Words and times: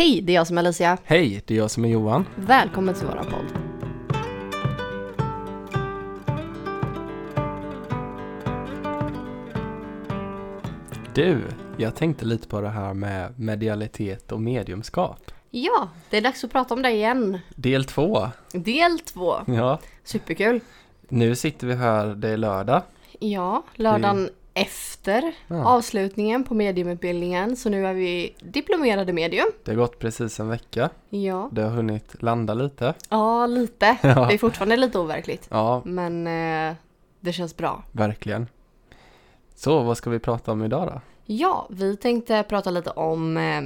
Hej, 0.00 0.20
det 0.20 0.32
är 0.32 0.34
jag 0.34 0.46
som 0.46 0.58
är 0.58 0.62
Alicia. 0.62 0.98
Hej, 1.04 1.42
det 1.46 1.54
är 1.54 1.58
jag 1.58 1.70
som 1.70 1.84
är 1.84 1.88
Johan. 1.88 2.26
Välkommen 2.36 2.94
till 2.94 3.06
våran 3.06 3.26
podd. 3.26 3.46
Du, 11.14 11.42
jag 11.76 11.96
tänkte 11.96 12.24
lite 12.24 12.48
på 12.48 12.60
det 12.60 12.68
här 12.68 12.94
med 12.94 13.40
medialitet 13.40 14.32
och 14.32 14.40
mediumskap. 14.40 15.30
Ja, 15.50 15.88
det 16.10 16.16
är 16.16 16.20
dags 16.20 16.44
att 16.44 16.52
prata 16.52 16.74
om 16.74 16.82
det 16.82 16.90
igen. 16.90 17.38
Del 17.54 17.84
två. 17.84 18.28
Del 18.52 18.98
två. 18.98 19.34
Ja, 19.46 19.78
Superkul. 20.04 20.60
nu 21.08 21.36
sitter 21.36 21.66
vi 21.66 21.74
här, 21.74 22.06
det 22.06 22.28
är 22.28 22.36
lördag. 22.36 22.82
Ja, 23.18 23.62
lördagen 23.74 24.30
efter 24.54 25.32
Ja. 25.48 25.64
avslutningen 25.68 26.44
på 26.44 26.54
mediumutbildningen. 26.54 27.56
Så 27.56 27.68
nu 27.70 27.86
är 27.86 27.94
vi 27.94 28.34
diplomerade 28.40 29.12
medium. 29.12 29.46
Det 29.64 29.70
har 29.70 29.76
gått 29.76 29.98
precis 29.98 30.40
en 30.40 30.48
vecka. 30.48 30.90
Ja, 31.10 31.48
Det 31.52 31.62
har 31.62 31.70
hunnit 31.70 32.22
landa 32.22 32.54
lite. 32.54 32.94
ja 33.08 33.46
lite. 33.46 33.96
Ja. 34.02 34.26
Det 34.28 34.34
är 34.34 34.38
fortfarande 34.38 34.76
lite 34.76 34.98
overkligt. 34.98 35.46
Ja, 35.50 35.82
Men 35.84 36.26
eh, 36.26 36.74
det 37.20 37.32
känns 37.32 37.56
bra. 37.56 37.82
verkligen. 37.92 38.46
Så, 39.54 39.82
vad 39.82 39.96
ska 39.96 40.10
vi 40.10 40.18
prata 40.18 40.52
om 40.52 40.64
idag 40.64 40.86
då? 40.88 41.00
Ja, 41.24 41.66
vi 41.70 41.96
tänkte 41.96 42.42
prata 42.48 42.70
lite 42.70 42.90
om 42.90 43.36
eh, 43.36 43.60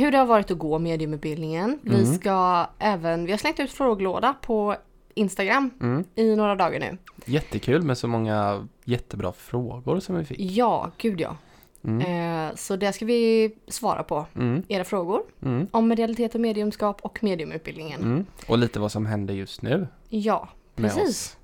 hur 0.00 0.12
det 0.12 0.18
har 0.18 0.26
varit 0.26 0.50
att 0.50 0.58
gå 0.58 0.78
mediumutbildningen. 0.78 1.78
Vi 1.82 1.94
Mm. 2.02 2.14
ska 2.14 2.66
även, 2.78 3.24
vi 3.24 3.30
har 3.30 3.38
slängt 3.38 3.60
ut 3.60 3.70
frågelåda 3.70 4.34
på 4.42 4.76
Instagram 5.14 5.70
Mm. 5.80 6.04
i 6.14 6.36
några 6.36 6.54
dagar 6.54 6.80
nu. 6.80 6.96
Jättekul 7.24 7.82
med 7.82 7.98
så 7.98 8.08
många 8.08 8.68
jättebra 8.84 9.32
frågor 9.32 10.00
som 10.00 10.16
vi 10.18 10.24
fick. 10.24 10.40
Ja, 10.40 10.90
gud 10.98 11.20
ja. 11.20 11.36
Mm. 11.84 12.46
Eh, 12.48 12.54
så 12.56 12.76
det 12.76 12.92
ska 12.92 13.04
vi 13.04 13.52
svara 13.68 14.02
på. 14.02 14.26
Mm. 14.36 14.62
Era 14.68 14.84
frågor 14.84 15.22
Mm. 15.42 15.66
om 15.70 15.88
medialitet 15.88 16.34
och 16.34 16.40
mediumskap 16.40 17.00
och 17.02 17.22
mediumutbildningen. 17.22 18.00
Mm. 18.00 18.26
Och 18.48 18.58
lite 18.58 18.80
vad 18.80 18.92
som 18.92 19.06
händer 19.06 19.34
just 19.34 19.62
nu 19.62 19.86
Ja, 20.08 20.48
precis. 20.76 21.36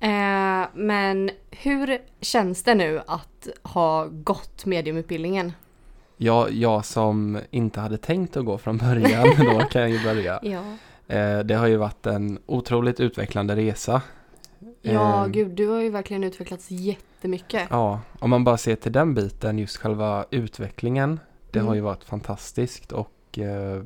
Eh, 0.00 0.64
men 0.74 1.30
hur 1.50 1.98
känns 2.20 2.62
det 2.62 2.74
nu 2.74 3.00
att 3.06 3.48
ha 3.62 4.06
gått 4.06 4.66
mediumutbildningen? 4.66 5.52
Jag, 6.16 6.50
jag 6.52 6.84
som 6.84 7.38
inte 7.50 7.80
hade 7.80 7.96
tänkt 7.98 8.36
att 8.36 8.44
gå 8.44 8.58
från 8.58 8.78
början, 8.78 9.26
då 9.38 9.60
kan 9.60 9.82
jag 9.82 9.90
ju 9.90 10.02
börja. 10.04 10.40
Ja, 10.42 10.62
det 11.44 11.54
har 11.54 11.66
ju 11.66 11.76
varit 11.76 12.06
en 12.06 12.38
otroligt 12.46 13.00
utvecklande 13.00 13.56
resa. 13.56 14.02
ja 14.82 15.24
Eh, 15.24 15.30
gud 15.30 15.50
du 15.50 15.68
har 15.68 15.80
ju 15.80 15.90
verkligen 15.90 16.24
utvecklats 16.24 16.70
jättemycket. 16.70 17.66
Ja, 17.70 18.00
om 18.18 18.30
man 18.30 18.44
bara 18.44 18.56
ser 18.56 18.76
till 18.76 18.92
den 18.92 19.14
biten, 19.14 19.58
just 19.58 19.76
själva 19.76 20.24
utvecklingen. 20.30 21.20
Det 21.50 21.58
Mm. 21.58 21.68
har 21.68 21.74
ju 21.74 21.80
varit 21.80 22.04
fantastiskt 22.04 22.92
och 22.92 23.38
eh, 23.38 23.82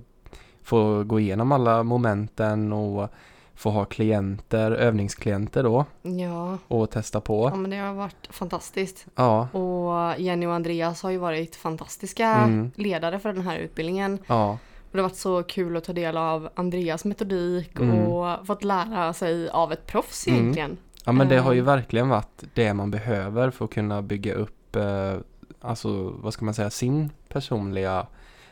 få 0.62 1.02
gå 1.04 1.20
igenom 1.20 1.52
alla 1.52 1.82
momenten 1.82 2.72
och 2.72 3.08
få 3.54 3.70
ha 3.70 3.84
klienter, 3.84 4.70
övningsklienter 4.72 5.62
då 5.62 5.84
Ja, 6.02 6.58
och 6.68 6.90
testa 6.90 7.16
ja 7.18 7.20
på. 7.20 7.56
men 7.56 7.70
det 7.70 7.76
har 7.76 7.94
varit 7.94 8.26
fantastiskt. 8.30 9.06
Ja, 9.14 9.48
Och 9.52 10.20
Jenny 10.20 10.46
och 10.46 10.52
Andreas 10.54 11.02
har 11.02 11.10
ju 11.10 11.18
varit 11.18 11.56
fantastiska 11.56 12.28
Mm. 12.28 12.70
ledare 12.76 13.18
för 13.18 13.32
den 13.32 13.42
här 13.42 13.56
utbildningen. 13.58 14.18
ja, 14.26 14.58
det 14.96 15.02
har 15.02 15.08
varit 15.08 15.16
så 15.18 15.42
kul 15.42 15.76
att 15.76 15.84
ta 15.84 15.92
del 15.92 16.16
av 16.16 16.48
Andreas 16.54 17.04
metodik 17.04 17.78
Mm. 17.80 17.98
och 18.06 18.46
fått 18.46 18.64
lära 18.64 19.12
sig 19.12 19.48
av 19.48 19.72
ett 19.72 19.86
proffs 19.86 20.26
Mm. 20.26 20.40
egentligen. 20.40 20.76
ja 21.04 21.12
men 21.12 21.28
det 21.28 21.38
har 21.38 21.52
ju 21.52 21.58
Eh. 21.58 21.64
verkligen 21.64 22.08
varit 22.08 22.44
det 22.54 22.74
man 22.74 22.90
behöver 22.90 23.50
för 23.50 23.64
att 23.64 23.70
kunna 23.70 24.02
bygga 24.02 24.34
upp, 24.34 24.76
eh, 24.76 25.14
alltså 25.60 26.12
vad 26.16 26.32
ska 26.32 26.44
man 26.44 26.54
säga, 26.54 26.70
sin 26.70 27.10
personliga 27.28 28.06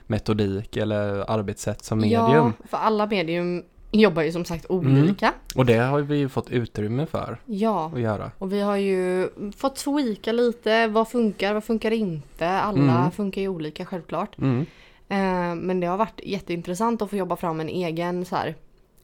metodik 0.07 0.77
eller 0.77 1.31
arbetssätt 1.31 1.85
som 1.85 1.99
medium. 2.01 2.21
Ja, 2.33 2.53
för 2.69 2.77
alla 2.77 3.07
medium 3.07 3.63
jobbar 3.91 4.23
ju 4.23 4.33
som 4.33 4.45
sagt 4.45 4.67
olika. 4.71 5.33
Och 5.57 5.67
det 5.67 5.77
har 5.79 6.01
vi 6.01 6.17
ju 6.17 6.29
fått 6.29 6.51
utrymme 6.51 7.07
för 7.07 7.39
Ja, 7.47 7.91
att 7.95 8.01
göra. 8.01 8.31
och 8.39 8.53
vi 8.53 8.61
har 8.61 8.77
ju 8.77 9.29
fått 9.57 9.77
tweaka 9.77 10.33
lite. 10.33 10.87
Vad 10.87 11.09
funkar, 11.09 11.55
vad 11.55 11.65
funkar 11.65 11.91
inte? 11.91 12.49
Alla 12.49 12.79
Mm. 12.99 13.11
funkar 13.11 13.41
ju 13.43 13.49
olika 13.49 13.85
självklart. 13.85 14.39
Mm. 14.39 14.67
Eh, 15.09 15.55
men 15.55 15.81
det 15.81 15.87
har 15.87 15.97
varit 15.97 16.21
jätteintressant 16.25 17.03
att 17.03 17.11
få 17.11 17.17
jobba 17.17 17.37
fram 17.37 17.61
en 17.61 17.69
egen 17.69 18.25
så 18.25 18.37
här, 18.37 18.55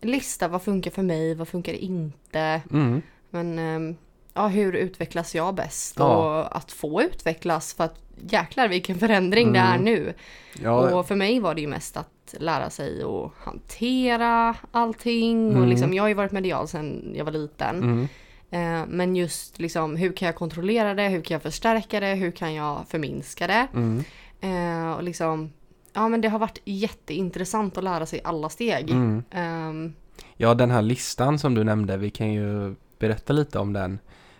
lista. 0.01 0.49
Vad 0.49 0.63
funkar 0.63 0.91
för 0.91 1.03
mig? 1.03 1.35
Vad 1.35 1.49
funkar 1.49 1.73
inte? 1.73 2.63
Mm. 2.73 3.03
Men 3.31 3.59
ehm, 3.59 3.97
ja, 4.35 4.47
hur 4.49 4.73
utvecklas 4.73 5.35
jag 5.35 5.55
bäst? 5.55 5.95
Ja. 5.99 6.17
Och 6.17 6.57
att 6.57 6.73
få 6.73 7.03
utvecklas 7.03 7.75
för 7.75 7.85
att 7.85 8.01
jäklar 8.29 8.69
vilken 8.69 8.99
förändring 8.99 9.53
det 9.53 9.59
är 9.59 9.73
Mm. 9.75 9.85
nu. 9.85 10.15
Ja, 10.63 10.95
Och 10.99 11.09
för 11.09 11.17
mig 11.17 11.41
var 11.41 11.55
det 11.55 11.61
ju 11.61 11.67
mest 11.67 11.97
att 11.97 12.35
lära 12.39 12.71
sig 12.71 13.03
att 13.03 13.33
hantera 13.45 14.57
allting. 14.73 15.49
Och 15.51 15.57
Mm. 15.57 15.69
liksom, 15.69 15.95
jag 15.95 16.03
har 16.03 16.09
ju 16.09 16.15
varit 16.15 16.33
medial 16.33 16.69
sedan 16.69 17.13
jag 17.17 17.25
var 17.25 17.33
liten. 17.33 17.77
mm. 17.77 18.09
Eh, 18.53 18.87
men 18.89 19.17
just 19.17 19.59
liksom, 19.59 19.97
hur 19.97 20.13
kan 20.13 20.27
jag 20.27 20.35
kontrollera 20.35 20.95
det? 20.95 21.09
Hur 21.09 21.21
kan 21.23 21.35
jag 21.35 21.43
förstärka 21.43 22.01
det? 22.01 22.15
Hur 22.15 22.31
kan 22.31 22.55
jag 22.55 22.85
förminska 22.89 23.47
det? 23.47 23.67
Mm. 23.75 24.05
Eh, 24.41 24.93
och 24.93 25.03
liksom, 25.03 25.53
ja 26.01 26.09
men 26.09 26.21
det 26.21 26.29
har 26.29 26.39
varit 26.39 26.59
jätteintressant 26.65 27.79
att 27.79 27.85
lära 27.85 28.07
sig 28.07 28.21
alla 28.25 28.49
steg. 28.49 28.91
Mm. 28.91 29.23
Ehm, 29.31 29.93
Ja, 30.37 30.55
den 30.55 30.71
här 30.71 30.83
listan 30.83 31.39
som 31.39 31.55
du 31.55 31.65
nämnde, 31.65 31.97
vi 31.97 32.11
kan 32.11 32.33
ju 32.33 32.75
berätta 32.99 33.33
lite 33.33 33.59
om 33.59 33.73
den. 33.73 33.99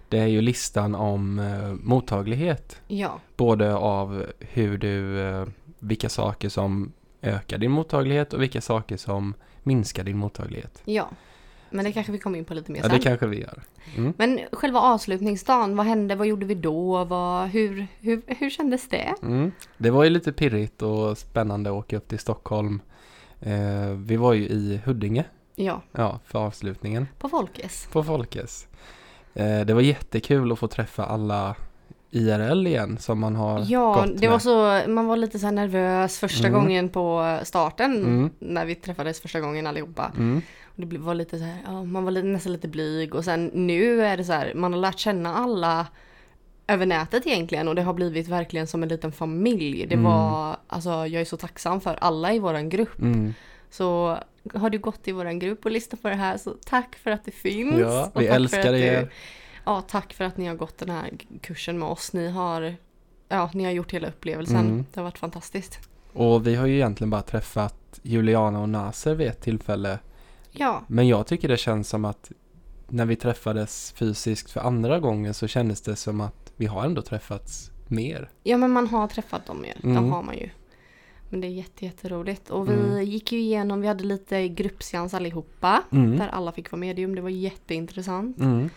Det 0.09 0.19
är 0.19 0.27
ju 0.27 0.41
listan 0.41 0.95
om 0.95 1.39
eh, 1.39 1.75
mottaglighet, 1.75 2.81
ja, 2.89 3.21
både 3.37 3.75
av 3.75 4.27
hur 4.39 4.79
du, 4.79 5.21
eh, 5.21 5.47
vilka 5.79 6.09
saker 6.09 6.49
som 6.49 6.93
ökar 7.23 7.59
din 7.59 7.71
mottaglighet 7.71 8.33
och 8.33 8.43
vilka 8.43 8.61
saker 8.61 8.97
som 8.97 9.35
minskar 9.63 10.05
din 10.05 10.17
mottaglighet. 10.17 10.83
ja. 10.85 11.09
Men 11.71 11.85
det 11.85 11.93
kanske 11.93 12.13
vi 12.13 12.19
kommer 12.19 12.39
in 12.39 12.45
på 12.45 12.55
lite 12.55 12.73
mer 12.73 12.79
Ja, 12.79 12.85
sen. 12.89 12.93
det 12.93 12.99
kanske 13.03 13.27
vi 13.27 13.41
gör. 13.41 13.63
Mm. 13.97 14.13
Men 14.17 14.41
själva 14.53 14.81
avslutningsdagen, 14.81 15.77
vad 15.77 15.87
hände? 15.87 16.15
Vad 16.15 16.27
gjorde 16.27 16.47
vi 16.47 16.55
då? 16.55 17.05
Vad, 17.05 17.49
hur, 17.49 17.87
hur, 18.01 18.23
hur 18.27 18.51
kändes 18.51 18.89
det? 18.89 19.15
Mm. 19.23 19.53
Det 19.79 19.91
var 19.91 20.05
ju 20.05 20.11
lite 20.11 20.33
pirrigt 20.33 20.83
och 20.83 21.19
spännande 21.19 21.71
att 21.71 21.77
åka 21.77 21.97
upp 21.97 22.09
till 22.09 22.19
Stockholm. 22.19 22.81
Eh, 23.41 23.89
vi 23.97 24.17
var 24.17 24.33
ju 24.33 24.43
i 24.49 24.81
Huddinge, 24.85 25.25
Ja, 25.55 25.83
ja, 25.93 26.19
för 26.27 26.39
avslutningen. 26.39 27.07
på 27.19 27.29
Folkes. 27.29 27.89
på 27.93 28.05
Folkes. 28.05 28.67
Eh, 29.35 29.61
det 29.61 29.75
var 29.75 29.81
jättekul 29.81 30.53
att 30.53 30.59
få 30.59 30.69
träffa 30.69 31.05
alla 31.05 31.55
IRL 32.11 32.67
igen 32.67 32.99
som 32.99 33.19
man 33.21 33.37
har 33.37 33.65
Ja, 33.69 33.95
gått 33.95 34.21
det 34.21 34.29
var 34.29 34.35
med. 34.35 34.43
så, 34.87 34.91
man 34.91 35.07
var 35.07 35.17
lite 35.17 35.39
så 35.39 35.51
nervös 35.51 36.19
första 36.19 36.49
Mm. 36.49 36.61
gången 36.61 36.89
på 36.89 37.39
starten. 37.43 37.97
Mm. 37.97 38.31
När 38.39 38.65
vi 38.65 38.75
träffades 38.75 39.21
första 39.21 39.41
gången 39.41 39.67
allihopa. 39.67 40.13
Det 40.81 40.99
var 40.99 41.15
lite 41.15 41.39
så 41.39 41.45
här, 41.45 41.59
ja, 41.65 41.85
man 41.85 42.05
var 42.05 42.11
lite, 42.11 42.27
nästan 42.27 42.53
lite 42.53 42.69
blyg. 42.69 43.15
Och 43.15 43.25
sen 43.25 43.51
nu 43.55 44.03
är 44.03 44.17
det 44.17 44.25
så 44.25 44.33
här, 44.33 44.53
man 44.55 44.73
har 44.73 44.81
lärt 44.81 44.99
känna 44.99 45.35
alla 45.35 45.87
över 46.67 46.87
nätet 46.87 47.27
egentligen. 47.27 47.69
Och 47.69 47.75
det 47.75 47.83
har 47.83 47.95
blivit 47.95 48.29
verkligen 48.29 48.67
som 48.67 48.83
en 48.83 48.89
liten 48.89 49.13
familj. 49.13 49.87
Det 49.87 49.95
Mm. 49.95 50.05
var, 50.05 50.57
alltså 50.67 50.91
jag 50.91 51.21
är 51.21 51.25
så 51.25 51.37
tacksam 51.37 51.81
för 51.81 51.95
alla 52.01 52.33
i 52.33 52.39
våran 52.39 52.69
grupp. 52.69 52.99
mm. 53.01 53.35
Så 53.71 54.19
har 54.55 54.71
du 54.71 54.79
gått 54.79 55.09
i 55.09 55.13
våran 55.13 55.39
grupp 55.39 55.65
och 55.65 55.71
lyssnat 55.71 56.03
på 56.03 56.09
det 56.09 56.15
här 56.15 56.37
så 56.37 56.51
tack 56.65 56.97
för 56.97 57.11
att 57.11 57.25
det 57.25 57.31
finns. 57.31 57.79
Ja, 57.81 58.11
vi 58.15 58.27
älskar 58.27 58.73
du- 58.73 58.79
er. 58.79 59.13
Ja, 59.65 59.83
tack 59.89 60.13
för 60.13 60.25
att 60.25 60.37
ni 60.37 60.47
har 60.47 60.55
gått 60.55 60.79
den 60.79 60.91
här 60.91 61.11
kursen 61.41 61.79
med 61.79 61.89
oss. 61.89 62.13
Ni 62.13 62.29
har, 62.31 62.75
ja, 63.29 63.51
ni 63.55 63.65
har 63.65 63.71
gjort 63.71 63.93
hela 63.93 64.09
upplevelsen. 64.09 64.57
Mm. 64.67 64.85
Det 64.93 65.01
har 65.01 65.05
varit 65.05 65.19
fantastiskt. 65.19 65.79
Och 66.13 66.47
vi 66.47 66.55
har 66.55 66.67
ju 66.67 66.75
egentligen 66.75 67.11
bara 67.11 67.23
träffat 67.23 68.01
Juliana 68.03 68.61
och 68.61 68.69
Naser 68.69 69.15
vid 69.15 69.29
ett 69.29 69.41
tillfälle. 69.41 69.99
Ja, 70.53 70.83
Men 70.89 71.09
jag 71.09 71.27
tycker 71.27 71.49
det 71.49 71.57
känns 71.57 71.89
som 71.89 72.05
att 72.05 72.33
när 72.89 73.07
vi 73.07 73.17
träffades 73.17 73.93
fysiskt 73.97 74.51
för 74.51 74.61
andra 74.61 75.01
gången 75.01 75.35
så 75.35 75.47
kändes 75.49 75.81
det 75.81 75.97
som 75.97 76.21
att 76.21 76.53
vi 76.57 76.67
har 76.67 76.85
ändå 76.85 77.03
träffats 77.03 77.71
mer. 77.89 78.31
ja 78.43 78.57
men 78.57 78.71
man 78.71 78.87
har 78.87 79.09
träffat 79.09 79.47
dem 79.47 79.61
mer. 79.63 79.77
Mm. 79.83 80.05
Det 80.05 80.11
har 80.11 80.23
man 80.23 80.35
ju. 80.39 80.51
Men 81.29 81.41
det 81.41 81.47
är 81.47 81.51
jätte, 81.51 81.85
jätteroligt. 81.85 82.51
Och 82.51 82.69
vi 82.69 82.73
Mm. 82.73 83.05
gick 83.05 83.33
ju 83.33 83.39
igenom, 83.41 83.81
vi 83.81 83.87
hade 83.89 84.05
lite 84.05 84.49
gruppseans 84.49 85.15
allihopa. 85.15 85.83
Mm. 85.93 86.19
Där 86.19 86.29
alla 86.29 86.53
fick 86.53 86.73
vara 86.73 86.81
medium. 86.81 87.15
Det 87.15 87.21
var 87.21 87.29
jätteintressant. 87.31 88.39
Mm. 88.39 88.71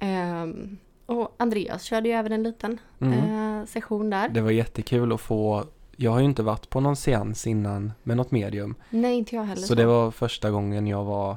Ehm, 0.00 0.76
och 1.06 1.34
Andreas 1.38 1.82
körde 1.82 2.08
ju 2.08 2.14
även 2.14 2.32
en 2.32 2.42
liten 2.42 2.78
Mm. 3.00 3.58
eh, 3.60 3.66
session 3.66 4.10
där. 4.10 4.28
Det 4.28 4.40
var 4.40 4.50
jättekul 4.50 5.12
att 5.12 5.20
få 5.20 5.64
jag 6.02 6.10
har 6.10 6.18
ju 6.18 6.24
inte 6.24 6.42
varit 6.42 6.70
på 6.70 6.80
någon 6.80 6.96
seans 6.96 7.46
innan 7.46 7.92
med 8.02 8.16
något 8.16 8.30
medium. 8.30 8.74
Nej, 8.90 9.14
inte 9.14 9.36
jag 9.36 9.42
heller. 9.44 9.62
Så 9.62 9.74
det 9.74 9.86
var 9.86 10.10
första 10.10 10.50
gången 10.50 10.86
jag 10.86 11.04
var 11.04 11.36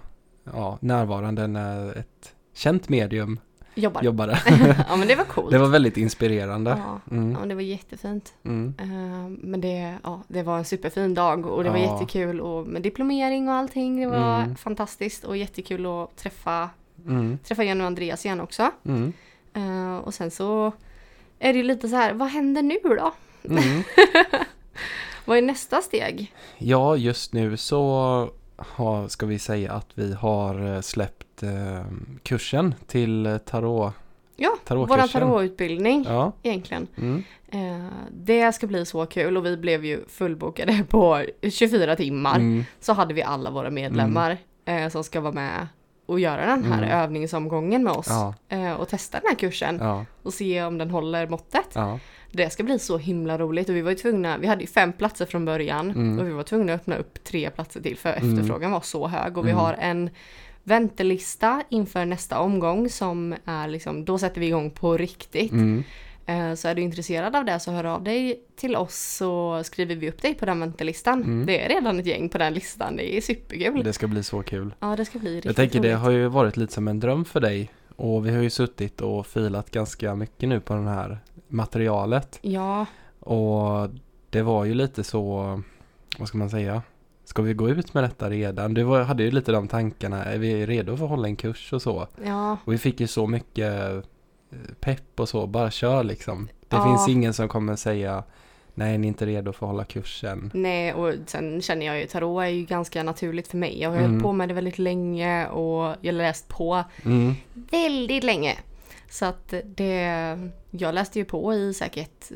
ja, 0.54 0.78
närvarande 0.82 1.48
när 1.48 1.98
ett 1.98 2.36
känt 2.54 2.90
medium 2.90 3.40
Jobbar. 3.76 4.04
jobbade. 4.04 4.40
ja, 4.90 4.96
men 4.96 5.08
det 5.08 5.16
var 5.16 5.24
coolt. 5.24 5.52
Det 5.52 5.58
var 5.58 5.68
väldigt 5.68 5.98
inspirerande. 5.98 6.78
Ja, 6.86 7.00
Mm. 7.16 7.38
ja, 7.40 7.46
det 7.46 7.56
var 7.56 7.62
jättefint. 7.62 8.34
Mm. 8.46 8.74
Eh, 8.80 9.30
Men 9.48 9.62
det, 9.62 9.96
ja, 10.04 10.24
det 10.28 10.44
var 10.44 10.58
en 10.58 10.66
superfin 10.66 11.14
dag 11.14 11.46
och 11.46 11.64
det 11.64 11.70
var 11.70 11.78
Ja. 11.78 11.94
jättekul 11.94 12.42
och 12.42 12.68
med 12.68 12.82
diplomering 12.82 13.50
och 13.50 13.56
allting. 13.56 14.02
Det 14.02 14.08
var 14.08 14.40
Mm. 14.42 14.56
fantastiskt 14.56 15.24
och 15.24 15.38
jättekul 15.38 15.86
att 15.86 16.16
träffa, 16.18 16.70
Mm. 17.08 17.38
träffa 17.44 17.64
Jenny 17.64 17.82
och 17.84 17.88
Andreas 17.88 18.26
igen 18.26 18.42
också. 18.42 18.72
Eh, 19.54 19.98
och 20.04 20.14
sen 20.14 20.32
så 20.32 20.72
är 21.40 21.54
det 21.54 21.64
lite 21.64 21.90
så 21.90 21.96
här, 21.96 22.14
vad 22.14 22.28
händer 22.30 22.62
nu 22.62 22.78
då? 22.84 23.14
Mm. 23.50 23.84
Vad 25.26 25.38
är 25.38 25.42
nästa 25.42 25.82
steg? 25.82 26.34
Ja, 26.58 26.96
just 26.96 27.34
nu 27.34 27.58
så 27.58 28.30
har, 28.58 29.08
ska 29.08 29.26
vi 29.26 29.40
säga 29.40 29.72
att 29.74 29.88
vi 29.94 30.14
har 30.14 30.76
eh, 30.76 30.82
släppt 30.82 31.44
eh, 31.44 31.86
kursen 32.24 32.76
till 32.88 33.40
tarot. 33.46 33.94
Ja, 34.36 34.58
våran 34.70 35.08
tarotutbildning 35.10 36.04
Ja, 36.08 36.32
egentligen. 36.44 36.88
mm, 36.98 37.24
Eh, 37.52 37.88
det 38.12 38.52
ska 38.56 38.68
bli 38.68 38.86
så 38.86 39.06
kul 39.06 39.38
och 39.38 39.46
vi 39.46 39.58
blev 39.58 39.86
ju 39.86 40.06
fullbokade 40.08 40.84
på 40.90 41.26
24 41.52 41.96
timmar. 41.96 42.36
mm, 42.36 42.64
Så 42.80 42.94
hade 42.94 43.14
vi 43.14 43.24
alla 43.24 43.50
våra 43.50 43.70
medlemmar 43.70 44.38
eh, 44.66 44.90
som 44.90 45.04
ska 45.04 45.22
vara 45.22 45.34
med 45.34 45.68
och 46.14 46.20
göra 46.20 46.46
den 46.46 46.64
här 46.64 46.84
Mm. 46.84 47.00
övningsomgången 47.00 47.84
med 47.84 47.94
oss. 47.94 48.08
ja, 48.10 48.34
Eh, 48.50 48.74
och 48.74 48.88
testa 48.88 49.20
den 49.20 49.28
här 49.30 49.36
kursen 49.36 49.78
ja, 49.82 50.06
och 50.24 50.34
se 50.34 50.64
om 50.64 50.78
den 50.78 50.90
håller 50.92 51.28
måttet. 51.28 51.68
ja, 51.74 52.00
Det 52.32 52.50
ska 52.50 52.64
bli 52.64 52.80
så 52.80 52.98
himla 52.98 53.38
roligt 53.38 53.70
och 53.70 53.76
vi 53.76 53.82
var 53.82 53.92
ju 53.92 53.98
tvungna, 53.98 54.38
vi 54.38 54.48
hade 54.48 54.62
ju 54.62 54.68
fem 54.68 54.94
platser 54.94 55.26
från 55.26 55.46
början 55.46 55.90
Mm. 55.92 56.20
och 56.20 56.28
vi 56.28 56.32
var 56.32 56.44
tvungna 56.44 56.74
att 56.74 56.80
öppna 56.82 56.96
upp 56.98 57.24
tre 57.24 57.50
platser 57.50 57.82
till 57.82 57.98
för 57.98 58.14
Mm. 58.14 58.34
efterfrågan 58.34 58.72
var 58.72 58.82
så 58.82 59.08
hög 59.08 59.38
och 59.38 59.46
vi 59.46 59.52
Mm. 59.52 59.64
har 59.64 59.74
en 59.74 60.10
väntelista 60.64 61.64
inför 61.70 62.06
nästa 62.06 62.40
omgång 62.40 62.90
som 62.90 63.36
är 63.46 63.68
liksom, 63.68 64.06
då 64.06 64.18
sätter 64.18 64.42
vi 64.42 64.48
igång 64.48 64.72
på 64.72 64.98
riktigt. 64.98 65.52
Eh, 66.26 66.54
Så 66.54 66.68
är 66.68 66.76
du 66.76 66.82
intresserad 66.82 67.36
av 67.36 67.46
det 67.46 67.60
så 67.60 67.72
hör 67.72 67.84
av 67.84 68.04
dig 68.04 68.42
till 68.56 68.76
oss 68.76 68.96
så 69.18 69.64
skriver 69.64 69.96
vi 69.96 70.10
upp 70.10 70.22
dig 70.22 70.34
på 70.34 70.46
den 70.46 70.60
väntelistan. 70.60 71.24
Mm. 71.24 71.46
Det 71.46 71.62
är 71.66 71.70
redan 71.70 72.00
ett 72.00 72.06
gäng 72.06 72.30
på 72.30 72.38
den 72.38 72.54
listan, 72.54 72.96
det 72.96 73.18
är 73.18 73.22
superkul. 73.22 73.84
det 73.84 73.94
ska 73.94 74.08
bli 74.08 74.24
så 74.24 74.44
kul. 74.44 74.74
Ja 74.80 74.96
det 74.96 75.06
ska 75.06 75.20
bli 75.20 75.30
riktigt 75.36 75.46
Jag 75.46 75.56
tänker 75.56 75.80
det 75.80 75.88
roligt. 75.88 76.00
har 76.00 76.12
ju 76.12 76.28
varit 76.28 76.58
lite 76.58 76.74
som 76.74 76.88
en 76.88 77.00
dröm 77.00 77.26
för 77.26 77.40
dig 77.40 77.70
och 77.96 78.26
vi 78.28 78.32
har 78.36 78.42
ju 78.44 78.50
suttit 78.50 79.02
och 79.02 79.28
filat 79.28 79.72
ganska 79.72 80.16
mycket 80.16 80.50
nu 80.50 80.60
på 80.60 80.74
det 80.74 80.82
här 80.90 81.18
materialet 81.48 82.40
Ja, 82.42 82.86
och 83.20 83.90
det 84.30 84.42
var 84.42 84.66
ju 84.66 84.74
lite 84.74 85.04
så, 85.04 85.62
vad 86.18 86.28
ska 86.28 86.38
man 86.38 86.50
säga, 86.50 86.82
ska 87.26 87.42
vi 87.42 87.54
gå 87.54 87.70
ut 87.70 87.94
med 87.94 88.04
detta 88.04 88.30
redan? 88.30 88.74
Du 88.74 88.84
var, 88.84 89.02
hade 89.04 89.24
ju 89.24 89.32
lite 89.32 89.52
de 89.52 89.68
tankarna, 89.68 90.24
är 90.26 90.38
vi 90.38 90.66
redo 90.66 90.98
för 90.98 91.04
att 91.04 91.10
hålla 91.10 91.28
en 91.28 91.36
kurs 91.36 91.74
och 91.74 91.82
så? 91.82 92.08
ja, 92.26 92.58
Och 92.66 92.74
vi 92.74 92.78
fick 92.78 93.00
ju 93.00 93.08
så 93.08 93.28
mycket 93.28 94.04
pepp 94.80 95.20
och 95.20 95.30
så, 95.30 95.48
bara 95.48 95.72
kör 95.72 96.04
liksom. 96.04 96.48
Det 96.68 96.76
Ja. 96.76 96.84
finns 96.84 97.08
ingen 97.10 97.34
som 97.34 97.48
kommer 97.48 97.76
säga 97.76 98.24
nej, 98.76 98.98
ni 98.98 99.08
är 99.08 99.10
inte 99.10 99.26
redo 99.26 99.54
för 99.54 99.66
att 99.66 99.72
hålla 99.72 99.86
kursen. 99.86 100.52
nej 100.54 100.94
och 100.94 101.14
sen 101.26 101.62
känner 101.62 101.86
jag 101.86 102.00
ju 102.00 102.06
tarot 102.06 102.44
är 102.44 102.48
ju 102.48 102.66
ganska 102.66 103.04
naturligt 103.04 103.48
för 103.48 103.58
mig. 103.58 103.82
Jag 103.82 103.90
har 103.90 103.98
Mm. 103.98 104.10
hållit 104.12 104.24
på 104.24 104.32
med 104.34 104.48
det 104.50 104.54
väldigt 104.54 104.80
länge 104.80 105.48
och 105.48 105.96
jag 106.02 106.14
har 106.14 106.18
läst 106.18 106.48
på 106.48 106.84
Mm, 107.06 107.34
väldigt 107.54 108.24
länge. 108.24 108.58
Så 109.10 109.26
att 109.26 109.54
det, 109.76 110.38
jag 110.72 110.96
läste 110.96 111.20
ju 111.20 111.26
på 111.26 111.54
i 111.54 111.74
säkert 111.74 112.30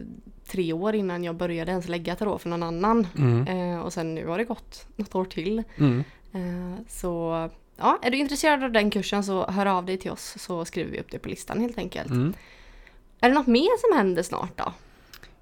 tre 0.47 0.73
år 0.73 0.95
innan 0.95 1.23
jag 1.23 1.35
började 1.35 1.71
ens 1.71 1.87
lägga 1.87 2.15
tarot 2.15 2.41
för 2.41 2.49
någon 2.49 2.63
annan. 2.63 3.07
mm, 3.17 3.47
Eh, 3.73 3.79
och 3.81 3.93
sen 3.93 4.15
nu 4.15 4.27
har 4.27 4.37
det 4.37 4.43
gått 4.43 4.87
något 4.95 5.15
år 5.15 5.25
till. 5.25 5.63
mm. 5.77 6.03
Eh, 6.33 6.79
så 6.87 7.49
ja, 7.77 7.99
är 8.01 8.11
du 8.11 8.17
intresserad 8.17 8.63
av 8.63 8.71
den 8.71 8.89
kursen 8.89 9.23
så 9.23 9.45
hör 9.47 9.65
av 9.65 9.85
dig 9.85 9.97
till 9.97 10.11
oss 10.11 10.35
så 10.39 10.65
skriver 10.65 10.91
vi 10.91 10.99
upp 10.99 11.11
det 11.11 11.19
på 11.19 11.29
listan 11.29 11.61
helt 11.61 11.77
enkelt. 11.77 12.09
Mm. 12.11 12.33
Är 13.21 13.29
det 13.29 13.35
något 13.35 13.47
mer 13.47 13.77
som 13.89 13.97
händer 13.97 14.23
snart 14.23 14.57
då? 14.57 14.73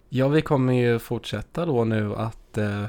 Ja, 0.10 0.28
vi 0.28 0.42
kommer 0.42 0.74
ju 0.74 1.00
fortsätta 1.00 1.66
då 1.66 1.84
nu 1.84 2.16
att 2.16 2.58
eh, 2.58 2.86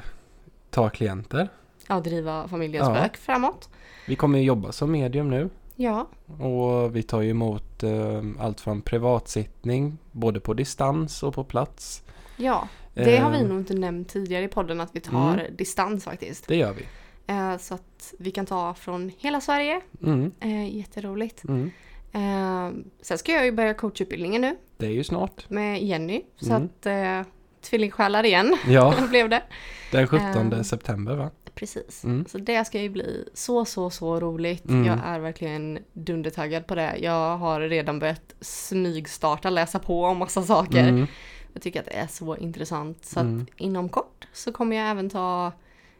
ta 0.69 0.89
klienter. 0.89 1.49
Ja, 1.87 1.99
driva 1.99 2.47
familjens 2.47 2.87
Ja. 2.87 2.95
spök 2.95 3.17
framåt. 3.17 3.69
Vi 4.07 4.15
kommer 4.15 4.39
ju 4.39 4.45
jobba 4.45 4.71
som 4.71 4.91
medium 4.91 5.29
nu 5.29 5.49
Ja, 5.75 6.07
och 6.39 6.95
vi 6.95 7.03
tar 7.03 7.21
ju 7.21 7.29
emot 7.29 7.83
eh, 7.83 8.21
allt 8.39 8.61
från 8.61 8.81
privatsittning, 8.81 9.97
både 10.11 10.39
på 10.39 10.53
distans 10.53 11.23
och 11.23 11.33
på 11.33 11.43
plats. 11.43 12.03
ja. 12.37 12.67
Det 12.93 13.17
har 13.17 13.31
vi 13.31 13.37
Eh, 13.37 13.43
nog 13.47 13.57
inte 13.59 13.73
nämnt 13.73 14.09
tidigare 14.09 14.43
i 14.43 14.47
podden 14.47 14.81
att 14.81 14.95
vi 14.95 14.99
tar 14.99 15.33
Mm. 15.33 15.55
distans 15.55 16.03
faktiskt. 16.03 16.47
Det 16.47 16.55
gör 16.55 16.73
vi. 16.73 16.85
Eh, 17.27 17.57
så 17.57 17.73
att 17.73 18.13
vi 18.19 18.31
kan 18.31 18.45
ta 18.45 18.73
från 18.73 19.11
hela 19.17 19.41
Sverige. 19.41 19.81
Mm, 20.03 20.31
Eh, 20.39 20.75
jätteroligt. 20.77 21.43
mm. 21.43 21.71
Eh, 22.11 22.83
sen 23.01 23.17
ska 23.17 23.31
jag 23.31 23.45
ju 23.45 23.51
börja 23.51 23.73
coachutbildningen 23.73 24.41
nu 24.41 24.57
Det 24.77 24.85
är 24.85 24.89
ju 24.91 25.03
snart. 25.03 25.49
med 25.49 25.83
Jenny. 25.83 26.21
Så 26.39 26.49
Mm. 26.53 26.65
att 26.65 26.85
eh, 26.85 27.33
tvillingsjälar 27.61 28.23
igen 28.25 28.57
Ja, 28.67 28.93
blev 29.09 29.29
det. 29.29 29.43
den 29.91 30.07
17 30.07 30.53
Eh. 30.53 30.61
september 30.61 31.15
va? 31.15 31.29
Precis. 31.55 32.03
Mm. 32.03 32.25
Så 32.29 32.37
det 32.37 32.65
ska 32.65 32.81
ju 32.81 32.89
bli 32.89 33.25
så, 33.33 33.65
så, 33.65 33.89
så 33.89 34.19
roligt. 34.19 34.65
Mm. 34.69 34.85
Jag 34.85 34.99
är 35.05 35.19
verkligen 35.19 35.79
dundertaggad 35.93 36.67
på 36.67 36.75
det. 36.75 36.97
Jag 36.97 37.37
har 37.37 37.61
redan 37.61 37.99
börjat 37.99 38.35
smygstarta, 38.41 39.49
läsa 39.49 39.79
på 39.79 40.03
om 40.05 40.17
massa 40.17 40.43
saker. 40.43 40.87
Mm, 40.89 41.07
Jag 41.53 41.61
tycker 41.61 41.79
att 41.79 41.85
det 41.85 41.91
är 41.93 42.07
så 42.07 42.35
intressant. 42.37 43.05
Så 43.05 43.19
Mm. 43.19 43.41
att 43.41 43.61
inom 43.61 43.89
kort 43.89 44.27
så 44.33 44.51
kommer 44.51 44.75
jag 44.75 44.89
även 44.89 45.09
ta 45.09 45.51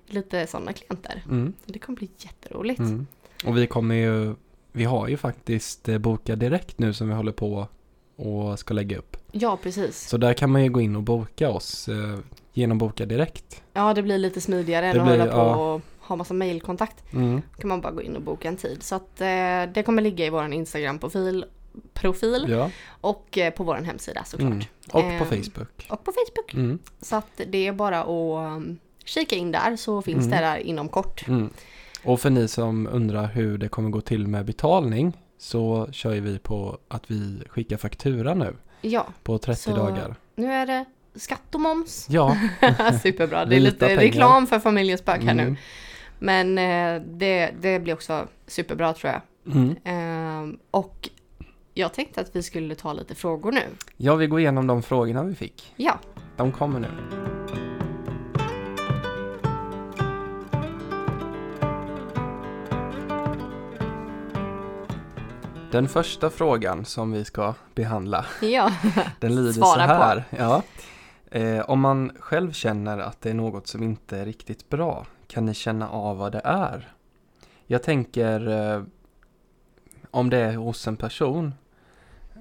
lite 0.07 0.47
sådana 0.47 0.73
klienter. 0.73 1.23
mm, 1.29 1.53
Det 1.65 1.79
kommer 1.79 1.97
bli 1.97 2.09
jätteroligt. 2.17 2.79
mm. 2.79 3.07
Och 3.45 3.57
vi 3.57 3.67
kommer 3.67 3.95
ju, 3.95 4.35
vi 4.71 4.83
har 4.83 5.07
ju 5.07 5.17
faktiskt 5.17 5.89
eh, 5.89 5.97
Boka 5.97 6.35
Direkt 6.35 6.79
nu 6.79 6.93
som 6.93 7.07
vi 7.09 7.13
håller 7.13 7.31
på 7.31 7.67
och 8.15 8.59
ska 8.59 8.73
lägga 8.73 8.97
upp. 8.97 9.17
Ja, 9.31 9.57
precis. 9.63 10.07
Så 10.07 10.17
där 10.17 10.33
kan 10.33 10.51
man 10.51 10.63
ju 10.63 10.69
gå 10.69 10.81
in 10.81 10.95
och 10.95 11.03
boka 11.03 11.49
oss 11.49 11.87
eh, 11.87 12.19
genom 12.53 12.77
Boka 12.77 13.05
Direkt. 13.05 13.61
Ja, 13.73 13.93
det 13.93 14.03
blir 14.03 14.17
lite 14.17 14.41
smidigare 14.41 14.85
än 14.87 14.99
att 15.01 15.07
hålla 15.07 15.25
på 15.25 15.31
ja. 15.37 15.55
och 15.73 15.81
ha 15.99 16.15
massa 16.15 16.33
mailkontakt. 16.33 17.13
Mm, 17.13 17.41
Då 17.55 17.61
kan 17.61 17.67
man 17.69 17.81
bara 17.81 17.93
gå 17.93 18.01
in 18.01 18.15
och 18.15 18.21
boka 18.21 18.47
en 18.47 18.57
tid. 18.57 18.83
Så 18.83 18.95
att 18.95 19.21
eh, 19.21 19.27
det 19.73 19.83
kommer 19.85 20.01
ligga 20.01 20.25
i 20.25 20.29
vår 20.29 20.53
Instagram-profil 20.53 21.45
profil, 21.93 22.45
ja. 22.49 22.71
och 23.01 23.37
eh, 23.37 23.53
på 23.53 23.63
vår 23.63 23.75
hemsida 23.75 24.23
såklart. 24.23 24.51
Mm. 24.51 24.63
Och 24.85 24.91
på 24.91 24.99
Ehm, 24.99 25.25
Facebook. 25.43 25.87
Och 25.89 26.03
på 26.03 26.11
Facebook. 26.11 26.53
Mm. 26.53 26.79
Så 27.01 27.15
att 27.15 27.41
det 27.47 27.67
är 27.67 27.71
bara 27.73 28.03
att 28.03 28.57
um, 28.57 28.77
kika 29.07 29.35
in 29.35 29.51
där 29.51 29.75
så 29.75 30.01
finns 30.01 30.25
Mm. 30.25 30.29
det 30.39 30.45
där 30.45 30.57
inom 30.57 30.89
kort. 30.89 31.27
Mm. 31.27 31.49
Och 32.03 32.19
för 32.19 32.29
ni 32.29 32.47
som 32.47 32.87
undrar 32.91 33.25
hur 33.27 33.57
det 33.57 33.67
kommer 33.69 33.89
gå 33.89 34.01
till 34.01 34.27
med 34.27 34.45
betalning 34.45 35.13
så 35.37 35.87
kör 35.91 36.13
ju 36.13 36.19
vi 36.21 36.39
på 36.39 36.77
att 36.87 37.11
vi 37.11 37.43
skickar 37.49 37.77
faktura 37.77 38.33
nu 38.33 38.55
Ja, 38.81 39.07
på 39.23 39.37
30 39.37 39.61
Så- 39.61 39.75
dagar. 39.75 40.15
nu 40.35 40.51
är 40.53 40.65
det 40.65 40.85
skatt 41.15 41.55
och 41.55 41.61
moms. 41.61 42.07
Ja, 42.09 42.37
Superbra, 43.03 43.45
det 43.45 43.55
är 43.55 43.59
lite 43.59 43.85
pengar. 43.85 44.01
reklam 44.01 44.47
för 44.47 44.59
familjens 44.59 45.01
spök 45.01 45.23
här 45.23 45.33
nu. 45.33 45.43
mm. 45.43 45.55
Men 46.19 46.57
eh, 46.57 47.01
det, 47.07 47.51
det 47.61 47.79
blir 47.79 47.93
också 47.93 48.27
superbra 48.47 48.93
tror 48.93 49.13
jag. 49.13 49.21
Mm. 49.55 49.75
Ehm, 49.83 50.57
och 50.71 51.09
jag 51.73 51.93
tänkte 51.93 52.21
att 52.21 52.35
vi 52.35 52.43
skulle 52.43 52.75
ta 52.75 52.93
lite 52.93 53.15
frågor 53.15 53.51
nu. 53.51 53.61
Ja, 53.97 54.15
vi 54.15 54.27
går 54.27 54.39
igenom 54.39 54.67
de 54.67 54.83
frågorna 54.83 55.23
vi 55.23 55.35
fick. 55.35 55.73
Ja, 55.75 55.99
De 56.37 56.51
kommer 56.51 56.79
nu. 56.79 56.87
Den 65.71 65.87
första 65.87 66.29
frågan 66.29 66.85
som 66.85 67.11
vi 67.11 67.25
ska 67.25 67.53
behandla, 67.75 68.25
ja. 68.41 68.71
den 69.19 69.35
lyder 69.35 69.51
så 69.51 69.61
Svara 69.61 69.87
på. 69.87 69.93
här. 69.93 70.23
Ja. 70.29 70.63
Eh, 71.31 71.69
om 71.69 71.79
man 71.79 72.11
själv 72.19 72.51
känner 72.51 72.97
att 72.97 73.21
det 73.21 73.29
är 73.29 73.33
något 73.33 73.67
som 73.67 73.83
inte 73.83 74.17
är 74.17 74.25
riktigt 74.25 74.69
bra, 74.69 75.05
kan 75.27 75.45
ni 75.45 75.53
känna 75.53 75.89
av 75.89 76.17
vad 76.17 76.31
det 76.31 76.41
är? 76.43 76.93
Jag 77.65 77.83
tänker 77.83 78.47
eh, 78.49 78.83
om 80.11 80.29
det 80.29 80.37
är 80.37 80.55
hos 80.55 80.87
en 80.87 80.97
person 80.97 81.53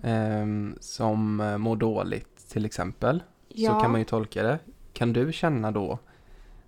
ehm, 0.02 0.76
som 0.80 1.40
eh, 1.40 1.58
mår 1.58 1.76
dåligt 1.76 2.48
till 2.48 2.64
exempel, 2.64 3.22
ja. 3.48 3.72
så 3.74 3.80
kan 3.80 3.90
man 3.90 4.00
ju 4.00 4.04
tolka 4.04 4.42
det. 4.42 4.58
Kan 4.92 5.12
du 5.12 5.32
känna 5.32 5.70
då, 5.70 5.98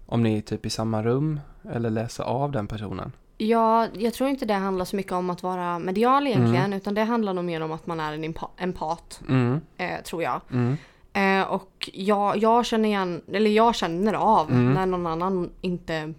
om 0.06 0.22
ni 0.22 0.38
är 0.38 0.42
typ 0.42 0.66
i 0.66 0.70
samma 0.70 1.02
rum, 1.02 1.40
eller 1.70 1.90
läsa 1.90 2.24
av 2.24 2.52
den 2.52 2.66
personen? 2.66 3.12
Ja, 3.40 3.86
jag 3.94 4.14
tror 4.14 4.28
inte 4.30 4.46
det 4.46 4.54
handlar 4.54 4.84
så 4.84 4.96
mycket 4.96 5.12
om 5.12 5.30
att 5.30 5.42
vara 5.42 5.78
medial 5.78 6.26
egentligen, 6.26 6.64
Mm. 6.64 6.72
utan 6.76 6.94
det 6.94 7.04
handlar 7.04 7.34
nog 7.34 7.44
mer 7.44 7.60
om 7.60 7.72
att 7.72 7.86
man 7.86 8.00
är 8.00 8.12
en 8.12 8.24
empa- 8.24 8.50
empat, 8.58 9.20
Mm, 9.28 9.60
eh, 9.76 10.02
tror 10.04 10.22
jag. 10.22 10.40
mm, 10.52 10.76
Eh, 11.12 11.42
och 11.42 11.90
jag, 11.92 12.36
jag 12.36 12.66
känner 12.66 12.88
igen, 12.88 13.22
eller 13.32 13.50
jag 13.50 13.74
känner 13.74 14.14
av 14.14 14.50
Mm. 14.50 14.72
när 14.74 14.86
någon 14.86 15.06
annan 15.06 15.50
inte 15.60 16.14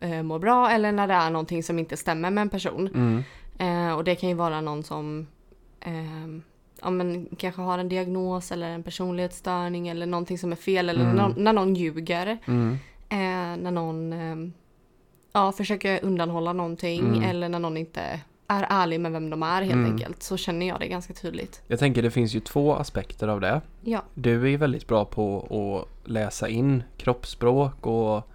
eh, 0.00 0.22
mår 0.22 0.38
bra 0.38 0.70
eller 0.70 0.92
när 0.92 1.06
det 1.06 1.14
är 1.14 1.30
någonting 1.30 1.62
som 1.62 1.78
inte 1.78 1.96
stämmer 1.96 2.30
med 2.30 2.42
en 2.42 2.48
person. 2.48 2.88
mm, 2.94 3.22
Eh, 3.58 3.96
och 3.96 4.04
det 4.04 4.14
kan 4.14 4.28
ju 4.28 4.34
vara 4.34 4.60
någon 4.60 4.82
som 4.82 5.26
eh, 5.80 6.42
ja, 6.82 6.90
men, 6.90 7.26
kanske 7.38 7.60
har 7.62 7.78
en 7.78 7.88
diagnos 7.88 8.52
eller 8.52 8.68
en 8.70 8.82
personlighetsstörning 8.82 9.88
eller 9.88 10.06
någonting 10.06 10.38
som 10.38 10.52
är 10.52 10.56
fel 10.56 10.88
eller 10.88 11.04
Mm. 11.04 11.16
nå- 11.16 11.34
när 11.36 11.52
någon 11.52 11.74
ljuger. 11.74 12.38
mm, 12.46 12.76
Eh, 13.08 13.56
när 13.62 13.70
någon 13.70 14.12
eh, 14.12 14.50
ja, 15.36 15.52
försöker 15.52 16.04
undanhålla 16.04 16.52
någonting 16.52 17.00
Mm. 17.00 17.22
eller 17.22 17.48
när 17.48 17.58
någon 17.58 17.76
inte 17.76 18.20
är 18.48 18.66
ärlig 18.70 19.00
med 19.00 19.12
vem 19.12 19.30
de 19.30 19.42
är 19.42 19.62
helt 19.62 19.72
Mm. 19.74 19.90
enkelt. 19.92 20.22
Så 20.22 20.36
känner 20.36 20.66
jag 20.68 20.80
det 20.80 20.86
ganska 20.88 21.12
tydligt. 21.14 21.62
Jag 21.66 21.78
tänker 21.78 22.02
det 22.02 22.10
finns 22.10 22.34
ju 22.34 22.40
två 22.40 22.74
aspekter 22.74 23.28
av 23.28 23.40
det. 23.40 23.60
Ja, 23.82 24.02
Du 24.14 24.52
är 24.52 24.56
väldigt 24.58 24.86
bra 24.86 25.04
på 25.04 25.38
att 25.80 26.08
läsa 26.10 26.48
in 26.48 26.82
kroppsspråk 26.96 27.86
och 27.86 28.28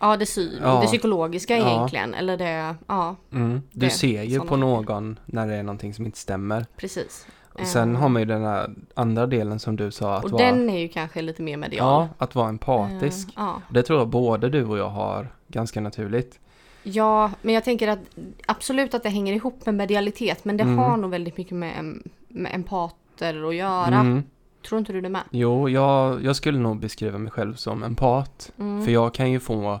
ja, 0.00 0.16
det, 0.16 0.26
sy- 0.26 0.58
Ja. 0.62 0.80
det 0.80 0.86
psykologiska 0.86 1.56
Ja. 1.58 1.70
egentligen. 1.70 2.14
Eller 2.14 2.36
det, 2.36 2.74
ja 2.88 3.16
mm, 3.32 3.62
du 3.72 3.80
Det, 3.86 3.90
ser 3.90 4.22
ju 4.22 4.40
på 4.40 4.56
någon 4.56 5.18
när 5.26 5.46
det 5.46 5.54
är 5.54 5.62
någonting 5.62 5.94
som 5.94 6.06
inte 6.06 6.18
stämmer. 6.18 6.66
precis. 6.76 7.26
Sen 7.64 7.94
Eh, 7.94 8.00
har 8.00 8.08
man 8.08 8.22
ju 8.22 8.26
den 8.26 8.42
här 8.44 8.70
andra 8.94 9.26
delen 9.26 9.58
som 9.58 9.76
du 9.76 9.90
sa 9.90 10.14
att 10.16 10.24
Och 10.24 10.30
vara, 10.30 10.44
den 10.44 10.70
är 10.70 10.78
ju 10.78 10.88
kanske 10.88 11.22
lite 11.22 11.42
mer 11.42 11.56
medial. 11.56 11.86
ja, 11.86 12.08
att 12.18 12.34
vara 12.34 12.48
empatisk. 12.48 13.28
Eh, 13.28 13.32
ja. 13.36 13.62
Det 13.70 13.82
tror 13.82 13.98
jag 13.98 14.08
både 14.08 14.48
du 14.48 14.64
och 14.64 14.78
jag 14.78 14.88
har 14.88 15.28
ganska 15.48 15.80
naturligt. 15.80 16.40
ja, 16.82 17.30
men 17.42 17.54
jag 17.54 17.64
tänker 17.64 17.88
att 17.88 17.98
absolut 18.46 18.94
att 18.94 19.02
det 19.02 19.08
hänger 19.08 19.32
ihop 19.32 19.66
med 19.66 19.74
medialitet 19.74 20.44
men 20.44 20.56
det 20.56 20.62
Mm. 20.62 20.78
har 20.78 20.96
nog 20.96 21.10
väldigt 21.10 21.36
mycket 21.36 21.52
med, 21.56 22.02
med 22.28 22.54
empater 22.54 23.48
att 23.48 23.54
göra. 23.54 23.94
Mm. 24.00 24.22
Tror 24.68 24.78
inte 24.78 24.92
du 24.92 25.00
det 25.00 25.08
med? 25.08 25.22
Jo, 25.30 25.68
jag, 25.68 26.24
jag 26.24 26.36
skulle 26.36 26.58
nog 26.58 26.80
beskriva 26.80 27.18
mig 27.18 27.32
själv 27.32 27.54
som 27.54 27.82
empat. 27.82 28.52
Mm. 28.58 28.84
För 28.84 28.92
jag 28.92 29.14
kan 29.14 29.30
ju 29.30 29.40
få 29.40 29.80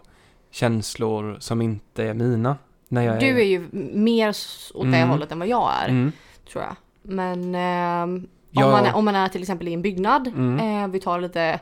känslor 0.50 1.36
som 1.40 1.62
inte 1.62 2.04
är 2.04 2.14
mina. 2.14 2.56
När 2.88 3.02
jag 3.02 3.20
Du 3.20 3.40
är 3.40 3.44
ju 3.44 3.66
mer 3.94 4.28
åt 4.74 4.82
det 4.92 4.96
Mm. 4.98 5.08
hållet 5.08 5.32
än 5.32 5.38
vad 5.38 5.48
jag 5.48 5.70
är, 5.82 5.88
Mm. 5.88 6.12
tror 6.52 6.64
jag. 6.64 6.76
Men 7.02 7.54
ehm, 7.54 8.26
Om, 8.54 8.62
man 8.70 8.86
är, 8.86 8.94
om 8.94 9.04
man 9.04 9.14
är 9.14 9.28
till 9.28 9.40
exempel 9.42 9.68
i 9.68 9.72
en 9.74 9.82
byggnad, 9.82 10.26
Mm. 10.28 10.82
eh, 10.84 10.88
vi 10.88 11.00
tar 11.00 11.20
lite, 11.20 11.60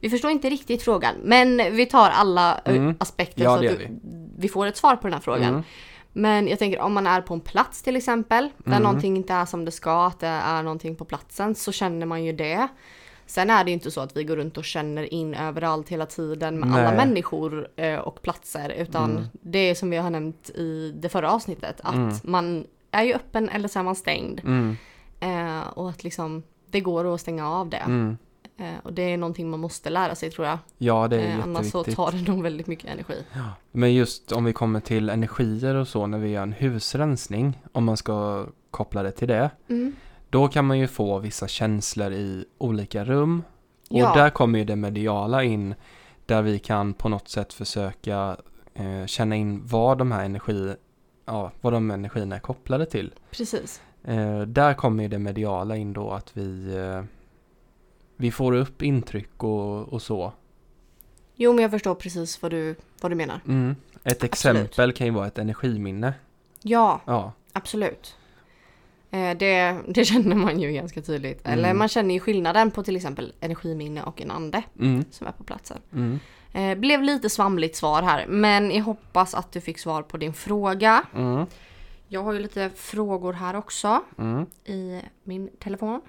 vi 0.00 0.10
förstår 0.10 0.30
inte 0.30 0.50
riktigt 0.50 0.82
frågan, 0.82 1.14
men 1.22 1.56
vi 1.76 1.86
tar 1.86 2.10
alla 2.10 2.60
eh, 2.64 2.76
Mm. 2.76 2.94
aspekter 3.00 3.42
Ja, 3.42 3.50
så 3.58 3.64
att 3.66 3.78
du, 3.78 3.88
vi 4.38 4.48
får 4.48 4.66
ett 4.66 4.76
svar 4.76 4.96
på 4.96 5.02
den 5.06 5.12
här 5.14 5.20
frågan. 5.20 5.48
Mm. 5.48 5.62
Men 6.12 6.48
jag 6.48 6.58
tänker 6.58 6.80
om 6.80 6.92
man 6.94 7.06
är 7.06 7.20
på 7.20 7.34
en 7.34 7.40
plats 7.40 7.82
till 7.82 7.96
exempel, 7.96 8.48
där 8.58 8.72
Mm. 8.72 8.82
någonting 8.82 9.16
inte 9.16 9.32
är 9.34 9.44
som 9.44 9.64
det 9.64 9.70
ska, 9.70 10.06
att 10.06 10.20
det 10.20 10.26
är 10.26 10.62
någonting 10.62 10.96
på 10.96 11.04
platsen, 11.04 11.54
så 11.54 11.72
känner 11.72 12.06
man 12.06 12.24
ju 12.24 12.32
det. 12.32 12.68
Sen 13.26 13.50
är 13.50 13.64
det 13.64 13.70
ju 13.70 13.74
inte 13.74 13.90
så 13.90 14.00
att 14.00 14.16
vi 14.16 14.24
går 14.24 14.36
runt 14.36 14.56
och 14.58 14.64
känner 14.64 15.14
in 15.14 15.34
överallt 15.34 15.88
hela 15.88 16.06
tiden 16.06 16.60
med 16.60 16.74
alla 16.74 16.88
Nej. 16.90 16.96
människor 17.06 17.68
eh, 17.76 17.98
och 17.98 18.22
platser, 18.22 18.68
utan 18.78 19.10
Mm. 19.10 19.24
det 19.32 19.58
är 19.58 19.74
som 19.74 19.90
vi 19.90 19.96
har 19.96 20.10
nämnt 20.10 20.50
i 20.50 20.92
det 20.96 21.08
förra 21.08 21.30
avsnittet, 21.32 21.80
att 21.82 21.94
Mm. 21.94 22.14
man 22.24 22.64
är 22.90 23.02
ju 23.02 23.14
öppen 23.14 23.48
eller 23.48 23.68
så 23.68 23.78
är 23.78 23.82
man 23.82 23.94
stängd. 23.96 24.40
Eh, 25.20 25.60
och 25.74 25.88
att 25.90 26.04
liksom 26.04 26.42
det 26.70 26.80
går 26.80 27.14
att 27.14 27.20
stänga 27.20 27.48
av 27.50 27.68
det. 27.68 27.76
Mm. 27.76 28.18
Eh, 28.58 28.78
och 28.82 28.92
det 28.92 29.02
är 29.02 29.16
någonting 29.16 29.50
man 29.50 29.60
måste 29.60 29.90
lära 29.90 30.14
sig 30.14 30.30
tror 30.30 30.46
jag. 30.46 30.58
Ja, 30.78 31.08
det 31.08 31.20
är 31.22 31.38
Eh, 31.38 31.42
annars 31.42 31.70
så 31.70 31.78
jätteviktigt. 31.78 31.96
tar 31.96 32.12
det 32.12 32.32
nog 32.32 32.42
väldigt 32.42 32.66
mycket 32.66 32.90
energi. 32.90 33.22
Men 33.72 33.94
just 33.94 34.32
om 34.32 34.44
vi 34.44 34.52
kommer 34.52 34.80
till 34.80 35.08
energier 35.08 35.74
och 35.74 35.88
så 35.88 36.06
när 36.06 36.18
vi 36.18 36.28
gör 36.28 36.42
en 36.42 36.52
husrensning, 36.52 37.58
om 37.72 37.84
man 37.84 37.96
ska 37.96 38.46
koppla 38.70 39.02
det 39.02 39.10
till 39.12 39.28
det, 39.28 39.50
Mm. 39.68 39.96
då 40.30 40.48
kan 40.48 40.64
man 40.66 40.78
ju 40.78 40.86
få 40.86 41.18
vissa 41.18 41.48
känslor 41.48 42.12
i 42.12 42.44
olika 42.58 43.04
rum. 43.04 43.42
Och 43.90 43.98
Ja. 43.98 44.14
där 44.14 44.30
kommer 44.30 44.58
ju 44.58 44.64
det 44.64 44.76
mediala 44.76 45.44
in, 45.44 45.74
där 46.26 46.42
vi 46.42 46.58
kan 46.58 46.94
på 46.94 47.08
något 47.08 47.28
sätt 47.28 47.52
försöka 47.52 48.36
eh, 48.74 49.06
känna 49.06 49.36
in 49.36 49.66
vad 49.66 49.98
de 49.98 50.12
här 50.12 50.24
energi, 50.24 50.74
ja, 51.26 51.50
vad 51.60 51.72
de 51.72 51.90
energierna 51.90 52.36
är 52.36 52.40
kopplade 52.40 52.86
till. 52.86 53.14
Precis. 53.30 53.82
Eh, 54.08 54.40
där 54.40 54.74
kommer 54.74 55.02
ju 55.02 55.08
det 55.08 55.18
mediala 55.18 55.76
in 55.76 55.92
då 55.92 56.10
att 56.10 56.30
vi, 56.36 56.76
eh, 56.76 57.04
vi 58.16 58.30
får 58.30 58.52
upp 58.52 58.82
intryck 58.82 59.42
och, 59.44 59.88
och 59.92 60.02
så. 60.02 60.32
Jo 61.36 61.52
men 61.52 61.62
jag 61.62 61.70
förstår 61.70 61.94
precis 61.94 62.42
vad 62.42 62.50
du, 62.50 62.74
vad 63.00 63.12
du 63.12 63.16
menar. 63.16 63.40
Mm. 63.48 63.76
Ett 64.04 64.24
exempel 64.24 64.92
kan 64.92 65.06
ju 65.06 65.12
vara 65.12 65.26
ett 65.26 65.38
energiminne. 65.38 66.14
Ja, 66.62 67.00
Ja. 67.04 67.32
absolut. 67.52 68.16
Eh, 69.10 69.30
det, 69.38 69.78
det 69.88 70.04
känner 70.12 70.36
man 70.36 70.60
ju 70.60 70.72
ganska 70.72 71.02
tydligt. 71.02 71.40
Eller 71.46 71.64
Mm. 71.64 71.78
man 71.78 71.88
känner 71.88 72.14
ju 72.14 72.20
skillnaden 72.20 72.70
på 72.70 72.82
till 72.82 72.96
exempel 72.96 73.32
energiminne 73.40 74.02
och 74.02 74.20
en 74.22 74.30
ande 74.30 74.62
Mm. 74.80 75.04
som 75.10 75.26
är 75.26 75.32
på 75.32 75.44
platsen. 75.44 75.78
Mm. 75.92 76.18
Eh, 76.52 76.78
blev 76.78 77.02
lite 77.02 77.30
svamligt 77.30 77.76
svar 77.76 78.02
här 78.02 78.26
men 78.28 78.70
jag 78.70 78.84
hoppas 78.84 79.34
att 79.34 79.52
du 79.52 79.60
fick 79.60 79.78
svar 79.78 80.02
på 80.02 80.16
din 80.16 80.32
fråga. 80.32 81.04
Jag 82.08 82.22
har 82.22 82.32
ju 82.32 82.38
lite 82.38 82.70
frågor 82.74 83.32
här 83.32 83.56
också 83.56 84.02
Mm. 84.18 84.46
i 84.64 85.00
min 85.24 85.48
telefon. 85.58 86.00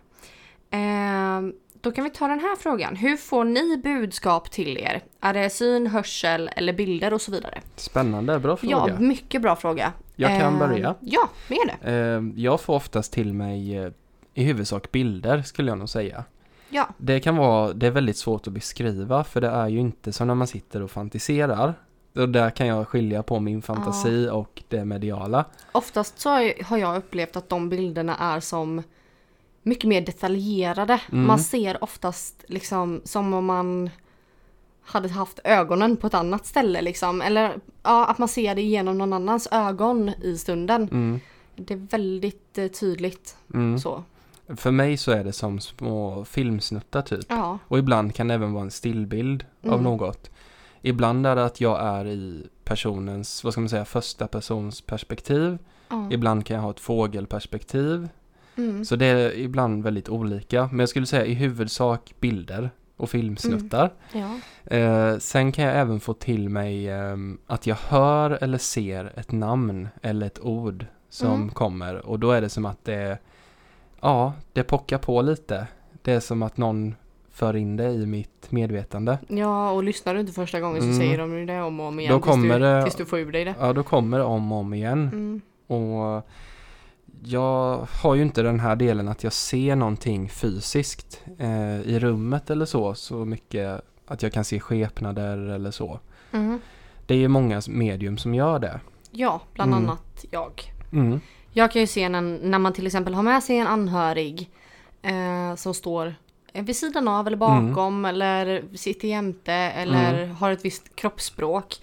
Eh, 0.70 1.42
då 1.82 1.92
kan 1.92 2.04
vi 2.04 2.10
ta 2.10 2.28
den 2.28 2.40
här 2.40 2.56
frågan. 2.56 2.96
Hur 2.96 3.18
får 3.18 3.44
ni 3.44 3.78
budskap 3.84 4.52
till 4.52 4.78
er? 4.78 5.04
Är 5.22 5.34
det 5.34 5.50
syn, 5.50 5.88
hörsel 5.88 6.50
eller 6.56 6.74
bilder 6.74 7.14
och 7.14 7.22
så 7.22 7.32
vidare? 7.32 7.62
Spännande, 7.76 8.40
bra 8.40 8.58
fråga. 8.58 8.74
Ja, 8.88 9.00
mycket 9.00 9.42
bra 9.42 9.56
fråga. 9.56 9.94
Jag 10.16 10.40
kan 10.40 10.54
Eh, 10.54 10.60
börja. 10.60 10.96
Ja, 11.00 11.30
med 11.48 11.60
det. 11.82 11.92
Eh, 11.92 12.42
jag 12.44 12.62
får 12.62 12.74
oftast 12.74 13.14
till 13.14 13.34
mig 13.34 13.78
eh, 13.78 13.92
i 14.34 14.44
huvudsak 14.44 14.92
bilder 14.92 15.42
skulle 15.42 15.72
jag 15.72 15.78
nog 15.78 15.90
säga. 15.90 16.24
Ja, 16.70 16.88
Det 16.98 17.20
kan 17.20 17.36
vara, 17.38 17.74
det 17.74 17.88
är 17.88 17.92
väldigt 17.92 18.18
svårt 18.18 18.48
att 18.48 18.54
beskriva 18.54 19.24
för 19.24 19.42
det 19.42 19.48
är 19.50 19.68
ju 19.68 19.80
inte 19.80 20.14
som 20.14 20.28
när 20.28 20.36
man 20.36 20.48
sitter 20.48 20.82
och 20.82 20.92
fantiserar. 20.92 21.74
Och 22.16 22.30
där 22.30 22.50
kan 22.50 22.68
jag 22.68 22.88
skilja 22.88 23.24
på 23.24 23.40
min 23.40 23.62
fantasi 23.62 24.30
och 24.32 24.64
det 24.68 24.86
mediala. 24.86 25.46
oftast 25.72 26.20
så 26.20 26.30
har 26.66 26.78
jag 26.78 26.98
upplevt 26.98 27.36
att 27.36 27.50
de 27.50 27.70
bilderna 27.70 28.16
är 28.18 28.40
som 28.40 28.84
mycket 29.64 29.88
mer 29.90 30.02
detaljerade. 30.02 31.02
Mm. 31.12 31.28
Man 31.28 31.40
ser 31.40 31.84
oftast 31.84 32.44
liksom 32.48 33.02
som 33.04 33.34
om 33.34 33.46
man 33.46 33.90
hade 34.82 35.10
haft 35.10 35.40
ögonen 35.44 35.98
på 35.98 36.08
ett 36.08 36.14
annat 36.14 36.46
ställe 36.46 36.82
liksom. 36.82 37.22
Eller 37.22 37.56
ja, 37.84 38.06
att 38.06 38.18
man 38.18 38.28
ser 38.28 38.56
det 38.56 38.62
genom 38.62 38.98
någon 38.98 39.14
annans 39.14 39.48
ögon 39.52 40.10
i 40.22 40.38
stunden. 40.38 40.82
Mm. 40.92 41.20
Det 41.56 41.74
är 41.74 41.78
väldigt 41.92 42.58
eh, 42.58 42.68
tydligt 42.68 43.36
Mm. 43.54 43.80
så. 43.80 44.04
För 44.56 44.72
mig 44.72 44.98
så 44.98 45.12
är 45.12 45.24
det 45.24 45.34
som 45.34 45.60
små 45.60 46.26
filmsnuttar 46.26 47.02
typ. 47.02 47.26
Ja, 47.30 47.58
Och 47.68 47.80
ibland 47.80 48.16
kan 48.16 48.28
det 48.28 48.34
även 48.34 48.54
vara 48.54 48.64
en 48.64 48.72
stillbild 48.72 49.46
av 49.64 49.70
Mm. 49.72 49.84
något. 49.84 50.30
Ibland 50.82 51.28
är 51.28 51.36
det 51.36 51.46
att 51.46 51.62
jag 51.62 51.80
är 51.82 52.06
i 52.08 52.48
personens, 52.64 53.44
vad 53.44 53.54
ska 53.54 53.62
man 53.62 53.70
säga, 53.70 53.86
första 53.86 54.28
persons 54.28 54.82
perspektiv. 54.82 55.58
ja. 55.90 56.08
Ibland 56.12 56.46
kan 56.46 56.56
jag 56.56 56.62
ha 56.64 56.72
ett 56.72 56.80
fågelperspektiv. 56.80 58.10
Mm. 58.56 58.86
Så 58.86 58.96
det 58.96 59.06
är 59.06 59.38
ibland 59.38 59.84
väldigt 59.84 60.10
olika. 60.10 60.68
Men 60.72 60.80
jag 60.80 60.90
skulle 60.90 61.06
säga 61.06 61.26
i 61.26 61.34
huvudsak 61.34 62.14
bilder 62.20 62.70
och 62.98 63.10
filmsnuttar. 63.10 63.94
ja. 64.14 64.40
Eh, 64.78 65.18
sen 65.18 65.52
kan 65.52 65.66
jag 65.66 65.76
även 65.78 66.00
få 66.00 66.14
till 66.14 66.50
mig 66.50 66.90
ehm, 66.90 67.40
att 67.48 67.68
jag 67.68 67.76
hör 67.76 68.32
eller 68.44 68.58
ser 68.58 69.14
ett 69.20 69.32
namn 69.32 69.90
eller 70.02 70.26
ett 70.28 70.40
ord 70.40 70.86
som 71.10 71.34
Mm. 71.34 71.50
kommer. 71.50 72.06
Och 72.06 72.20
då 72.20 72.32
är 72.32 72.42
det 72.42 72.50
som 72.50 72.66
att 72.66 72.86
det, 72.86 73.18
ja, 74.02 74.34
det 74.54 74.64
pockar 74.64 74.98
på 74.98 75.22
lite. 75.22 75.68
Det 76.02 76.14
är 76.14 76.20
som 76.20 76.44
att 76.44 76.58
någon 76.58 76.96
för 77.40 77.56
in 77.56 77.76
det 77.78 77.90
i 77.92 78.06
mitt 78.06 78.52
medvetande. 78.52 79.18
ja, 79.28 79.72
och 79.72 79.84
lyssnar 79.84 80.14
du 80.14 80.20
inte 80.20 80.34
första 80.34 80.60
gången 80.60 80.82
så 80.82 80.88
Mm. 80.88 80.98
säger 81.00 81.18
de 81.18 81.38
ju 81.40 81.46
det 81.46 81.62
om 81.62 81.80
och 81.80 81.86
om 81.86 82.00
igen 82.00 82.12
Då 82.14 82.18
tills, 82.20 82.26
kommer 82.32 82.60
du, 82.60 82.66
det- 82.66 82.84
tills 82.84 82.96
du 82.96 83.06
får 83.06 83.20
ur 83.20 83.32
dig 83.32 83.46
det. 83.46 83.56
Ja, 83.60 83.74
då 83.74 83.84
kommer 83.84 84.18
det 84.18 84.24
om 84.24 84.52
och 84.52 84.58
om 84.58 84.74
igen. 84.74 85.10
Mm. 85.14 85.42
Och 85.68 86.28
jag 87.24 87.88
har 88.02 88.16
ju 88.16 88.22
inte 88.22 88.42
den 88.42 88.60
här 88.60 88.76
delen 88.76 89.08
att 89.08 89.24
jag 89.24 89.34
ser 89.34 89.76
någonting 89.76 90.30
fysiskt 90.30 91.22
eh, 91.38 91.82
i 91.82 92.00
rummet 92.00 92.50
eller 92.50 92.66
så, 92.66 92.94
så 92.94 93.26
mycket 93.26 93.82
att 94.08 94.24
jag 94.24 94.34
kan 94.34 94.44
se 94.44 94.60
skepnader 94.60 95.38
eller 95.38 95.72
så. 95.72 96.00
Mm. 96.32 96.60
Det 97.06 97.14
är 97.14 97.18
ju 97.18 97.28
många 97.28 97.62
medium 97.68 98.18
som 98.18 98.34
gör 98.36 98.60
det. 98.60 98.80
Ja, 99.12 99.42
bland 99.54 99.74
Mm. 99.74 99.84
annat 99.90 100.26
jag. 100.32 100.74
Mm. 100.92 101.20
Jag 101.54 101.72
kan 101.72 101.82
ju 101.82 101.88
se 101.88 102.10
när, 102.10 102.22
när 102.22 102.60
man 102.60 102.74
till 102.74 102.86
exempel 102.88 103.14
har 103.14 103.24
med 103.24 103.44
sig 103.44 103.58
en 103.58 103.68
anhörig 103.68 104.50
eh, 105.02 105.56
som 105.56 105.74
står 105.74 106.16
vid 106.54 106.76
sidan 106.76 107.08
av 107.08 107.28
eller 107.28 107.38
bakom 107.38 108.06
eller 108.06 108.64
sitter 108.76 109.08
jämte 109.08 109.54
eller 109.54 110.26
har 110.26 110.52
ett 110.52 110.66
visst 110.66 110.96
kroppsspråk. 110.96 111.76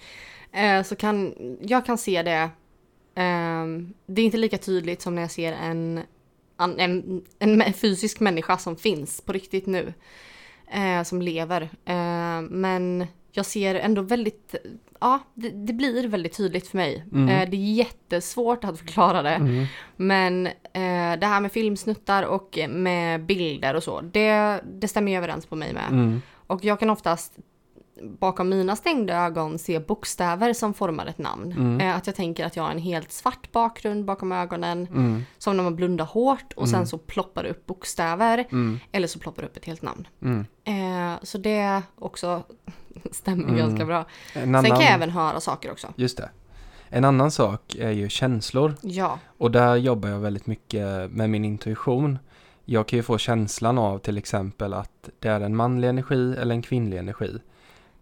Eh, 0.51 0.83
så 0.83 0.95
kan 0.95 1.33
jag 1.61 1.85
kan 1.85 1.97
se 1.97 2.23
det. 2.23 2.49
ehm, 3.15 3.93
det 4.05 4.21
är 4.21 4.25
inte 4.25 4.37
lika 4.37 4.57
tydligt 4.57 5.01
som 5.01 5.15
när 5.15 5.21
jag 5.21 5.31
ser 5.31 5.53
en, 5.53 6.01
en, 6.57 7.23
en 7.39 7.61
mä- 7.61 7.73
fysisk 7.73 8.19
människa 8.19 8.57
som 8.57 8.75
finns 8.75 9.21
på 9.21 9.31
riktigt 9.33 9.65
nu. 9.65 9.93
Eh, 10.71 11.03
som 11.03 11.21
lever. 11.21 11.61
Eh, 11.85 12.41
men 12.41 13.07
jag 13.31 13.45
ser 13.45 13.75
ändå 13.75 14.01
väldigt, 14.01 14.55
ja 14.99 15.19
det, 15.33 15.49
det 15.49 15.73
blir 15.73 16.07
väldigt 16.07 16.37
tydligt 16.37 16.67
för 16.67 16.77
mig. 16.77 17.05
Mm. 17.11 17.29
Eh, 17.29 17.49
det 17.49 17.57
är 17.57 17.73
jättesvårt 17.73 18.63
att 18.63 18.79
förklara 18.79 19.21
det. 19.21 19.35
Mm. 19.35 19.65
Men 19.95 20.47
eh, 20.47 21.19
det 21.19 21.25
här 21.25 21.41
med 21.41 21.51
filmsnuttar 21.51 22.23
och 22.23 22.59
med 22.69 23.25
bilder 23.25 23.73
och 23.75 23.83
så, 23.83 24.01
det, 24.01 24.59
det 24.79 24.87
stämmer 24.87 25.11
ju 25.11 25.17
överens 25.17 25.45
på 25.45 25.55
mig 25.55 25.73
med. 25.73 25.87
Mm. 25.91 26.21
Och 26.47 26.63
jag 26.63 26.79
kan 26.79 26.89
oftast 26.89 27.33
bakom 28.01 28.49
mina 28.49 28.75
stängda 28.75 29.25
ögon 29.25 29.59
se 29.59 29.79
bokstäver 29.79 30.53
som 30.53 30.73
formar 30.73 31.05
ett 31.05 31.17
namn. 31.17 31.51
Mm. 31.51 31.81
Eh, 31.81 31.95
att 31.97 32.07
jag 32.07 32.15
tänker 32.15 32.45
att 32.45 32.55
jag 32.55 32.63
har 32.63 32.71
en 32.71 32.77
helt 32.79 33.11
svart 33.11 33.51
bakgrund 33.51 34.05
bakom 34.05 34.31
ögonen, 34.31 34.87
Mm. 34.87 35.23
som 35.37 35.57
när 35.57 35.63
man 35.63 35.75
blundar 35.75 36.05
hårt 36.05 36.53
och 36.55 36.69
sen 36.69 36.87
så 36.87 36.97
ploppar 36.97 37.43
det 37.43 37.49
upp 37.49 37.65
bokstäver, 37.65 38.45
Mm. 38.51 38.79
eller 38.91 39.07
så 39.07 39.19
ploppar 39.19 39.41
det 39.41 39.47
upp 39.47 39.57
ett 39.57 39.65
helt 39.65 39.81
namn. 39.81 40.07
Mm. 40.21 40.45
Eh, 40.63 41.19
så 41.23 41.37
det 41.37 41.81
också 41.99 42.43
stämmer 43.11 43.43
Mm. 43.43 43.57
ganska 43.57 43.85
bra. 43.85 43.97
En 44.33 44.41
Sen 44.41 44.55
annan, 44.55 44.65
kan 44.71 44.81
jag 44.81 44.91
även 44.93 45.09
höra 45.09 45.39
saker 45.39 45.71
också. 45.71 45.87
Just 45.95 46.17
det. 46.17 46.29
En 46.89 47.05
annan 47.05 47.31
sak 47.31 47.75
är 47.79 47.91
ju 47.91 48.09
känslor. 48.09 48.73
Ja, 48.81 49.19
Och 49.37 49.51
där 49.51 49.75
jobbar 49.75 50.09
jag 50.09 50.19
väldigt 50.19 50.47
mycket 50.47 51.11
med 51.11 51.29
min 51.29 51.45
intuition. 51.45 52.19
Jag 52.65 52.87
kan 52.87 52.97
ju 52.97 53.03
få 53.03 53.17
känslan 53.17 53.77
av 53.77 53.97
till 53.99 54.17
exempel 54.17 54.73
att 54.73 55.09
det 55.19 55.27
är 55.29 55.41
en 55.41 55.55
manlig 55.55 55.87
energi 55.87 56.35
eller 56.37 56.55
en 56.55 56.61
kvinnlig 56.61 56.97
energi. 56.97 57.39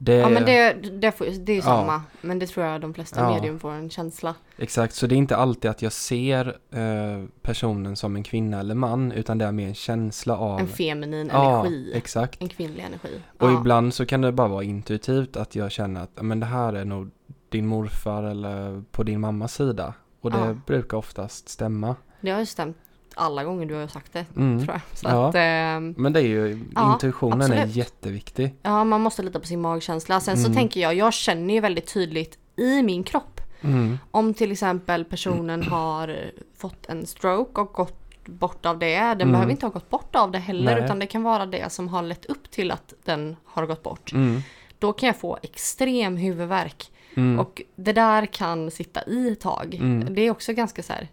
Det, 0.05 0.13
Ja 0.15 0.29
men 0.29 0.45
det, 0.45 0.74
det, 0.74 1.13
det 1.45 1.51
är 1.51 1.55
ju 1.55 1.55
Ja. 1.55 1.62
samma. 1.62 2.01
Men 2.21 2.39
det 2.39 2.47
tror 2.47 2.65
jag 2.65 2.81
de 2.81 2.93
flesta 2.93 3.21
Ja. 3.21 3.33
medium 3.35 3.59
får 3.59 3.71
en 3.71 3.89
känsla. 3.89 4.35
Exakt, 4.57 4.93
så 4.95 5.07
det 5.07 5.15
är 5.15 5.17
inte 5.17 5.35
alltid 5.35 5.71
att 5.71 5.81
jag 5.81 5.91
ser 5.93 6.47
eh, 6.71 7.25
personen 7.41 7.95
som 7.95 8.15
en 8.15 8.24
kvinna 8.24 8.59
eller 8.59 8.75
man, 8.75 9.12
utan 9.12 9.38
det 9.38 9.45
är 9.45 9.51
mer 9.51 9.67
en 9.67 9.75
känsla 9.75 10.38
av... 10.38 10.59
En 10.59 10.67
feminin 10.67 11.29
ja, 11.33 11.59
energi. 11.59 11.91
exakt. 11.95 12.41
En 12.41 12.50
kvinnlig 12.50 12.83
energi. 12.83 13.21
Och 13.39 13.51
ibland 13.51 13.93
så 13.93 14.05
kan 14.05 14.21
det 14.21 14.31
bara 14.31 14.47
vara 14.47 14.63
intuitivt 14.63 15.38
att 15.38 15.55
jag 15.55 15.71
känner 15.71 16.01
att 16.03 16.12
"Ja, 16.15 16.24
men 16.24 16.39
det 16.39 16.45
här 16.45 16.74
är 16.74 16.85
nog 16.85 17.09
din 17.50 17.67
morfar 17.67 18.24
eller 18.24 18.83
på 18.91 19.03
din 19.03 19.19
mammas 19.19 19.53
sida. 19.53 19.93
Och 20.21 20.31
det 20.31 20.57
brukar 20.65 20.97
oftast 20.97 21.50
stämma. 21.50 21.95
Det 22.21 22.31
har 22.31 22.39
ju 22.39 22.45
stämt 22.45 22.77
alla 23.15 23.43
gånger 23.43 23.65
du 23.65 23.74
har 23.75 23.88
sagt 23.88 24.13
det. 24.13 24.25
Mm. 24.36 24.60
Tror 24.65 24.74
jag. 24.74 24.98
Så 24.98 25.07
Ja. 25.10 25.29
att, 25.29 25.36
ehm, 25.38 25.95
Men 25.98 26.13
det 26.13 26.19
är 26.19 26.24
ju, 26.27 26.60
Ja, 26.75 26.93
intuitionen 26.93 27.41
är 27.41 27.45
absolut. 27.45 27.75
jätteviktig. 27.75 28.53
ja, 28.62 28.84
man 28.84 29.01
måste 29.01 29.24
lita 29.24 29.39
på 29.39 29.48
sin 29.48 29.62
magkänsla. 29.62 30.19
Sen 30.19 30.38
så 30.38 30.45
Mm. 30.45 30.55
tänker 30.55 30.79
jag, 30.79 30.95
jag 30.95 31.13
känner 31.13 31.53
ju 31.53 31.60
väldigt 31.60 31.93
tydligt 31.93 32.38
i 32.55 32.81
min 32.84 33.03
kropp. 33.03 33.41
Mm. 33.62 33.98
Om 34.12 34.34
till 34.34 34.51
exempel 34.51 35.05
personen 35.05 35.63
har 35.63 36.15
fått 36.57 36.86
en 36.86 37.05
stroke 37.05 37.62
och 37.62 37.74
gått 37.74 38.01
bort 38.25 38.65
av 38.65 38.79
det. 38.79 39.00
Den 39.00 39.22
Mm. 39.22 39.31
behöver 39.31 39.51
inte 39.51 39.65
ha 39.65 39.72
gått 39.72 39.89
bort 39.89 40.15
av 40.15 40.31
det 40.31 40.39
heller 40.39 40.75
Nej. 40.75 40.84
utan 40.86 41.00
det 41.00 41.05
kan 41.05 41.24
vara 41.24 41.45
det 41.45 41.72
som 41.72 41.88
har 41.88 42.01
lett 42.03 42.25
upp 42.25 42.51
till 42.51 42.72
att 42.72 42.93
den 43.05 43.36
har 43.45 43.65
gått 43.65 43.84
bort. 43.84 44.12
Mm. 44.13 44.41
Då 44.79 44.93
kan 44.93 45.07
jag 45.07 45.15
få 45.19 45.38
extrem 45.41 46.17
huvudvärk. 46.17 46.91
Mm. 47.15 47.39
Och 47.39 47.62
det 47.75 47.93
där 47.93 48.25
kan 48.25 48.72
sitta 48.72 49.03
i 49.07 49.29
ett 49.31 49.39
tag. 49.39 49.75
Mm. 49.75 50.13
Det 50.15 50.22
är 50.22 50.31
också 50.31 50.53
ganska 50.53 50.84
så 50.84 50.93
här. 50.93 51.07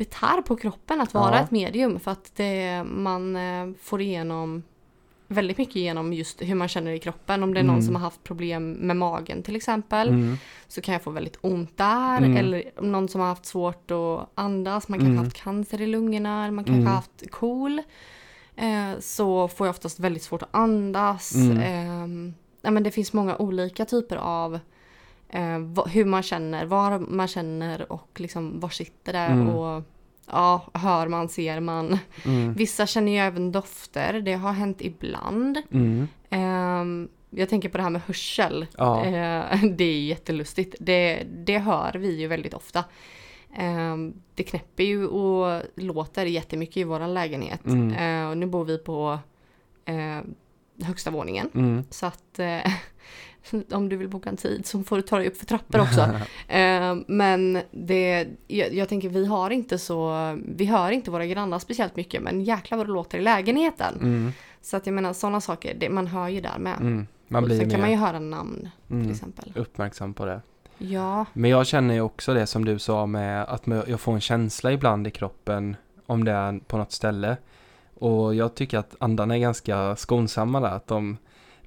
Det 0.00 0.10
tär 0.10 0.42
på 0.42 0.56
kroppen 0.56 1.00
att 1.00 1.14
vara 1.14 1.36
Ja. 1.36 1.40
ett 1.44 1.50
medium 1.50 2.00
för 2.00 2.10
att 2.10 2.32
det, 2.36 2.84
man 2.84 3.36
eh, 3.36 3.68
får 3.82 4.00
igenom 4.00 4.62
väldigt 5.28 5.58
mycket 5.58 5.76
genom 5.76 6.12
just 6.12 6.42
hur 6.42 6.54
man 6.54 6.68
känner 6.68 6.92
i 6.92 6.98
kroppen. 6.98 7.42
Om 7.42 7.54
det 7.54 7.60
är 7.60 7.64
någon 7.64 7.74
Mm. 7.74 7.86
som 7.86 7.94
har 7.94 8.02
haft 8.02 8.22
problem 8.24 8.72
med 8.72 8.96
magen 8.96 9.42
till 9.42 9.56
exempel 9.56 10.08
Mm. 10.08 10.36
så 10.68 10.80
kan 10.80 10.92
jag 10.92 11.02
få 11.02 11.10
väldigt 11.10 11.38
ont 11.40 11.76
där. 11.76 12.16
Mm. 12.18 12.36
Eller 12.36 12.62
om 12.76 12.92
någon 12.92 13.08
som 13.08 13.20
har 13.20 13.28
haft 13.28 13.46
svårt 13.46 13.90
att 13.90 14.30
andas, 14.34 14.88
man 14.88 14.98
kanske 14.98 15.12
Mm. 15.12 15.24
haft 15.24 15.36
cancer 15.36 15.80
i 15.80 15.86
lungorna, 15.86 16.42
eller 16.44 16.52
man 16.52 16.64
kanske 16.64 16.80
Mm. 16.80 16.86
har 16.86 16.94
haft 16.94 17.30
KOL. 17.30 17.82
Eh, 18.56 18.98
så 19.00 19.48
får 19.48 19.66
jag 19.66 19.72
oftast 19.74 20.00
väldigt 20.00 20.22
svårt 20.22 20.42
att 20.42 20.48
andas. 20.54 21.34
Eh, 21.36 22.06
ja, 22.62 22.70
men 22.70 22.82
det 22.82 22.90
finns 22.90 23.12
många 23.12 23.36
olika 23.36 23.84
typer 23.84 24.16
av 24.16 24.58
eh, 25.32 25.86
hur 25.86 26.04
man 26.04 26.22
känner, 26.22 26.66
var 26.66 26.98
man 26.98 27.28
känner 27.28 27.92
och 27.92 28.20
liksom 28.20 28.60
var 28.60 28.68
sitter 28.68 29.12
det 29.12 29.18
Mm. 29.18 29.48
och 29.48 29.82
ja, 30.26 30.66
hör 30.74 31.08
man, 31.08 31.28
ser 31.28 31.60
man. 31.60 31.98
Mm. 32.24 32.54
Vissa 32.54 32.86
känner 32.86 33.12
ju 33.12 33.18
även 33.18 33.52
dofter, 33.52 34.20
det 34.20 34.34
har 34.34 34.52
hänt 34.52 34.80
ibland. 34.80 35.58
Mm. 35.72 36.08
Ehm, 36.30 37.08
jag 37.30 37.48
tänker 37.48 37.68
på 37.68 37.76
det 37.76 37.82
här 37.82 37.90
med 37.90 38.02
hörsel. 38.02 38.66
Ja. 38.78 39.04
Eh, 39.04 39.64
det 39.76 39.84
är 39.84 40.00
jättelustigt. 40.00 40.74
Det, 40.80 41.22
det 41.28 41.58
hör 41.58 41.92
vi 41.92 42.20
ju 42.20 42.26
väldigt 42.26 42.54
ofta. 42.54 42.84
Ehm, 43.56 44.14
det 44.34 44.42
knäpper 44.42 44.84
ju 44.84 45.06
och 45.06 45.62
låter 45.76 46.26
jättemycket 46.26 46.76
i 46.76 46.84
vår 46.84 47.06
lägenhet. 47.08 47.66
Mm. 47.66 47.92
Eh, 48.24 48.30
och 48.30 48.36
nu 48.36 48.46
bor 48.46 48.64
vi 48.64 48.78
på 48.78 49.18
eh, 49.84 50.20
högsta 50.86 51.10
våningen. 51.10 51.50
Mm. 51.54 51.84
Så 51.90 52.06
att 52.06 52.38
eh, 52.38 52.72
om 53.70 53.88
du 53.88 53.96
vill 53.96 54.08
boka 54.08 54.28
en 54.28 54.36
tid 54.36 54.66
så 54.66 54.82
får 54.82 54.96
du 54.96 55.02
ta 55.02 55.18
dig 55.18 55.28
upp 55.28 55.36
för 55.36 55.46
trappor 55.46 55.80
också. 55.80 56.10
Eh, 56.48 56.96
men 57.06 57.62
det, 57.70 58.28
jag, 58.46 58.74
jag 58.74 58.88
tänker 58.88 59.08
vi 59.08 59.26
har 59.26 59.50
inte 59.50 59.78
så, 59.78 60.14
vi 60.56 60.64
hör 60.64 60.90
inte 60.90 61.10
våra 61.10 61.26
grannar 61.26 61.58
speciellt 61.58 61.96
mycket 61.96 62.22
men 62.22 62.44
jäklar 62.44 62.78
vad 62.78 62.86
det 62.86 62.92
låter 62.92 63.18
i 63.18 63.20
lägenheten. 63.20 63.94
Mm. 64.00 64.32
Så 64.62 64.76
att 64.76 64.86
jag 64.86 64.94
menar 64.94 65.12
sådana 65.12 65.40
saker, 65.40 65.74
det, 65.74 65.88
man 65.88 66.06
hör 66.06 66.28
ju 66.28 66.40
där 66.40 66.58
med. 66.58 66.80
Mm. 66.80 67.06
Man 67.28 67.42
och 67.42 67.48
blir 67.48 67.58
sen 67.58 67.66
mer 67.66 67.74
kan 67.74 67.80
man 67.80 67.90
ju 67.90 67.96
höra 67.96 68.18
namn 68.18 68.68
till 68.86 68.96
mm, 68.96 69.10
exempel. 69.10 69.52
uppmärksam 69.56 70.14
på 70.14 70.26
det. 70.26 70.40
Ja, 70.78 71.24
Men 71.32 71.50
jag 71.50 71.66
känner 71.66 71.94
ju 71.94 72.00
också 72.00 72.34
det 72.34 72.46
som 72.46 72.64
du 72.64 72.78
sa 72.78 73.06
med 73.06 73.44
att 73.44 73.62
jag 73.66 74.00
får 74.00 74.12
en 74.12 74.20
känsla 74.20 74.72
ibland 74.72 75.06
i 75.06 75.10
kroppen 75.10 75.76
om 76.06 76.24
det 76.24 76.32
är 76.32 76.58
på 76.58 76.76
något 76.76 76.92
ställe. 76.92 77.36
Och 77.94 78.34
jag 78.34 78.54
tycker 78.54 78.78
att 78.78 78.96
andarna 78.98 79.36
är 79.36 79.40
ganska 79.40 79.96
skonsamma 79.96 80.60
där. 80.60 80.70
Att 80.70 80.86
de 80.86 81.16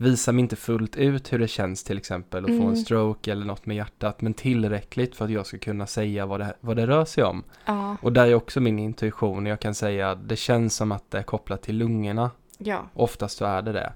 visar 0.04 0.32
mig 0.34 0.40
inte 0.42 0.56
fullt 0.56 0.96
ut 0.96 1.34
hur 1.34 1.40
det 1.40 1.48
känns 1.48 1.84
till 1.84 1.98
exempel 1.98 2.44
att 2.44 2.50
få 2.50 2.56
Mm. 2.56 2.68
en 2.68 2.78
stroke 2.78 3.32
eller 3.32 3.46
något 3.46 3.66
med 3.66 3.76
hjärtat. 3.78 4.22
Men 4.22 4.34
tillräckligt 4.34 5.16
för 5.16 5.26
att 5.26 5.32
jag 5.32 5.46
ska 5.46 5.58
kunna 5.58 5.88
säga 5.88 6.26
vad 6.26 6.40
det, 6.40 6.54
vad 6.60 6.76
det 6.78 6.88
rör 6.88 7.06
sig 7.06 7.24
om. 7.24 7.44
ja, 7.66 7.98
Och 8.02 8.14
där 8.14 8.28
är 8.28 8.36
också 8.36 8.60
min 8.60 8.80
intuition. 8.80 9.46
Jag 9.46 9.60
kan 9.60 9.76
säga 9.76 10.12
att 10.12 10.30
det 10.30 10.36
känns 10.36 10.76
som 10.76 10.92
att 10.92 11.12
det 11.12 11.18
är 11.18 11.24
kopplat 11.24 11.62
till 11.62 11.78
lungorna. 11.78 12.32
ja. 12.58 12.82
Oftast 12.94 13.38
så 13.38 13.46
är 13.46 13.62
det 13.62 13.72
det. 13.74 13.94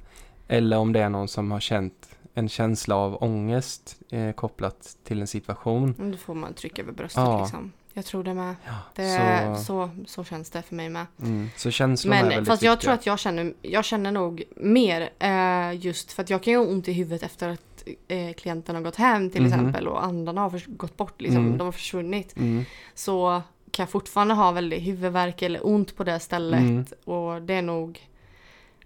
Eller 0.47 0.77
om 0.77 0.93
det 0.93 0.99
är 1.01 1.09
någon 1.09 1.27
som 1.27 1.51
har 1.51 1.59
känt 1.59 2.09
en 2.33 2.49
känsla 2.49 2.95
av 2.95 3.23
ångest 3.23 3.97
eh, 4.09 4.31
kopplat 4.31 4.97
till 5.03 5.21
en 5.21 5.27
situation. 5.27 5.95
Mm, 5.99 6.11
Då 6.11 6.17
får 6.17 6.35
man 6.35 6.53
trycka 6.53 6.81
över 6.81 6.91
bröstet 6.91 7.23
Ja. 7.23 7.41
liksom. 7.41 7.71
Jag 7.97 8.05
tror 8.05 8.23
det 8.23 8.33
med. 8.33 8.55
Ja, 8.65 8.73
Det, 8.95 9.55
så, 9.57 9.63
så, 9.63 9.89
så, 10.07 10.23
känns 10.23 10.49
det 10.49 10.61
för 10.61 10.75
mig 10.75 10.89
med. 10.89 11.05
mm, 11.21 11.49
så 11.57 11.71
känslorna 11.71 12.15
är 12.17 12.21
Men 12.21 12.29
väldigt 12.29 12.47
fast 12.47 12.61
jag 12.63 12.71
viktiga. 12.71 12.81
tror 12.89 12.93
att 12.99 13.05
jag 13.05 13.19
känner, 13.19 13.53
jag 13.61 13.85
känner 13.85 14.11
nog 14.11 14.43
mer 14.55 15.09
eh, 15.19 15.85
just 15.85 16.11
för 16.11 16.23
att 16.23 16.29
jag 16.29 16.43
kan 16.43 16.53
ju 16.53 16.57
ha 16.59 16.65
ont 16.65 16.87
i 16.87 16.93
huvudet 16.93 17.23
efter 17.23 17.49
att 17.49 17.83
eh, 18.07 18.33
klienten 18.33 18.75
har 18.75 18.81
gått 18.83 18.95
hem 18.95 19.29
till 19.29 19.41
Mhm. 19.41 19.53
exempel 19.53 19.87
och 19.87 20.03
andarna 20.03 20.41
har 20.41 20.63
gått 20.77 20.97
bort 20.97 21.21
liksom, 21.21 21.45
Mm. 21.45 21.57
de 21.57 21.63
har 21.63 21.71
försvunnit. 21.71 22.37
Mm, 22.37 22.65
Så 22.93 23.41
kan 23.71 23.83
jag 23.83 23.89
fortfarande 23.89 24.33
ha 24.33 24.51
väldigt 24.51 24.87
huvudvärk 24.87 25.41
eller 25.41 25.67
ont 25.67 25.95
på 25.95 26.03
det 26.03 26.19
stället 26.19 26.59
Mm. 26.59 26.85
och 27.05 27.41
det 27.41 27.53
är 27.53 27.61
nog 27.61 28.07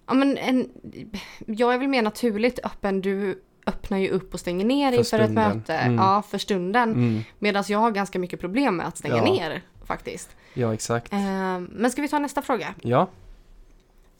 Ja 0.08 0.13
men 0.13 0.38
en, 0.38 0.69
jag 1.45 1.74
är 1.74 1.78
väl 1.78 1.88
mer 1.88 2.02
naturligt 2.02 2.60
öppen, 2.63 3.02
du 3.02 3.41
öppnar 3.67 3.97
ju 3.97 4.10
upp 4.10 4.34
och 4.34 4.39
stänger 4.39 4.65
ner 4.65 4.91
För 4.91 4.97
inför 4.97 5.19
ett 5.19 5.32
möte. 5.32 5.74
Mm. 5.74 5.95
Ja, 5.97 6.21
för 6.30 6.38
stunden. 6.38 6.91
mm, 6.91 7.24
Medan 7.39 7.63
jag 7.67 7.80
har 7.80 7.91
ganska 7.91 8.19
mycket 8.19 8.39
problem 8.39 8.76
med 8.78 8.88
att 8.88 8.97
stänga 8.97 9.15
Ja. 9.17 9.24
ner 9.24 9.62
faktiskt. 9.86 10.30
ja, 10.54 10.74
exakt. 10.74 11.13
Eh, 11.13 11.19
men 11.69 11.91
ska 11.91 12.02
vi 12.02 12.08
ta 12.08 12.19
nästa 12.19 12.41
fråga? 12.41 12.74
Ja, 12.82 13.08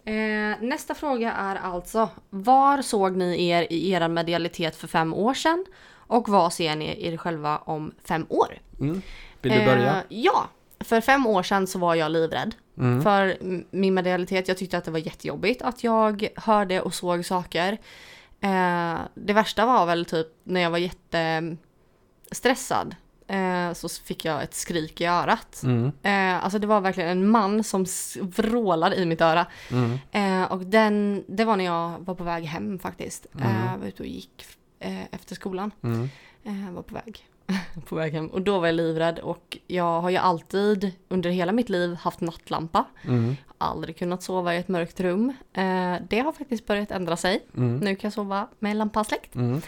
Eh, 0.06 0.56
nästa 0.62 0.96
fråga 0.96 1.32
är 1.34 1.56
alltså, 1.56 2.10
var 2.30 2.82
såg 2.82 3.16
ni 3.18 3.48
er 3.50 3.68
i 3.70 3.92
er 3.92 4.08
medialitet 4.08 4.76
för 4.76 4.88
fem 4.88 5.14
år 5.14 5.34
sedan? 5.34 5.66
Och 5.94 6.30
vad 6.30 6.54
ser 6.54 6.76
ni 6.76 7.08
er 7.08 7.18
själva 7.18 7.58
om 7.58 7.92
fem 8.04 8.26
år? 8.30 8.58
mm. 8.80 9.02
vill 9.42 9.52
du 9.52 9.66
börja? 9.66 9.90
Eh, 9.96 10.04
ja, 10.10 10.48
för 10.80 11.02
fem 11.02 11.28
år 11.28 11.44
sedan 11.44 11.68
så 11.68 11.80
var 11.80 11.96
jag 11.96 12.12
livrädd. 12.12 12.56
Mm. 12.78 13.02
För 13.02 13.38
min 13.72 13.94
medialitet, 13.94 14.48
jag 14.48 14.58
tyckte 14.58 14.78
att 14.78 14.86
det 14.86 14.92
var 14.92 15.00
jättejobbigt 15.00 15.62
att 15.62 15.84
jag 15.84 16.28
hörde 16.36 16.82
och 16.82 16.94
såg 16.94 17.26
saker. 17.26 17.78
Eh, 18.42 19.00
det 19.14 19.34
värsta 19.34 19.66
var 19.66 19.86
väl 19.86 20.06
typ 20.06 20.28
när 20.44 20.62
jag 20.62 20.70
var 20.70 20.78
jättestressad. 20.78 22.96
Eh, 23.28 23.74
så 23.74 23.90
fick 23.90 24.26
jag 24.26 24.44
ett 24.44 24.54
skrik 24.54 25.02
i 25.02 25.06
örat. 25.06 25.62
Mm. 25.64 25.92
Eh, 26.04 26.44
alltså 26.44 26.60
det 26.60 26.68
var 26.68 26.82
verkligen 26.82 27.10
en 27.10 27.28
man 27.28 27.64
som 27.64 27.86
vrålade 28.22 28.96
i 28.96 29.06
mitt 29.06 29.22
öra. 29.22 29.46
Mm. 29.72 30.00
Eh, 30.12 30.52
och 30.52 30.60
den, 30.60 31.24
det 31.28 31.46
var 31.46 31.58
när 31.58 31.66
jag 31.66 32.00
var 32.00 32.16
på 32.16 32.24
väg 32.24 32.44
hem 32.44 32.80
faktiskt. 32.80 33.28
Mm. 33.36 33.48
Eh, 33.48 33.78
var 33.78 33.88
ute 33.88 34.04
och 34.04 34.10
gick 34.10 34.46
eh, 34.80 35.04
efter 35.12 35.36
skolan. 35.36 35.72
Mm. 35.84 36.10
Eh, 36.44 36.72
var 36.72 36.82
på 36.82 36.96
väg. 36.96 37.26
på 37.88 37.96
väg 37.96 38.14
hem. 38.14 38.28
Och 38.28 38.42
då 38.42 38.60
var 38.60 38.68
jag 38.68 38.76
livrädd 38.76 39.20
och 39.20 39.58
jag 39.68 40.02
har 40.02 40.10
ju 40.10 40.18
alltid 40.18 40.92
under 41.08 41.30
hela 41.30 41.52
mitt 41.52 41.70
liv 41.70 41.96
haft 41.96 42.22
nattlampa. 42.22 42.86
Mm. 43.08 43.36
Aldrig 43.58 43.98
kunnat 43.98 44.24
sova 44.24 44.56
i 44.56 44.58
ett 44.58 44.68
mörkt 44.68 45.00
rum. 45.00 45.34
Eh, 45.54 45.96
det 46.10 46.20
har 46.20 46.32
faktiskt 46.32 46.68
börjat 46.68 46.92
ändra 46.92 47.18
sig. 47.18 47.44
Mm. 47.58 47.78
Nu 47.78 47.96
kan 47.96 48.08
jag 48.08 48.14
sova 48.14 48.48
med 48.60 48.76
lampan 48.76 49.06
släckt. 49.06 49.36
Mm. 49.36 49.62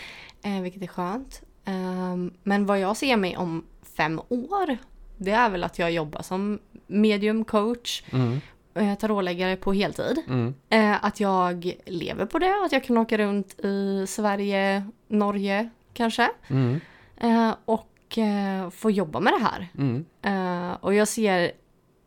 Eh, 0.44 0.62
vilket 0.62 0.82
är 0.82 0.88
skönt. 0.88 1.42
Ehm, 1.66 2.34
men 2.44 2.66
vad 2.66 2.80
jag 2.80 2.98
ser 2.98 3.18
mig 3.18 3.38
om 3.38 3.66
fem 3.98 4.22
år. 4.30 4.78
Det 5.18 5.32
är 5.32 5.50
väl 5.50 5.64
att 5.64 5.80
jag 5.80 5.92
jobbar 5.92 6.22
som 6.22 6.60
medium 6.88 7.46
coach. 7.46 8.04
Mm. 8.12 8.42
Eh, 8.76 8.96
tarotläggare 8.98 9.56
på 9.56 9.74
heltid. 9.74 10.22
Mm. 10.28 10.54
Att 11.02 11.20
jag 11.20 11.74
lever 11.86 12.26
på 12.26 12.40
det. 12.40 12.64
Att 12.66 12.72
jag 12.72 12.84
kan 12.84 12.98
åka 12.98 13.18
runt 13.18 13.60
i 13.60 14.06
Sverige, 14.08 14.84
Norge 15.08 15.70
kanske. 15.94 16.30
Mm. 16.48 16.80
Eh, 17.24 17.56
och 17.66 18.18
eh, 18.18 18.70
få 18.70 18.92
jobba 18.92 19.20
med 19.20 19.34
det 19.34 19.44
här. 19.44 19.68
Mm. 19.78 20.06
Eh, 20.22 20.78
och 20.82 20.94
jag 20.94 21.08
ser, 21.08 21.52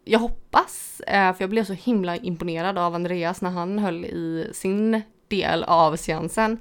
jag 0.05 0.19
hoppas, 0.19 1.03
för 1.07 1.37
jag 1.39 1.51
blev 1.51 1.65
så 1.65 1.73
himla 1.73 2.17
imponerad 2.17 2.79
av 2.79 2.95
Andreas 2.95 3.41
när 3.41 3.51
han 3.51 3.79
höll 3.79 4.05
i 4.05 4.51
sin 4.55 5.03
del 5.29 5.65
av 5.65 5.97
seansen. 5.97 6.61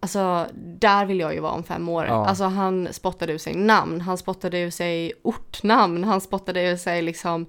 Alltså, 0.00 0.46
där 0.54 1.04
vill 1.04 1.20
jag 1.20 1.34
ju 1.34 1.40
vara 1.40 1.52
om 1.52 1.64
fem 1.64 1.88
år. 1.88 2.06
Ja. 2.06 2.26
Alltså 2.26 2.44
han 2.44 2.88
spottade 2.92 3.32
ur 3.32 3.38
sig 3.38 3.54
namn, 3.54 4.00
han 4.00 4.18
spottade 4.18 4.60
ur 4.60 4.70
sig 4.70 5.12
ortnamn, 5.22 6.04
han 6.04 6.20
spottade 6.20 6.70
ur 6.70 6.76
sig 6.76 7.02
liksom 7.02 7.46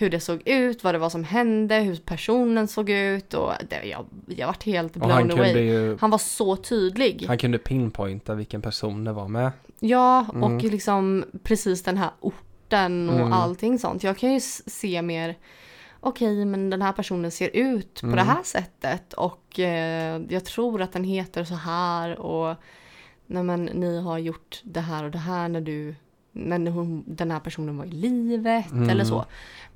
hur 0.00 0.10
det 0.10 0.20
såg 0.20 0.42
ut, 0.48 0.84
vad 0.84 0.94
det 0.94 0.98
var 0.98 1.10
som 1.10 1.24
hände, 1.24 1.74
hur 1.74 1.96
personen 1.96 2.68
såg 2.68 2.90
ut 2.90 3.34
och 3.34 3.52
det, 3.68 3.84
jag, 3.88 4.06
jag 4.26 4.46
vart 4.46 4.62
helt 4.64 4.96
Och 4.96 5.10
han 5.10 5.26
blown 5.26 5.38
away. 5.40 5.58
ju 5.58 5.98
Han 6.00 6.10
var 6.10 6.18
så 6.18 6.56
tydlig. 6.56 7.24
han 7.28 7.38
kunde 7.38 7.58
pinpointa 7.58 8.34
vilken 8.34 8.62
person 8.62 9.04
det 9.04 9.12
var 9.12 9.28
med. 9.28 9.50
Ja, 9.80 10.26
Mm. 10.34 10.42
och 10.42 10.62
liksom 10.64 11.24
precis 11.42 11.82
den 11.82 11.96
här 11.96 12.10
orten 12.20 13.08
och 13.10 13.16
Mm. 13.20 13.32
allting 13.32 13.78
sånt. 13.78 14.02
Jag 14.02 14.18
kan 14.18 14.32
ju 14.32 14.40
se 14.66 15.02
mer 15.02 15.34
okej 16.00 16.44
men 16.44 16.70
den 16.70 16.82
här 16.82 16.92
personen 16.92 17.30
ser 17.30 17.50
ut 17.56 18.00
på 18.00 18.06
Mm. 18.06 18.16
det 18.16 18.22
här 18.22 18.42
sättet 18.42 19.12
och 19.12 19.60
eh, 19.60 20.20
jag 20.28 20.44
tror 20.44 20.82
att 20.82 20.92
den 20.92 21.04
heter 21.04 21.44
så 21.44 21.54
här 21.54 22.18
och 22.18 22.56
nej 23.26 23.42
men 23.42 23.64
ni 23.64 24.00
har 24.00 24.18
gjort 24.18 24.60
det 24.64 24.80
här 24.80 25.04
och 25.04 25.10
det 25.10 25.18
här 25.18 25.48
när 25.48 25.60
du 25.60 25.94
när 26.32 26.70
hon, 26.70 27.04
den 27.06 27.30
här 27.30 27.40
personen 27.40 27.76
var 27.78 27.84
i 27.84 27.90
livet 27.90 28.70
Mm. 28.72 28.88
eller 28.90 29.04
så. 29.04 29.24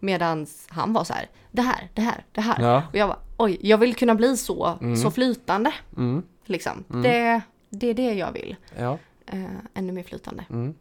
Medan 0.00 0.46
han 0.68 0.92
var 0.92 1.04
så 1.04 1.12
här, 1.12 1.28
det 1.50 1.62
här, 1.62 1.88
det 1.94 2.02
här, 2.02 2.24
det 2.32 2.40
här. 2.40 2.62
Ja. 2.62 2.82
Och 2.90 2.96
jag 2.96 3.06
var, 3.08 3.16
oj, 3.36 3.58
jag 3.60 3.78
vill 3.78 3.94
kunna 3.94 4.14
bli 4.14 4.36
så, 4.36 4.78
Mm. 4.80 4.96
så 4.96 5.10
flytande 5.10 5.72
Mm. 5.96 6.22
liksom. 6.44 6.84
Mm. 6.90 7.02
Det, 7.02 7.40
det 7.70 7.86
är 7.86 7.94
det 7.94 8.12
jag 8.14 8.32
vill. 8.32 8.56
Ja. 8.78 8.98
Eh, 9.26 9.44
ännu 9.74 9.92
mer 9.92 10.02
flytande. 10.02 10.44
Mm. 10.50 10.74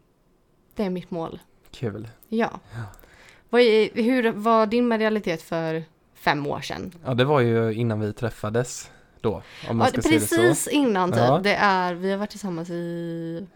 Det 0.74 0.84
är 0.84 0.90
mitt 0.90 1.10
mål. 1.10 1.38
Kul. 1.70 2.08
Ja. 2.28 2.50
Vad 3.50 3.60
är, 3.60 4.02
hur 4.02 4.32
var 4.32 4.66
din 4.66 4.88
medialitet 4.88 5.42
för 5.42 5.84
fem 6.14 6.46
år 6.46 6.60
sedan? 6.60 6.92
Ja, 7.04 7.14
det 7.14 7.24
var 7.24 7.40
ju 7.40 7.72
innan 7.74 8.00
vi 8.00 8.12
träffades 8.12 8.90
då. 9.20 9.42
Om 9.70 9.76
man 9.76 9.86
Ja, 9.86 10.00
ska 10.00 10.02
se 10.08 10.14
det 10.14 10.20
så. 10.20 10.36
precis 10.36 10.68
innan 10.68 11.10
typ. 11.12 11.18
Ja. 11.20 11.38
Det 11.42 11.54
är, 11.54 11.94
vi 11.94 12.10
har 12.10 12.18
varit 12.18 12.30
tillsammans 12.30 12.70
i 12.70 13.46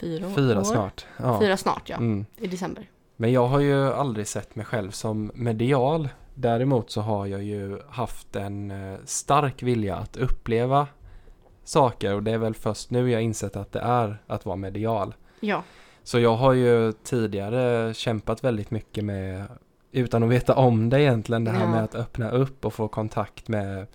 fyra 0.00 0.26
år. 0.26 0.30
Fyra 0.30 0.64
snart. 0.64 1.06
Ja. 1.16 1.40
Fyra 1.40 1.56
snart 1.56 1.88
ja, 1.88 1.96
Mm. 1.96 2.26
i 2.36 2.46
december. 2.46 2.90
Men 3.16 3.32
jag 3.32 3.46
har 3.46 3.60
ju 3.60 3.92
aldrig 3.92 4.26
sett 4.26 4.56
mig 4.56 4.64
själv 4.66 4.90
som 4.90 5.30
medial. 5.34 6.08
Däremot 6.34 6.90
så 6.90 7.00
har 7.00 7.26
jag 7.26 7.42
ju 7.42 7.78
haft 7.88 8.36
en 8.36 8.70
eh, 8.70 8.98
stark 9.04 9.62
vilja 9.62 9.96
att 9.96 10.16
uppleva 10.16 10.86
saker 11.64 12.14
och 12.14 12.22
det 12.22 12.30
är 12.30 12.38
väl 12.38 12.54
först 12.54 12.90
nu 12.90 13.10
jag 13.10 13.22
insett 13.22 13.56
att 13.56 13.72
det 13.72 13.80
är 13.80 14.22
att 14.26 14.44
vara 14.46 14.56
medial. 14.56 15.14
Ja. 15.40 15.62
Så 16.02 16.18
jag 16.18 16.36
har 16.36 16.52
ju 16.52 16.92
tidigare 16.92 17.94
kämpat 17.94 18.44
väldigt 18.44 18.70
mycket 18.70 19.04
med, 19.04 19.44
utan 19.92 20.22
att 20.22 20.28
veta 20.30 20.54
om 20.54 20.88
det 20.90 21.00
egentligen, 21.02 21.44
det 21.44 21.50
här 21.50 21.60
Ja. 21.64 21.70
med 21.70 21.84
att 21.84 21.94
öppna 21.94 22.30
upp 22.30 22.64
och 22.64 22.74
få 22.74 22.88
kontakt 22.88 23.48
med 23.48 23.86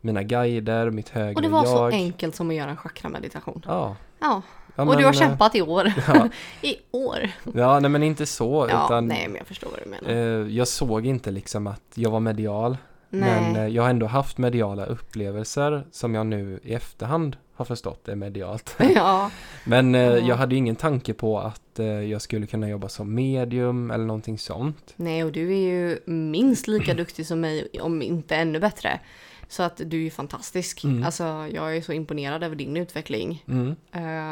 mina 0.00 0.22
guider, 0.22 0.90
mitt 0.90 1.08
högre 1.08 1.34
Och 1.34 1.42
det 1.42 1.48
var 1.48 1.64
jag. 1.64 1.68
så 1.68 1.86
enkelt 1.86 2.34
som 2.34 2.50
att 2.50 2.56
göra 2.56 2.70
en 2.70 2.76
chakrameditation. 2.76 3.62
Ja. 3.66 3.96
Ja, 4.20 4.42
ja 4.76 4.82
och 4.82 4.86
men, 4.88 4.98
du 4.98 5.04
har 5.04 5.12
eh, 5.12 5.18
kämpat 5.18 5.54
i 5.54 5.62
år. 5.62 5.92
Ja, 6.08 6.28
I 6.62 6.76
år. 6.90 7.30
ja, 7.54 7.80
nej 7.80 7.90
men 7.90 8.02
inte 8.02 8.26
så, 8.26 8.66
Ja, 8.70 8.84
utan 8.84 9.06
nej 9.08 9.28
men 9.28 9.36
jag 9.36 9.46
förstår 9.46 9.70
vad 9.70 9.80
du 9.84 9.90
menar. 9.90 10.42
eh, 10.44 10.56
jag 10.56 10.68
såg 10.68 11.06
inte 11.06 11.30
liksom 11.30 11.66
att 11.66 11.82
jag 11.94 12.10
var 12.10 12.20
medial. 12.20 12.76
Nej. 13.14 13.40
Men 13.52 13.56
eh, 13.56 13.66
jag 13.68 13.82
har 13.82 13.90
ändå 13.90 14.06
haft 14.06 14.38
mediala 14.38 14.84
upplevelser 14.86 15.86
som 15.90 16.14
jag 16.14 16.26
nu 16.26 16.60
i 16.62 16.74
efterhand 16.74 17.36
har 17.54 17.64
förstått 17.64 18.08
är 18.08 18.14
medialt. 18.16 18.76
ja, 18.94 19.30
Men 19.64 19.94
eh, 19.94 20.00
Ja. 20.00 20.18
jag 20.18 20.36
hade 20.36 20.56
ingen 20.56 20.76
tanke 20.76 21.14
på 21.14 21.38
att 21.38 21.78
eh, 21.78 21.86
jag 21.86 22.22
skulle 22.22 22.46
kunna 22.46 22.68
jobba 22.68 22.88
som 22.88 23.14
medium 23.14 23.90
eller 23.90 24.04
någonting 24.04 24.38
sånt. 24.38 24.92
nej 24.96 25.24
och 25.24 25.32
du 25.32 25.52
är 25.52 25.58
ju 25.70 25.98
minst 26.06 26.68
lika 26.68 26.94
duktig 27.02 27.26
som 27.26 27.40
mig, 27.40 27.68
om 27.80 28.02
inte 28.02 28.36
ännu 28.36 28.60
bättre. 28.60 29.00
Så 29.48 29.62
att 29.62 29.76
du 29.84 29.96
är 29.96 30.02
ju 30.04 30.10
fantastisk. 30.10 30.84
Mm. 30.84 31.02
Alltså 31.04 31.24
jag 31.52 31.76
är 31.76 31.80
så 31.80 31.92
imponerad 31.92 32.42
över 32.42 32.56
din 32.56 32.76
utveckling. 32.76 33.44
Mm, 33.48 33.70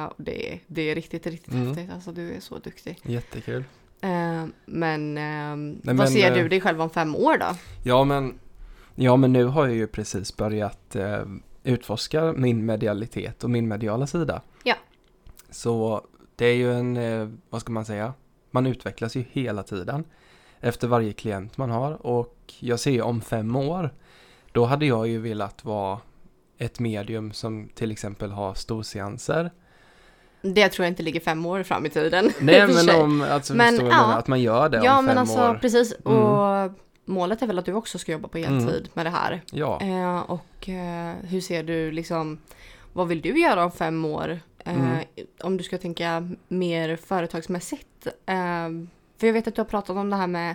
och 0.08 0.14
det, 0.16 0.58
det 0.66 0.90
är 0.90 0.94
riktigt, 0.94 1.26
riktigt 1.26 1.54
Mm. 1.54 1.66
häftigt. 1.68 1.90
Alltså 1.94 2.12
du 2.12 2.32
är 2.34 2.40
så 2.40 2.58
duktig. 2.58 2.98
jättekul. 3.02 3.64
Eh, 4.00 4.44
men 4.66 5.18
eh, 5.18 5.76
vad 5.84 5.96
men, 5.96 6.08
ser 6.08 6.34
du 6.34 6.48
dig 6.48 6.60
själv 6.60 6.82
om 6.82 6.90
fem 6.90 7.16
år 7.16 7.38
då? 7.38 7.46
Ja 7.82 8.04
men, 8.04 8.34
ja 8.94 9.16
men 9.16 9.33
nu 9.33 9.44
har 9.44 9.66
jag 9.66 9.76
ju 9.76 9.87
precis 9.87 10.37
börjat 10.37 10.96
eh, 10.96 11.22
utforska 11.64 12.33
min 12.37 12.66
medialitet 12.66 13.44
och 13.44 13.50
min 13.50 13.68
mediala 13.68 14.07
sida. 14.07 14.42
Ja. 14.64 14.74
Så 15.50 16.02
det 16.37 16.46
är 16.46 16.55
ju 16.55 16.72
en, 16.72 16.96
eh, 16.96 17.28
vad 17.50 17.61
ska 17.61 17.72
man 17.72 17.85
säga, 17.85 18.14
man 18.50 18.66
utvecklas 18.66 19.16
ju 19.16 19.24
hela 19.33 19.62
tiden 19.62 20.05
efter 20.61 20.88
varje 20.88 21.12
klient 21.12 21.57
man 21.57 21.70
har 21.70 22.07
och 22.07 22.55
jag 22.61 22.81
ser 22.81 22.90
ju 22.90 23.02
om 23.02 23.20
fem 23.20 23.57
år, 23.57 23.90
då 24.52 24.64
hade 24.64 24.87
jag 24.87 25.09
ju 25.09 25.18
velat 25.18 25.64
vara 25.64 25.98
ett 26.59 26.81
medium 26.81 27.33
som 27.33 27.68
till 27.74 27.90
exempel 27.90 28.31
har 28.31 28.55
storseanser. 28.55 29.50
Det 30.42 30.68
tror 30.68 30.85
jag 30.85 30.90
inte 30.90 31.02
ligger 31.02 31.20
fem 31.20 31.46
år 31.46 31.62
fram 31.62 31.87
i 31.87 31.90
tiden. 31.90 32.31
Nej 32.40 32.64
och 32.64 32.70
men 32.70 33.00
om, 33.00 33.22
alltså 33.22 33.55
Men, 33.55 33.87
ja. 33.87 34.12
att 34.14 34.28
man 34.28 34.40
gör 34.40 34.68
det 34.68 34.81
Ja 34.85 34.98
om 34.98 35.05
men 35.05 35.14
fem 35.14 35.20
alltså 35.20 35.50
år. 35.50 35.59
precis. 35.61 35.94
Mm. 36.07 36.74
Målet 37.04 37.42
är 37.42 37.46
väl 37.46 37.58
att 37.58 37.64
du 37.64 37.72
också 37.74 37.98
ska 37.98 38.12
jobba 38.12 38.28
på 38.28 38.38
heltid 38.38 38.88
med 38.94 39.06
det 39.06 39.10
här. 39.10 39.40
Ja. 39.52 39.80
Eh, 39.80 40.30
och 40.30 40.68
eh, 40.68 41.14
hur 41.22 41.40
ser 41.40 41.62
du 41.62 41.90
liksom, 41.92 42.38
vad 42.92 43.08
vill 43.08 43.20
du 43.20 43.40
göra 43.40 43.64
om 43.64 43.70
fem 43.72 44.04
år? 44.04 44.30
Eh, 44.58 44.74
Mm. 44.74 44.98
Om 45.42 45.56
du 45.56 45.64
ska 45.64 45.78
tänka 45.78 46.28
mer 46.48 46.96
företagsmässigt. 46.96 48.06
Eh, 48.26 48.68
för 49.18 49.26
jag 49.26 49.32
vet 49.32 49.48
att 49.48 49.54
du 49.54 49.60
har 49.60 49.66
pratat 49.66 49.96
om 49.96 50.10
det 50.10 50.16
här 50.16 50.26
med 50.26 50.54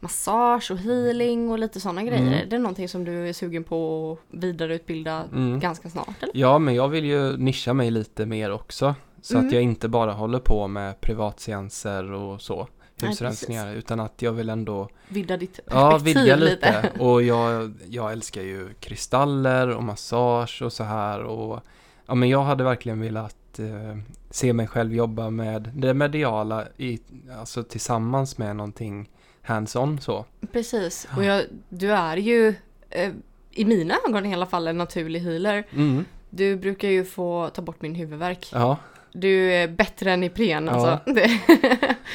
massage 0.00 0.70
och 0.70 0.78
healing 0.78 1.50
och 1.50 1.58
lite 1.58 1.80
sådana 1.80 2.02
grejer. 2.02 2.22
Mm. 2.22 2.32
Är 2.34 2.46
det 2.46 2.58
någonting 2.58 2.88
som 2.88 3.04
du 3.04 3.28
är 3.28 3.32
sugen 3.32 3.64
på 3.64 4.12
att 4.12 4.34
vidareutbilda 4.42 5.24
Mm. 5.32 5.60
ganska 5.60 5.90
snart? 5.90 6.22
Eller? 6.22 6.36
Ja, 6.36 6.58
men 6.58 6.74
jag 6.74 6.88
vill 6.88 7.04
ju 7.04 7.36
nischa 7.36 7.72
mig 7.74 7.90
lite 7.90 8.26
mer 8.26 8.50
också. 8.52 8.94
Så 9.22 9.34
Mm. 9.34 9.46
att 9.46 9.52
jag 9.52 9.62
inte 9.62 9.88
bara 9.88 10.12
håller 10.12 10.38
på 10.38 10.68
med 10.68 11.00
privatseanser 11.00 12.12
och 12.12 12.40
så. 12.42 12.68
Nej, 13.02 13.10
Husrensningar. 13.10 13.74
utan 13.74 14.00
att 14.00 14.22
jag 14.22 14.32
vill 14.32 14.48
ändå 14.48 14.88
Vidga 15.08 15.36
ditt 15.36 15.60
ja, 15.70 15.98
vidga 15.98 16.36
lite. 16.36 16.82
lite. 16.82 16.92
Och 16.98 17.22
jag, 17.22 17.74
jag 17.88 18.12
älskar 18.12 18.42
ju 18.42 18.68
kristaller 18.80 19.68
och 19.68 19.82
massage 19.84 20.62
och 20.62 20.72
så 20.72 20.84
här. 20.84 21.22
Och, 21.22 21.60
ja, 22.06 22.14
men 22.14 22.28
jag 22.28 22.42
hade 22.42 22.64
verkligen 22.64 23.00
velat 23.00 23.58
eh, 23.58 23.98
se 24.30 24.52
mig 24.52 24.66
själv 24.66 24.94
jobba 24.94 25.30
med 25.30 25.70
det 25.74 25.94
mediala 25.94 26.64
i, 26.76 26.98
alltså 27.38 27.62
tillsammans 27.62 28.38
med 28.38 28.56
någonting 28.56 29.10
hands-on 29.42 30.00
så. 30.00 30.24
Precis. 30.52 31.08
Och 31.16 31.24
jag, 31.24 31.42
du 31.68 31.92
är 31.92 32.16
ju 32.16 32.54
eh, 32.90 33.12
i 33.50 33.64
mina 33.64 33.94
ögon 34.08 34.26
i 34.26 34.34
alla 34.34 34.46
fall 34.46 34.68
en 34.68 34.78
naturlig 34.78 35.20
healer. 35.20 35.66
Mm. 35.72 36.04
Du 36.30 36.56
brukar 36.56 36.88
ju 36.88 37.04
få 37.04 37.50
ta 37.54 37.62
bort 37.62 37.82
min 37.82 37.94
huvudvärk. 37.94 38.50
Ja, 38.52 38.76
Du 39.20 39.52
är 39.52 39.68
bättre 39.68 40.12
än 40.12 40.24
Ipren 40.24 40.66
Ja. 40.66 40.72
alltså. 40.72 41.12
Det, 41.12 41.30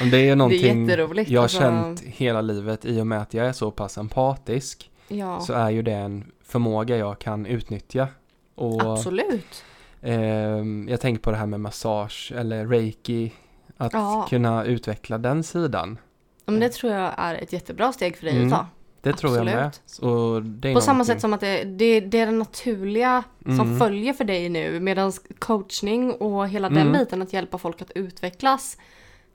är 0.00 0.04
ju 0.04 0.10
det 0.10 0.28
är 0.30 0.36
någonting 0.36 0.88
jag 1.28 1.40
har 1.40 1.42
alltså. 1.42 1.58
känt 1.58 2.00
hela 2.00 2.40
livet 2.40 2.84
i 2.84 3.00
och 3.00 3.06
med 3.06 3.22
att 3.22 3.34
jag 3.34 3.46
är 3.46 3.52
så 3.52 3.70
pass 3.70 3.98
empatisk. 3.98 4.90
Ja, 5.08 5.40
så 5.40 5.52
är 5.52 5.70
ju 5.70 5.82
det 5.82 5.92
en 5.92 6.32
förmåga 6.44 6.96
jag 6.96 7.18
kan 7.18 7.46
utnyttja. 7.46 8.08
Och 8.54 8.82
absolut. 8.92 9.64
ehm, 10.02 10.86
jag 10.90 11.00
tänker 11.00 11.22
på 11.22 11.30
det 11.30 11.36
här 11.36 11.46
med 11.46 11.60
massage 11.60 12.32
eller 12.36 12.66
reiki. 12.66 13.32
Att 13.76 13.92
Ja. 13.92 14.26
kunna 14.30 14.64
utveckla 14.64 15.18
den 15.18 15.42
sidan. 15.42 15.98
Men 16.46 16.60
det 16.60 16.68
tror 16.72 16.92
jag 16.92 17.12
är 17.16 17.34
ett 17.34 17.52
jättebra 17.52 17.92
steg 17.92 18.16
för 18.16 18.24
dig 18.26 18.34
Mm, 18.36 18.52
att 18.52 18.58
ta. 18.58 18.66
Det 19.04 19.12
tror 19.12 19.36
jag 19.36 19.44
med. 19.44 19.76
Och 20.02 20.42
det 20.42 20.68
är 20.70 20.74
På 20.74 20.80
samma 20.80 21.04
sätt 21.04 21.20
som 21.20 21.32
att 21.32 21.40
det, 21.40 21.64
det, 21.64 22.00
det 22.00 22.18
är 22.20 22.26
det 22.26 22.32
naturliga 22.32 23.22
som 23.44 23.60
Mm. 23.60 23.78
följer 23.78 24.12
för 24.12 24.24
dig 24.24 24.48
nu. 24.48 24.80
Medan 24.80 25.12
coachning 25.38 26.12
och 26.12 26.48
hela 26.48 26.68
den 26.68 26.78
Mm. 26.78 26.92
biten 26.92 27.22
att 27.22 27.32
hjälpa 27.32 27.58
folk 27.58 27.82
att 27.82 27.90
utvecklas. 27.94 28.76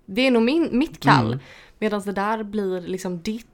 Det 0.06 0.22
är 0.28 0.32
nog 0.32 0.44
min, 0.44 0.70
mitt 0.72 1.00
kall. 1.00 1.26
Mm. 1.28 1.40
Medan 1.80 2.02
det 2.02 2.12
där 2.12 2.44
blir 2.44 2.82
liksom 2.82 3.22
ditt, 3.22 3.46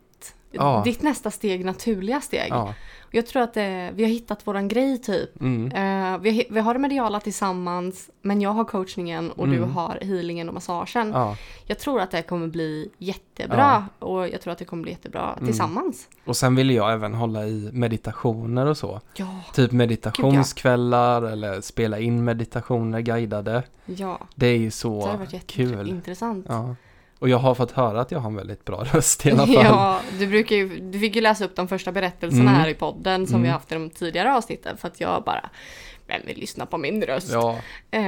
Ja. 0.52 0.82
ditt 0.86 1.02
nästa 1.02 1.32
steg, 1.32 1.66
naturliga 1.66 2.22
steg. 2.22 2.48
Ja. 2.50 2.74
Jag 3.16 3.26
tror 3.28 3.42
att 3.44 3.54
det, 3.54 3.92
vi 3.96 4.04
har 4.04 4.10
hittat 4.10 4.48
våran 4.48 4.68
grej 4.68 4.98
typ. 5.02 5.42
Mm. 5.42 5.66
Eh, 5.72 6.20
vi, 6.22 6.30
har- 6.30 6.54
vi 6.54 6.60
har 6.60 6.74
det 6.74 6.80
mediala 6.80 7.20
tillsammans, 7.20 8.10
men 8.22 8.42
jag 8.42 8.50
har 8.50 8.64
coachningen 8.66 9.32
och 9.32 9.48
du 9.48 9.56
Mm. 9.58 9.72
har 9.72 9.98
healingen 10.02 10.48
och 10.48 10.54
massagen. 10.54 11.12
ja. 11.14 11.38
Jag 11.66 11.80
tror 11.80 12.02
att 12.02 12.12
det 12.12 12.22
kommer 12.22 12.48
bli 12.48 12.90
jättebra 12.98 13.86
och 14.00 14.28
jag 14.30 14.42
tror 14.42 14.52
att 14.54 14.58
det 14.60 14.66
kommer 14.66 14.84
bli 14.84 14.92
jättebra 14.92 15.34
Mm. 15.34 15.46
tillsammans. 15.46 16.08
Och 16.26 16.38
sen 16.38 16.56
vill 16.56 16.72
jag 16.72 16.94
även 16.94 17.14
hålla 17.14 17.46
i 17.48 17.70
meditationer 17.74 18.66
och 18.66 18.78
så. 18.78 19.02
Ja, 19.16 19.40
Typ 19.54 19.72
meditationskvällar 19.72 21.22
eller 21.22 21.62
spela 21.62 22.00
in 22.00 22.24
meditationer 22.24 23.00
guidade. 23.02 23.64
ja. 23.86 24.20
Det 24.36 24.48
är 24.48 24.58
ju 24.58 24.66
Det 24.66 24.72
så 24.72 25.00
varit 25.00 25.48
kul. 25.48 25.70
jätteintressant. 25.72 26.46
Ja. 26.50 26.76
Och 27.20 27.30
jag 27.30 27.38
har 27.38 27.56
fått 27.56 27.72
höra 27.72 28.02
att 28.02 28.12
jag 28.12 28.20
har 28.20 28.30
en 28.30 28.36
väldigt 28.36 28.66
bra 28.66 28.84
röst 28.94 29.26
i 29.26 29.32
alla 29.32 29.46
fall. 29.46 29.54
Ja, 29.56 30.00
du, 30.20 30.28
brukar 30.28 30.56
ju, 30.56 30.80
du 30.92 31.00
fick 31.00 31.16
ju 31.16 31.22
läsa 31.22 31.46
upp 31.46 31.56
de 31.56 31.68
första 31.68 31.92
berättelserna 31.92 32.42
Mm. 32.50 32.54
här 32.54 32.70
i 32.70 32.74
podden 32.74 33.28
som 33.28 33.36
Mm. 33.36 33.44
vi 33.44 33.50
haft 33.50 33.72
i 33.72 33.76
de 33.76 33.90
tidigare 33.90 34.36
avsnitten 34.36 34.78
för 34.78 34.88
att 34.88 35.02
jag 35.02 35.24
bara, 35.24 35.50
vem 36.08 36.22
vill 36.26 36.38
lyssna 36.38 36.66
på 36.66 36.78
min 36.78 37.02
röst? 37.04 37.32
Ja. 37.34 37.56
Eh, 37.92 38.02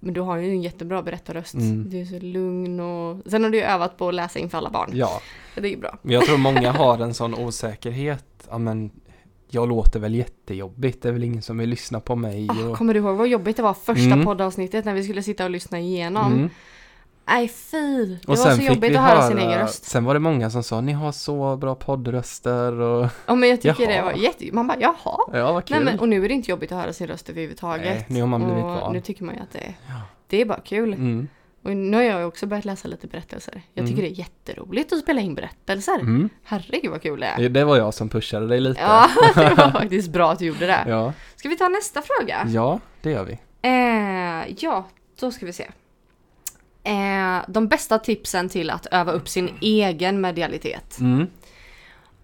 men 0.00 0.14
du 0.14 0.20
har 0.20 0.36
ju 0.36 0.50
en 0.50 0.62
jättebra 0.62 1.02
berättarröst. 1.02 1.54
Mm. 1.54 1.90
Du 1.90 2.00
är 2.00 2.04
så 2.04 2.18
lugn 2.18 2.80
och 2.80 3.30
sen 3.30 3.44
har 3.44 3.50
du 3.50 3.58
ju 3.58 3.64
övat 3.64 3.96
på 3.98 4.08
att 4.08 4.14
läsa 4.14 4.38
inför 4.38 4.58
alla 4.58 4.70
barn. 4.70 4.90
ja. 4.94 5.20
Det 5.54 5.60
är 5.68 5.70
ju 5.70 5.76
bra. 5.76 5.98
Men 6.02 6.14
jag 6.14 6.24
tror 6.24 6.36
många 6.38 6.72
har 6.72 6.98
en 6.98 7.14
sån 7.14 7.34
osäkerhet. 7.34 8.24
Ja, 8.50 8.58
men 8.58 8.90
jag 9.50 9.68
låter 9.68 10.00
väl 10.00 10.14
jättejobbigt. 10.14 11.02
Det 11.02 11.08
är 11.08 11.12
väl 11.12 11.24
ingen 11.24 11.42
som 11.42 11.58
vill 11.58 11.68
lyssna 11.68 12.00
på 12.00 12.16
mig. 12.16 12.48
Ah, 12.50 12.68
Och... 12.68 12.76
kommer 12.76 12.94
du 12.94 13.00
ihåg 13.00 13.16
vad 13.16 13.28
jobbigt 13.28 13.56
det 13.56 13.62
var 13.62 13.74
första 13.74 14.04
Mm. 14.14 14.24
poddavsnittet 14.24 14.84
när 14.84 14.94
vi 14.94 15.02
skulle 15.02 15.22
sitta 15.22 15.44
och 15.44 15.50
lyssna 15.50 15.78
igenom? 15.80 16.32
Mm. 16.32 16.50
Nej 17.28 17.48
fy! 17.48 18.06
Det 18.06 18.28
Och 18.28 18.36
var 18.38 18.50
så 18.56 18.62
jobbigt 18.62 18.96
att 18.96 19.02
höra 19.02 19.14
höra, 19.20 19.28
sin 19.28 19.38
egen 19.38 19.58
röst. 19.58 19.84
sen 19.84 20.04
var 20.04 20.14
det 20.14 20.20
många 20.20 20.50
som 20.50 20.62
sa 20.62 20.80
ni 20.80 20.92
har 20.92 21.12
så 21.12 21.56
bra 21.56 21.74
poddröster 21.74 22.80
och 22.80 23.06
Ja 23.26 23.34
men 23.34 23.48
jag 23.48 23.60
tycker 23.60 23.86
det 23.86 23.94
Jaha. 23.94 24.04
var 24.04 24.12
jätte... 24.12 24.44
Man 24.52 24.66
bara 24.66 24.78
jaha. 24.80 25.18
ja 25.32 25.52
vad 25.52 25.64
kul. 25.64 25.76
Nej, 25.76 25.84
men, 25.84 25.98
och 26.00 26.08
nu 26.08 26.24
är 26.24 26.28
det 26.28 26.34
inte 26.34 26.50
jobbigt 26.50 26.72
att 26.72 26.80
höra 26.82 26.92
sin 26.92 27.06
röst 27.06 27.28
överhuvudtaget. 27.30 27.84
Nej, 27.84 28.04
nu 28.08 28.20
har 28.20 28.26
man 28.28 28.44
blivit 28.44 28.64
och 28.64 28.70
van. 28.70 28.92
Nu 28.92 29.00
tycker 29.00 29.24
man 29.24 29.34
ju 29.34 29.40
att 29.40 29.50
det 29.52 29.58
är, 29.58 29.74
Ja. 29.88 29.94
det 30.26 30.40
är 30.40 30.44
bara 30.44 30.60
kul. 30.60 30.92
Mm. 30.92 31.28
Och 31.64 31.76
nu 31.76 31.96
har 31.96 32.04
jag 32.04 32.28
också 32.28 32.46
börjat 32.46 32.64
läsa 32.64 32.88
lite 32.88 33.06
berättelser. 33.06 33.62
Jag 33.74 33.86
tycker 33.86 34.02
det 34.02 34.08
är 34.08 34.18
jätteroligt 34.18 34.92
att 34.92 34.98
spela 34.98 35.20
in 35.20 35.34
berättelser. 35.34 35.94
Mm. 36.00 36.28
Herregud 36.44 36.90
vad 36.90 37.02
kul 37.02 37.20
det 37.20 37.26
är. 37.26 37.36
Det- 37.38 37.48
Det 37.48 37.64
var 37.64 37.76
jag 37.76 37.94
som 37.94 38.08
pushade 38.08 38.46
dig 38.46 38.60
lite. 38.60 38.80
Ja, 38.80 39.08
det 39.34 39.54
var 39.54 39.70
faktiskt 39.80 40.08
bra 40.10 40.30
att 40.32 40.38
du 40.38 40.44
gjorde 40.46 40.66
det. 40.66 40.84
ja. 40.88 41.12
Ska 41.36 41.48
vi 41.48 41.56
ta 41.56 41.68
nästa 41.68 42.02
fråga? 42.02 42.46
Ja, 42.46 42.80
det 43.02 43.10
gör 43.10 43.24
vi. 43.24 43.38
Eh, 43.62 44.54
ja, 44.58 44.84
då 45.20 45.30
ska 45.30 45.46
vi 45.46 45.52
se. 45.52 45.66
Eh, 46.88 47.44
de 47.48 47.68
bästa 47.68 47.98
tipsen 47.98 48.48
till 48.48 48.70
att 48.70 48.86
öva 48.86 49.12
upp 49.12 49.28
sin 49.28 49.50
egen 49.60 50.20
medialitet. 50.20 51.00
Mm. 51.00 51.26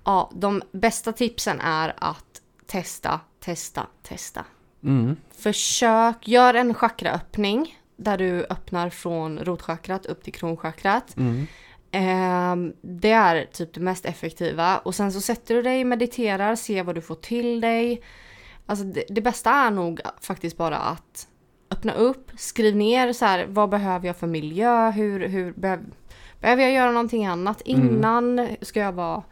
Ja, 0.04 0.30
de 0.34 0.62
bästa 0.72 1.12
tipsen 1.12 1.60
är 1.60 1.94
att 1.98 2.40
testa, 2.66 3.20
testa, 3.40 3.86
testa. 4.02 4.44
Mm. 4.84 5.16
Försök, 5.36 6.28
gör 6.28 6.54
en 6.54 6.74
chakraöppning 6.74 7.78
där 7.96 8.18
du 8.18 8.44
öppnar 8.50 8.90
från 8.90 9.38
rotchakrat 9.38 10.06
upp 10.06 10.24
till 10.24 10.32
kronchakrat. 10.32 11.16
Mm. 11.16 11.46
Ehm, 11.90 12.72
det 12.80 13.10
är 13.10 13.44
typ 13.44 13.74
det 13.74 13.80
mest 13.80 14.04
effektiva. 14.04 14.78
Och 14.78 14.94
sen 14.94 15.12
så 15.12 15.20
sätter 15.20 15.54
du 15.54 15.62
dig, 15.62 15.84
mediterar, 15.84 16.56
ser 16.56 16.82
vad 16.82 16.94
du 16.94 17.00
får 17.00 17.14
till 17.14 17.60
dig. 17.60 18.02
Alltså 18.66 18.84
det, 18.84 19.04
det 19.08 19.20
bästa 19.20 19.50
är 19.50 19.70
nog 19.70 20.00
faktiskt 20.20 20.56
bara 20.56 20.76
att 20.76 21.28
öppna 21.74 21.92
upp, 21.92 22.30
skriv 22.36 22.76
ner 22.76 23.12
så 23.12 23.24
här, 23.24 23.46
vad 23.48 23.68
behöver 23.68 24.06
jag 24.06 24.16
för 24.16 24.26
miljö, 24.26 24.90
hur, 24.90 25.28
hur 25.28 25.52
behöv, 25.52 25.80
behöver 26.40 26.62
jag 26.62 26.72
göra 26.72 26.90
någonting 26.90 27.26
annat 27.26 27.60
innan? 27.60 28.48
Ska 28.60 28.80
jag 28.80 28.92
vara 28.92 29.22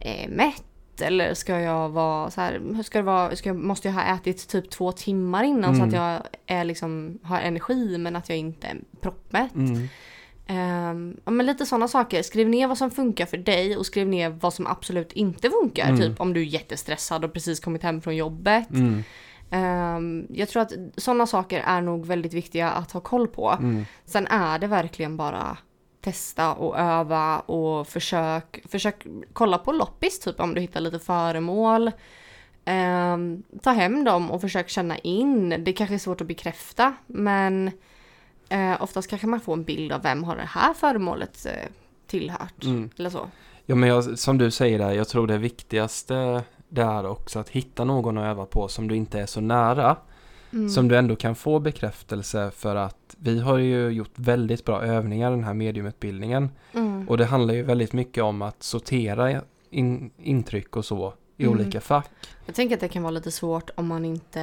eh, 0.00 0.28
mätt? 0.28 0.64
Eller 1.00 1.34
ska 1.34 1.60
jag 1.60 1.88
vara 1.88 2.30
så 2.30 2.40
här, 2.40 2.60
hur 2.74 2.82
ska 2.82 2.98
det 2.98 3.04
vara, 3.04 3.36
ska 3.36 3.48
jag, 3.48 3.56
måste 3.56 3.88
jag 3.88 3.94
ha 3.94 4.02
ätit 4.02 4.48
typ 4.48 4.70
två 4.70 4.92
timmar 4.92 5.44
innan 5.44 5.76
så 5.76 5.82
att 5.82 5.92
jag 5.92 6.22
är 6.46 6.64
liksom, 6.64 7.18
har 7.22 7.40
energi 7.40 7.98
men 7.98 8.16
att 8.16 8.28
jag 8.28 8.38
inte 8.38 8.66
är 8.66 8.76
proppmätt? 9.00 9.54
Mm. 9.54 9.88
Ehm, 10.46 11.16
ja, 11.24 11.30
men 11.30 11.46
lite 11.46 11.66
sådana 11.66 11.88
saker. 11.88 12.22
Skriv 12.22 12.48
ner 12.48 12.66
vad 12.66 12.78
som 12.78 12.90
funkar 12.90 13.26
för 13.26 13.36
dig 13.36 13.76
och 13.76 13.86
skriv 13.86 14.08
ner 14.08 14.28
vad 14.30 14.54
som 14.54 14.66
absolut 14.66 15.12
inte 15.12 15.50
funkar. 15.50 15.88
Mm. 15.88 16.00
Typ 16.00 16.20
om 16.20 16.32
du 16.32 16.40
är 16.40 16.44
jättestressad 16.44 17.24
och 17.24 17.32
precis 17.32 17.60
kommit 17.60 17.82
hem 17.82 18.00
från 18.00 18.16
jobbet. 18.16 18.68
Ehm, 19.50 20.26
jag 20.30 20.48
tror 20.48 20.62
att 20.62 20.72
sådana 20.96 21.26
saker 21.26 21.60
är 21.60 21.80
nog 21.80 22.06
väldigt 22.06 22.34
viktiga 22.34 22.70
att 22.70 22.92
ha 22.92 23.00
koll 23.00 23.28
på. 23.28 23.50
Mm. 23.50 23.84
Sen 24.04 24.26
är 24.26 24.58
det 24.58 24.66
verkligen 24.66 25.16
bara 25.16 25.56
testa 26.00 26.52
och 26.52 26.78
öva 26.78 27.38
och 27.38 27.88
försök, 27.88 28.62
försök 28.68 29.06
kolla 29.32 29.58
på 29.58 29.72
loppis 29.72 30.20
typ 30.20 30.40
om 30.40 30.54
du 30.54 30.60
hittar 30.60 30.80
lite 30.80 30.98
föremål. 30.98 31.90
Ehm, 32.64 33.42
ta 33.62 33.70
hem 33.70 34.04
dem 34.04 34.30
och 34.30 34.40
försök 34.40 34.68
känna 34.68 34.98
in. 34.98 35.64
Det 35.64 35.72
kanske 35.72 35.94
är 35.94 35.98
svårt 35.98 36.20
att 36.20 36.26
bekräfta 36.26 36.94
men 37.06 37.70
eh, 38.48 38.82
oftast 38.82 39.10
kanske 39.10 39.26
man 39.26 39.40
får 39.40 39.52
en 39.52 39.64
bild 39.64 39.92
av 39.92 40.02
vem 40.02 40.24
har 40.24 40.36
det 40.36 40.42
här 40.42 40.74
föremålet 40.74 41.46
eh, 41.46 41.70
tillhört. 42.06 42.64
Mm. 42.64 42.90
Eller 42.98 43.10
så. 43.10 43.30
Ja, 43.66 43.74
men 43.74 43.88
jag, 43.88 44.18
som 44.18 44.38
du 44.38 44.50
säger 44.50 44.78
där, 44.78 44.92
jag 44.92 45.08
tror 45.08 45.26
det 45.26 45.38
viktigaste 45.38 46.42
det 46.74 46.82
är 46.82 47.06
också 47.06 47.38
att 47.38 47.48
hitta 47.48 47.84
någon 47.84 48.18
att 48.18 48.24
öva 48.24 48.46
på 48.46 48.68
som 48.68 48.88
du 48.88 48.96
inte 48.96 49.20
är 49.20 49.26
så 49.26 49.40
nära. 49.40 49.96
Mm. 50.52 50.68
Som 50.68 50.88
du 50.88 50.96
ändå 50.96 51.16
kan 51.16 51.34
få 51.34 51.58
bekräftelse 51.58 52.50
för 52.50 52.76
att 52.76 53.16
vi 53.18 53.40
har 53.40 53.58
ju 53.58 53.88
gjort 53.88 54.12
väldigt 54.14 54.64
bra 54.64 54.82
övningar 54.82 55.30
den 55.30 55.44
här 55.44 55.54
mediumutbildningen. 55.54 56.50
Mm. 56.72 57.08
Och 57.08 57.16
det 57.18 57.24
handlar 57.24 57.54
ju 57.54 57.62
väldigt 57.62 57.92
mycket 57.92 58.22
om 58.24 58.42
att 58.42 58.62
sortera 58.62 59.42
in, 59.70 60.10
intryck 60.18 60.76
och 60.76 60.84
så 60.84 61.14
i 61.36 61.44
Mm. 61.44 61.54
olika 61.60 61.80
fack. 61.80 62.10
Jag 62.46 62.54
tänker 62.54 62.74
att 62.74 62.80
det 62.80 62.88
kan 62.88 63.02
vara 63.02 63.10
lite 63.10 63.30
svårt 63.30 63.70
om 63.74 63.86
man 63.86 64.04
inte 64.04 64.40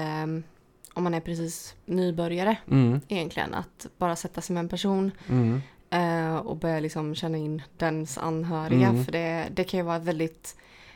om 0.94 1.04
man 1.04 1.14
är 1.14 1.20
precis 1.20 1.76
nybörjare 1.86 2.58
Mm, 2.72 3.02
egentligen. 3.08 3.54
Att 3.54 3.88
bara 3.98 4.16
sätta 4.16 4.42
sig 4.42 4.54
med 4.54 4.62
en 4.62 4.70
person 4.70 5.12
mm, 5.30 5.62
eh, 5.90 6.36
och 6.36 6.58
börja 6.58 6.80
liksom 6.80 7.16
känna 7.16 7.38
in 7.38 7.62
dens 7.78 8.18
anhöriga. 8.18 8.88
Mm. 8.88 9.06
För 9.06 9.12
det, 9.12 9.48
det 9.54 9.64
kan 9.64 9.78
ju 9.80 9.84
vara 9.86 10.00
väldigt 10.00 10.56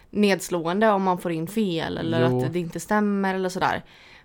nedslående 0.10 0.90
om 0.92 1.04
man 1.04 1.18
får 1.18 1.32
in 1.32 1.48
fel 1.48 1.98
eller 1.98 2.30
Jo. 2.30 2.46
att 2.46 2.54
det 2.54 2.60
inte 2.60 2.80
stämmer 2.80 3.36
eller 3.36 3.50
sådär. 3.50 3.84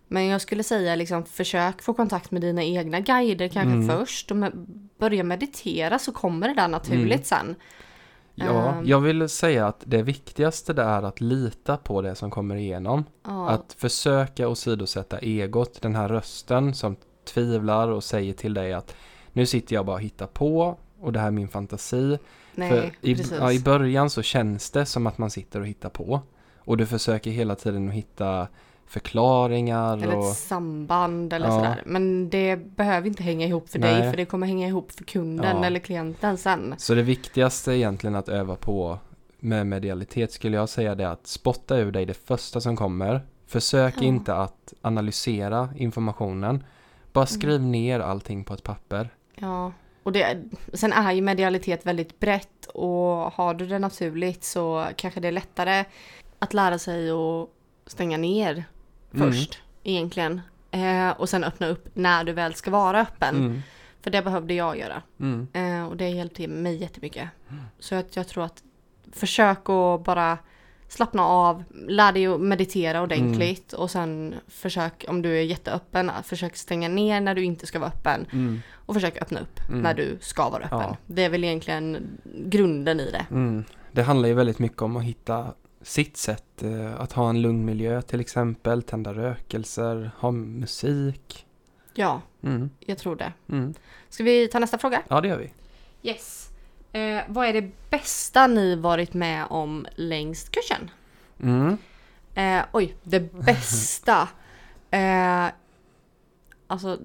Men 0.08 0.26
jag 0.26 0.40
skulle 0.40 0.62
säga 0.62 0.94
liksom 0.94 1.24
försök 1.24 1.82
få 1.82 1.94
kontakt 1.94 2.30
med 2.30 2.42
dina 2.42 2.62
egna 2.64 3.00
guider 3.00 3.48
kanske 3.48 3.72
Mm. 3.72 3.88
först 3.88 4.30
och 4.30 4.36
med, 4.36 4.52
börja 4.98 5.24
meditera 5.24 5.98
så 5.98 6.12
kommer 6.12 6.48
det 6.48 6.54
där 6.54 6.68
naturligt 6.68 7.04
Mm. 7.12 7.24
sen. 7.24 7.54
Ja, 8.34 8.68
Ehm. 8.68 8.86
jag 8.86 9.00
vill 9.00 9.28
säga 9.28 9.66
att 9.66 9.82
det 9.86 10.02
viktigaste 10.02 10.72
det 10.72 10.82
är 10.82 11.02
att 11.02 11.20
lita 11.20 11.76
på 11.76 12.02
det 12.02 12.14
som 12.14 12.30
kommer 12.30 12.56
igenom. 12.56 13.04
Ja, 13.26 13.48
Att 13.50 13.72
försöka 13.78 14.48
åsidosätta 14.48 15.18
egot, 15.18 15.82
den 15.82 15.94
här 15.96 16.08
rösten 16.08 16.74
som 16.74 16.96
tvivlar 17.34 17.88
och 17.88 18.04
säger 18.04 18.32
till 18.32 18.54
dig 18.54 18.72
att 18.72 18.94
nu 19.32 19.46
sitter 19.46 19.74
jag 19.74 19.86
bara 19.86 19.96
och 19.96 20.02
hittar 20.02 20.26
på 20.26 20.78
och 21.00 21.12
det 21.12 21.20
här 21.20 21.26
är 21.26 21.30
min 21.30 21.48
fantasi. 21.48 22.18
Nej, 22.54 22.68
För 22.70 22.90
i, 23.08 23.14
precis. 23.16 23.32
ja, 23.40 23.52
I 23.52 23.60
början 23.60 24.10
så 24.10 24.22
känns 24.22 24.70
det 24.70 24.86
som 24.86 25.06
att 25.06 25.18
man 25.18 25.30
sitter 25.30 25.60
och 25.60 25.66
hittar 25.66 25.88
på. 25.88 26.20
Och 26.58 26.76
du 26.76 26.86
försöker 26.86 27.30
hela 27.30 27.54
tiden 27.54 27.88
att 27.88 27.94
hitta 27.94 28.48
förklaringar 28.86 29.96
Eller 29.96 30.16
och... 30.18 30.24
ett 30.30 30.36
samband 30.36 31.32
eller 31.32 31.46
Ja. 31.46 31.52
sådär. 31.52 31.82
Men 31.86 32.30
det 32.30 32.56
behöver 32.56 33.08
inte 33.08 33.22
hänga 33.22 33.46
ihop 33.46 33.68
för 33.68 33.78
dig 33.78 34.00
Nej. 34.00 34.10
för 34.10 34.16
det 34.16 34.24
kommer 34.24 34.46
hänga 34.46 34.66
ihop 34.68 34.92
för 34.92 35.04
kunden 35.04 35.56
Ja. 35.60 35.64
eller 35.64 35.80
klienten 35.80 36.36
sen. 36.36 36.74
Så 36.78 36.94
det 36.94 37.02
viktigaste 37.02 37.72
egentligen 37.72 38.14
att 38.14 38.28
öva 38.28 38.56
på 38.56 38.98
med 39.38 39.66
medialitet 39.66 40.32
skulle 40.32 40.56
jag 40.56 40.68
säga 40.68 40.94
det 40.94 41.04
är 41.04 41.08
att 41.08 41.26
spotta 41.26 41.76
ur 41.78 41.92
dig 41.92 42.06
det 42.06 42.14
första 42.14 42.60
som 42.60 42.76
kommer. 42.76 43.20
Försök 43.46 43.94
Ja. 43.98 44.02
inte 44.02 44.34
att 44.34 44.72
analysera 44.82 45.68
informationen. 45.76 46.64
Bara 47.12 47.26
skriv 47.26 47.60
ner 47.62 48.00
allting 48.00 48.44
på 48.44 48.54
ett 48.54 48.62
papper. 48.62 49.08
Ja, 49.34 49.72
och 50.02 50.12
det, 50.12 50.42
sen 50.72 50.92
är 50.92 51.12
ju 51.12 51.22
medialitet 51.22 51.86
väldigt 51.86 52.20
brett 52.20 52.66
och 52.66 53.32
har 53.32 53.54
du 53.54 53.66
det 53.66 53.78
naturligt 53.78 54.44
så 54.44 54.86
kanske 54.96 55.20
det 55.20 55.28
är 55.28 55.32
lättare 55.32 55.84
att 56.38 56.54
lära 56.54 56.78
sig 56.78 57.10
att 57.10 57.48
stänga 57.86 58.16
ner 58.16 58.64
Mm. 59.14 59.32
först 59.32 59.62
egentligen. 59.82 60.40
Eh, 60.70 61.10
och 61.10 61.28
sen 61.28 61.44
öppna 61.44 61.66
upp 61.66 61.88
när 61.94 62.24
du 62.24 62.32
väl 62.32 62.54
ska 62.54 62.70
vara 62.70 63.00
öppen. 63.00 63.36
Mm. 63.36 63.62
För 64.02 64.10
det 64.10 64.22
behövde 64.22 64.54
jag 64.54 64.78
göra. 64.78 65.02
Mm. 65.20 65.48
Eh, 65.52 65.88
och 65.88 65.96
det 65.96 66.08
hjälpte 66.08 66.48
mig 66.48 66.76
jättemycket. 66.76 67.28
Så 67.78 67.94
att 67.94 68.16
jag 68.16 68.28
tror 68.28 68.44
att 68.44 68.62
försök 69.12 69.68
att 69.68 70.04
bara 70.04 70.38
slappna 70.90 71.22
av, 71.24 71.64
lär 71.88 72.12
dig 72.12 72.26
att 72.26 72.40
meditera 72.40 73.02
ordentligt 73.02 73.72
och 73.72 73.90
sen 73.90 74.34
försök, 74.48 75.04
om 75.08 75.22
du 75.22 75.38
är 75.38 75.42
jätteöppen, 75.42 76.10
försök 76.24 76.56
stänga 76.56 76.88
ner 76.88 77.20
när 77.20 77.34
du 77.34 77.44
inte 77.44 77.66
ska 77.66 77.78
vara 77.78 77.90
öppen 77.90 78.26
Mm. 78.32 78.60
och 78.86 78.94
försök 78.94 79.22
öppna 79.22 79.40
upp 79.40 79.60
Mm. 79.68 79.80
när 79.80 79.94
du 79.94 80.18
ska 80.20 80.48
vara 80.50 80.64
öppen. 80.64 80.78
Ja. 80.80 80.96
Det 81.06 81.24
är 81.24 81.28
väl 81.28 81.44
egentligen 81.44 82.06
grunden 82.44 83.00
i 83.00 83.10
det. 83.10 83.26
Mm. 83.30 83.64
Det 83.92 84.02
handlar 84.02 84.28
ju 84.28 84.34
väldigt 84.34 84.58
mycket 84.58 84.82
om 84.82 84.96
att 84.96 85.04
hitta 85.04 85.46
sitt 85.82 86.16
sätt. 86.16 86.62
eh, 86.62 87.00
Att 87.00 87.12
ha 87.12 87.28
en 87.30 87.42
lugn 87.42 87.64
miljö 87.64 88.02
till 88.02 88.20
exempel, 88.20 88.82
tända 88.82 89.14
rökelser, 89.14 90.10
ha 90.18 90.30
musik. 90.30 91.46
Ja, 91.94 92.20
Mm. 92.42 92.70
jag 92.80 92.98
tror 92.98 93.16
det. 93.16 93.32
Mm. 93.48 93.74
Ska 94.08 94.24
vi 94.24 94.48
ta 94.48 94.58
nästa 94.58 94.78
fråga? 94.78 95.02
Ja, 95.08 95.20
det 95.20 95.28
gör 95.28 95.38
vi. 95.38 95.52
Yes. 96.10 96.49
Eh, 96.92 97.22
vad 97.28 97.46
är 97.48 97.52
det 97.52 97.70
bästa 97.90 98.46
ni 98.46 98.76
varit 98.76 99.14
med 99.14 99.46
om 99.50 99.86
längst 99.94 100.50
kursen? 100.50 100.90
Mm. 101.42 101.78
Eh, 102.34 102.64
oj, 102.72 102.96
det 103.02 103.32
bästa. 103.32 104.28
Eh, 104.92 105.46
alltså, 106.66 106.98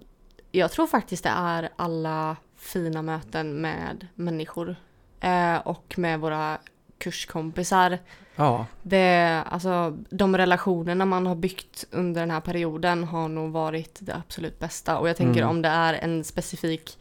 jag 0.52 0.72
tror 0.72 0.88
faktiskt 0.88 1.24
det 1.24 1.30
är 1.36 1.70
alla 1.76 2.36
fina 2.56 3.02
möten 3.02 3.62
med 3.62 4.08
människor. 4.16 4.76
Eh, 5.20 5.56
och 5.58 5.94
med 5.98 6.20
våra 6.20 6.58
kurskompisar. 6.98 8.00
Ja. 8.36 8.66
Det, 8.84 9.44
alltså, 9.50 9.98
de 10.10 10.38
relationerna 10.38 11.06
man 11.06 11.28
har 11.28 11.36
byggt 11.36 11.86
under 11.92 12.22
den 12.22 12.32
här 12.32 12.42
perioden 12.42 13.04
har 13.04 13.28
nog 13.28 13.52
varit 13.52 13.98
det 14.02 14.16
absolut 14.16 14.60
bästa. 14.60 14.98
Och 14.98 15.10
jag 15.10 15.18
tänker 15.18 15.42
Mm. 15.42 15.50
om 15.50 15.62
det 15.62 15.70
är 15.70 15.94
en 15.94 16.24
specifik 16.24 16.98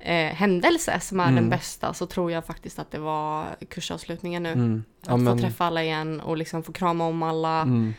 eh, 0.00 0.34
händelse 0.34 1.00
som 1.00 1.20
är 1.20 1.24
Mm. 1.24 1.34
den 1.34 1.50
bästa 1.50 1.94
så 1.94 2.06
tror 2.06 2.32
jag 2.32 2.44
faktiskt 2.46 2.78
att 2.78 2.90
det 2.90 2.98
var 2.98 3.44
kursavslutningen 3.68 4.42
nu. 4.42 4.52
Mm. 4.52 4.84
Att 5.06 5.20
men, 5.20 5.36
få 5.38 5.42
träffa 5.42 5.64
alla 5.64 5.82
igen 5.82 6.20
och 6.20 6.36
liksom 6.36 6.62
få 6.62 6.72
krama 6.72 7.06
om 7.06 7.22
alla. 7.22 7.60
mm. 7.62 7.94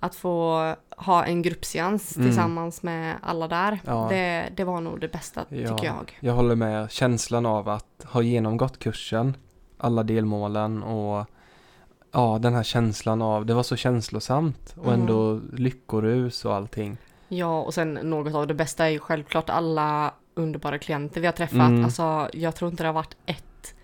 Att 0.00 0.14
få 0.14 0.74
ha 0.96 1.24
en 1.24 1.42
gruppseans 1.42 2.16
Mm. 2.16 2.28
tillsammans 2.28 2.82
med 2.82 3.16
alla 3.22 3.48
där. 3.48 3.78
Ja. 3.84 4.06
Det, 4.10 4.48
det 4.56 4.64
var 4.64 4.80
nog 4.80 5.00
det 5.00 5.08
bästa 5.08 5.44
Ja. 5.48 5.68
tycker 5.68 5.86
jag. 5.86 6.18
Jag 6.20 6.32
håller 6.32 6.54
med. 6.54 6.90
Känslan 6.90 7.46
av 7.46 7.68
att 7.68 8.04
ha 8.04 8.22
genomgått 8.22 8.78
kursen, 8.78 9.36
alla 9.78 10.02
delmålen 10.02 10.82
och 10.82 11.26
ja, 12.12 12.38
den 12.40 12.54
här 12.54 12.62
känslan 12.62 13.22
av, 13.22 13.46
det 13.46 13.54
var 13.54 13.62
så 13.62 13.76
känslosamt 13.76 14.74
och 14.78 14.86
Mm. 14.88 15.00
ändå 15.00 15.40
lyckorus 15.52 16.44
och 16.44 16.54
allting. 16.54 16.96
Ja, 17.28 17.60
och 17.62 17.74
sen 17.74 17.94
något 17.94 18.34
av 18.34 18.46
det 18.46 18.54
bästa 18.54 18.84
är 18.86 18.90
ju 18.90 18.98
självklart 18.98 19.50
alla 19.50 20.14
underbara 20.34 20.78
klienter 20.78 21.20
vi 21.20 21.26
har 21.26 21.32
träffat. 21.32 21.54
Mm. 21.68 21.84
Alltså, 21.84 22.28
jag 22.32 22.54
tror 22.56 22.70
inte 22.70 22.82
det 22.82 22.88
har 22.88 22.94
varit 22.94 23.16
ett 23.26 23.74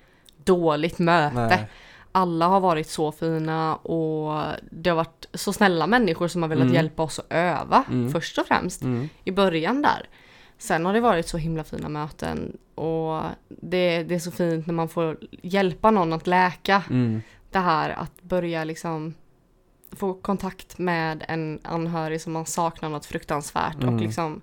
dåligt 0.44 0.98
möte. 0.98 1.34
Nej. 1.56 1.66
Alla 2.12 2.46
har 2.48 2.60
varit 2.60 2.88
så 2.88 3.12
fina 3.12 3.76
och 3.76 4.42
det 4.70 4.90
har 4.90 4.96
varit 4.96 5.26
så 5.34 5.52
snälla 5.52 5.86
människor 5.86 6.28
som 6.28 6.42
har 6.42 6.48
velat 6.48 6.62
Mm. 6.62 6.74
hjälpa 6.74 7.02
oss 7.02 7.18
att 7.18 7.26
öva 7.30 7.84
Mm. 7.88 8.10
först 8.12 8.38
och 8.38 8.46
främst 8.46 8.82
Mm. 8.82 9.08
i 9.24 9.30
början 9.32 9.82
där. 9.82 10.08
Sen 10.58 10.84
har 10.86 10.92
det 10.92 11.00
varit 11.00 11.28
så 11.28 11.36
himla 11.38 11.64
fina 11.64 11.88
möten 11.88 12.56
och 12.74 13.22
det, 13.48 14.02
det 14.02 14.14
är 14.14 14.18
så 14.18 14.30
fint 14.30 14.66
när 14.66 14.74
man 14.74 14.88
får 14.88 15.18
hjälpa 15.42 15.90
någon 15.90 16.12
att 16.12 16.26
läka 16.26 16.82
Mm. 16.90 17.22
det 17.50 17.58
här 17.58 17.90
att 17.90 18.22
börja 18.22 18.64
liksom 18.64 19.14
få 19.92 20.14
kontakt 20.14 20.78
med 20.78 21.24
en 21.28 21.58
anhörig 21.64 22.20
som 22.20 22.32
man 22.32 22.46
saknar 22.46 22.88
något 22.88 23.06
fruktansvärt 23.06 23.82
Mm. 23.82 23.94
och 23.94 24.00
liksom 24.00 24.40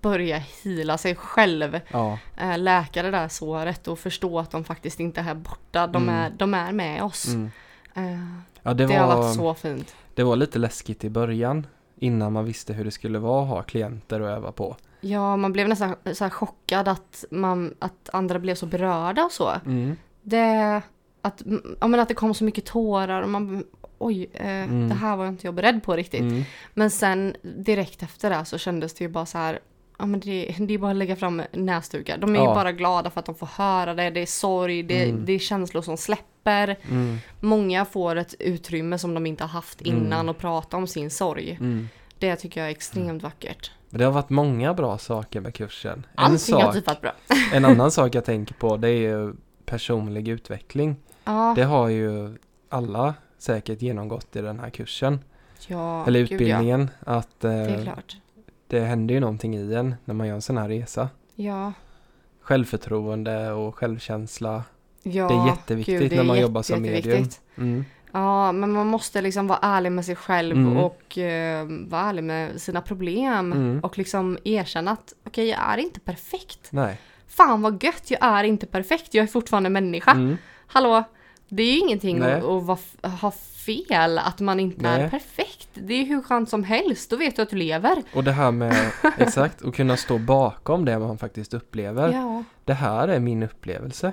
börja 0.00 0.38
hila 0.62 0.98
sig 0.98 1.14
själv, 1.14 1.80
Ja, 1.92 2.18
eh, 2.36 2.58
läka 2.58 3.02
det 3.02 3.10
där 3.10 3.28
såret 3.28 3.88
och 3.88 3.98
förstå 3.98 4.38
att 4.38 4.50
de 4.50 4.64
faktiskt 4.64 5.00
inte 5.00 5.20
är 5.20 5.34
borta, 5.34 5.86
de, 5.86 6.02
Mm. 6.02 6.14
är, 6.14 6.30
de 6.30 6.54
är 6.54 6.72
med 6.72 7.02
oss. 7.02 7.26
mm. 7.28 7.50
Eh, 7.94 8.20
ja 8.62 8.74
det, 8.74 8.86
det, 8.86 8.94
har 8.94 9.06
var, 9.06 9.16
varit 9.16 9.36
så 9.36 9.54
fint. 9.54 9.94
det 10.14 10.22
var 10.22 10.36
lite 10.36 10.58
läskigt 10.58 11.04
i 11.04 11.10
början. 11.10 11.66
Innan 11.98 12.32
man 12.32 12.44
visste 12.44 12.72
hur 12.72 12.84
det 12.84 12.90
skulle 12.90 13.18
vara 13.18 13.42
att 13.42 13.48
ha 13.48 13.62
klienter 13.62 14.20
att 14.20 14.26
öva 14.38 14.52
på. 14.52 14.76
Ja, 15.00 15.36
man 15.36 15.52
blev 15.52 15.68
nästan 15.68 15.96
så 16.14 16.30
chockad 16.30 16.88
att, 16.88 17.24
man, 17.30 17.74
att 17.78 18.10
andra 18.12 18.38
blev 18.38 18.54
så 18.54 18.66
berörda 18.66 19.24
och 19.24 19.32
så. 19.32 19.52
Mm. 19.66 19.96
Det, 20.22 20.82
att, 21.22 21.42
ja, 21.80 21.86
men 21.86 22.00
att 22.00 22.08
det 22.08 22.14
kom 22.14 22.34
så 22.34 22.44
mycket 22.44 22.64
tårar 22.66 23.22
och 23.22 23.28
man 23.28 23.64
oj, 23.98 24.30
eh, 24.34 24.46
Mm. 24.46 24.88
det 24.88 24.94
här 24.94 25.16
var 25.16 25.26
inte 25.26 25.46
jag 25.46 25.54
beredd 25.54 25.82
på 25.82 25.96
riktigt. 25.96 26.20
Mm. 26.20 26.42
Men 26.74 26.90
sen 26.90 27.36
direkt 27.42 28.02
efter 28.02 28.30
det 28.30 28.44
så 28.44 28.58
kändes 28.58 28.94
det 28.94 29.04
ju 29.04 29.08
bara 29.08 29.26
så 29.26 29.38
här, 29.38 29.58
ja 29.98 30.06
men 30.06 30.20
det, 30.20 30.54
det 30.58 30.74
är 30.74 30.78
bara 30.78 30.90
att 30.90 30.96
lägga 30.96 31.16
fram 31.16 31.42
näsdukar. 31.52 32.18
De 32.18 32.34
är 32.34 32.38
ju 32.38 32.44
Ja. 32.44 32.54
bara 32.54 32.72
glada 32.72 33.10
för 33.10 33.20
att 33.20 33.26
de 33.26 33.34
får 33.34 33.46
höra 33.46 33.94
det, 33.94 34.10
det 34.10 34.20
är 34.20 34.26
sorg, 34.26 34.82
det, 34.82 35.02
Mm. 35.08 35.24
det 35.24 35.32
är 35.32 35.38
känslor 35.38 35.82
som 35.82 35.96
släpper. 35.96 36.76
Mm. 36.90 37.18
Många 37.40 37.84
får 37.84 38.16
ett 38.16 38.34
utrymme 38.38 38.98
som 38.98 39.14
de 39.14 39.26
inte 39.26 39.44
har 39.44 39.48
haft 39.48 39.80
innan 39.80 40.12
Mm. 40.12 40.28
och 40.28 40.38
prata 40.38 40.76
om 40.76 40.86
sin 40.86 41.10
sorg. 41.10 41.56
Mm. 41.60 41.88
Det 42.18 42.36
tycker 42.36 42.60
jag 42.60 42.66
är 42.66 42.70
extremt 42.70 43.22
vackert. 43.22 43.70
Det 43.90 44.04
har 44.04 44.12
varit 44.12 44.30
många 44.30 44.74
bra 44.74 44.98
saker 44.98 45.40
med 45.40 45.54
kursen. 45.54 46.06
En, 46.16 46.24
Allting 46.24 46.54
har 46.54 46.62
sak, 46.62 46.74
typ 46.74 46.86
varit 46.86 47.00
bra. 47.00 47.12
en 47.52 47.64
annan 47.64 47.90
sak 47.90 48.14
jag 48.14 48.24
tänker 48.24 48.54
på 48.54 48.76
det 48.76 48.88
är 48.88 48.92
ju 49.16 49.34
personlig 49.64 50.28
utveckling. 50.28 50.96
Ja, 51.24 51.52
Det 51.56 51.62
har 51.64 51.88
ju 51.88 52.36
alla 52.68 53.14
säkert 53.38 53.82
genomgått 53.82 54.36
i 54.36 54.40
den 54.40 54.60
här 54.60 54.70
kursen. 54.70 55.18
ja 55.66 56.06
eller 56.06 56.20
gud, 56.20 56.32
utbildningen. 56.32 56.90
Att 57.00 57.28
Ja, 57.40 57.48
det 57.48 57.54
är 57.54 57.78
eh, 57.78 57.82
klart. 57.84 58.16
Det 58.66 58.80
händer 58.80 59.14
ju 59.14 59.20
någonting 59.20 59.56
i 59.56 59.74
en 59.74 59.94
när 60.04 60.14
man 60.14 60.26
gör 60.26 60.34
en 60.34 60.42
sån 60.42 60.58
här 60.58 60.68
resa. 60.68 61.08
Ja, 61.34 61.72
Självförtroende 62.40 63.52
och 63.52 63.74
självkänsla. 63.76 64.64
ja 65.02 65.28
Det 65.28 65.34
är 65.34 65.46
jätteviktigt 65.46 66.00
gud, 66.00 66.10
det 66.10 66.14
är 66.14 66.16
när 66.16 66.24
man 66.24 66.36
jätte- 66.36 66.42
jobbar 66.46 66.62
som 66.62 66.82
medium. 66.82 67.28
Mm. 67.58 67.84
Ja, 68.12 68.52
men 68.52 68.72
man 68.72 68.86
måste 68.86 69.20
liksom 69.22 69.46
vara 69.46 69.58
ärlig 69.62 69.92
med 69.92 70.04
sig 70.04 70.16
själv 70.16 70.56
Mm. 70.56 70.76
och 70.76 71.18
eh, 71.18 71.66
vara 71.88 72.02
ärlig 72.02 72.24
med 72.24 72.60
sina 72.60 72.80
problem. 72.80 73.52
Mm. 73.52 73.80
Och 73.80 73.98
liksom 73.98 74.38
erkänna 74.44 74.90
att 74.90 75.14
okej, 75.26 75.48
jag 75.48 75.58
är 75.72 75.78
inte 75.78 76.00
perfekt. 76.00 76.68
Nej. 76.70 76.98
Fan 77.26 77.62
vad 77.62 77.82
gött, 77.84 78.10
jag 78.10 78.22
är 78.22 78.44
inte 78.44 78.66
perfekt, 78.66 79.14
jag 79.14 79.22
är 79.22 79.26
fortfarande 79.26 79.70
människa. 79.70 80.10
Mm. 80.10 80.36
Hallå, 80.66 81.04
det 81.48 81.62
är 81.62 81.72
ju 81.72 81.78
ingenting 81.78 82.18
Nej. 82.18 82.34
att, 82.34 82.44
att 83.00 83.20
ha 83.20 83.32
fel 83.66 84.18
att 84.18 84.40
man 84.40 84.60
inte 84.60 84.88
är 84.88 84.98
Nej. 84.98 85.10
perfekt. 85.10 85.68
Det 85.74 85.94
är 85.94 86.04
hur 86.04 86.22
skönt 86.22 86.48
som 86.48 86.64
helst, 86.64 87.10
då 87.10 87.16
vet 87.16 87.36
du 87.36 87.42
att 87.42 87.50
du 87.50 87.56
lever. 87.56 88.02
Och 88.14 88.24
det 88.24 88.32
här 88.32 88.50
med, 88.50 88.92
exakt, 89.18 89.62
att 89.64 89.74
kunna 89.74 89.96
stå 89.96 90.18
bakom 90.18 90.84
det 90.84 90.98
man 90.98 91.18
faktiskt 91.18 91.54
upplever. 91.54 92.12
Ja, 92.12 92.44
Det 92.64 92.74
här 92.74 93.08
är 93.08 93.20
min 93.20 93.42
upplevelse. 93.42 94.12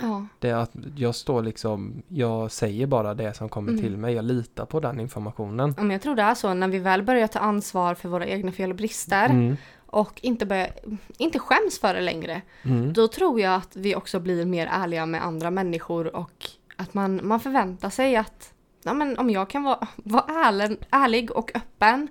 ja, 0.00 0.26
Det 0.38 0.48
är 0.50 0.54
att 0.54 0.70
jag 0.96 1.14
står 1.14 1.42
liksom, 1.42 2.02
jag 2.08 2.50
säger 2.50 2.86
bara 2.86 3.14
det 3.14 3.34
som 3.34 3.48
kommer 3.48 3.68
Mm. 3.70 3.82
till 3.82 3.96
mig. 3.96 4.14
Jag 4.14 4.24
litar 4.24 4.64
på 4.64 4.80
den 4.80 5.00
informationen. 5.00 5.74
Ja, 5.76 5.82
men 5.82 5.90
jag 5.90 6.02
tror 6.02 6.14
det 6.14 6.22
är 6.22 6.34
så 6.34 6.54
när 6.54 6.68
vi 6.68 6.78
väl 6.78 7.02
börjar 7.02 7.26
ta 7.26 7.38
ansvar 7.38 7.94
för 7.94 8.08
våra 8.08 8.26
egna 8.26 8.52
fel 8.52 8.70
och 8.70 8.76
brister 8.76 9.24
Mm. 9.30 9.56
och 9.86 10.18
inte, 10.22 10.46
börjar, 10.46 10.70
inte 11.18 11.38
skäms 11.38 11.78
för 11.80 11.94
det 11.94 12.00
längre. 12.00 12.42
Mm. 12.64 12.92
Då 12.92 13.08
tror 13.08 13.40
jag 13.40 13.54
att 13.54 13.76
vi 13.76 13.94
också 13.94 14.20
blir 14.20 14.44
mer 14.44 14.66
ärliga 14.72 15.06
med 15.06 15.24
andra 15.24 15.50
människor 15.50 16.16
och 16.16 16.46
att 16.76 16.94
man, 16.94 17.20
man 17.22 17.40
förväntar 17.40 17.90
sig 17.90 18.16
att 18.16 18.51
ja, 18.84 18.94
men 18.94 19.18
om 19.18 19.30
jag 19.30 19.50
kan 19.50 19.62
vara, 19.62 19.88
vara 19.96 20.24
ärlig, 20.46 20.78
ärlig 20.90 21.30
och 21.30 21.50
öppen 21.54 22.08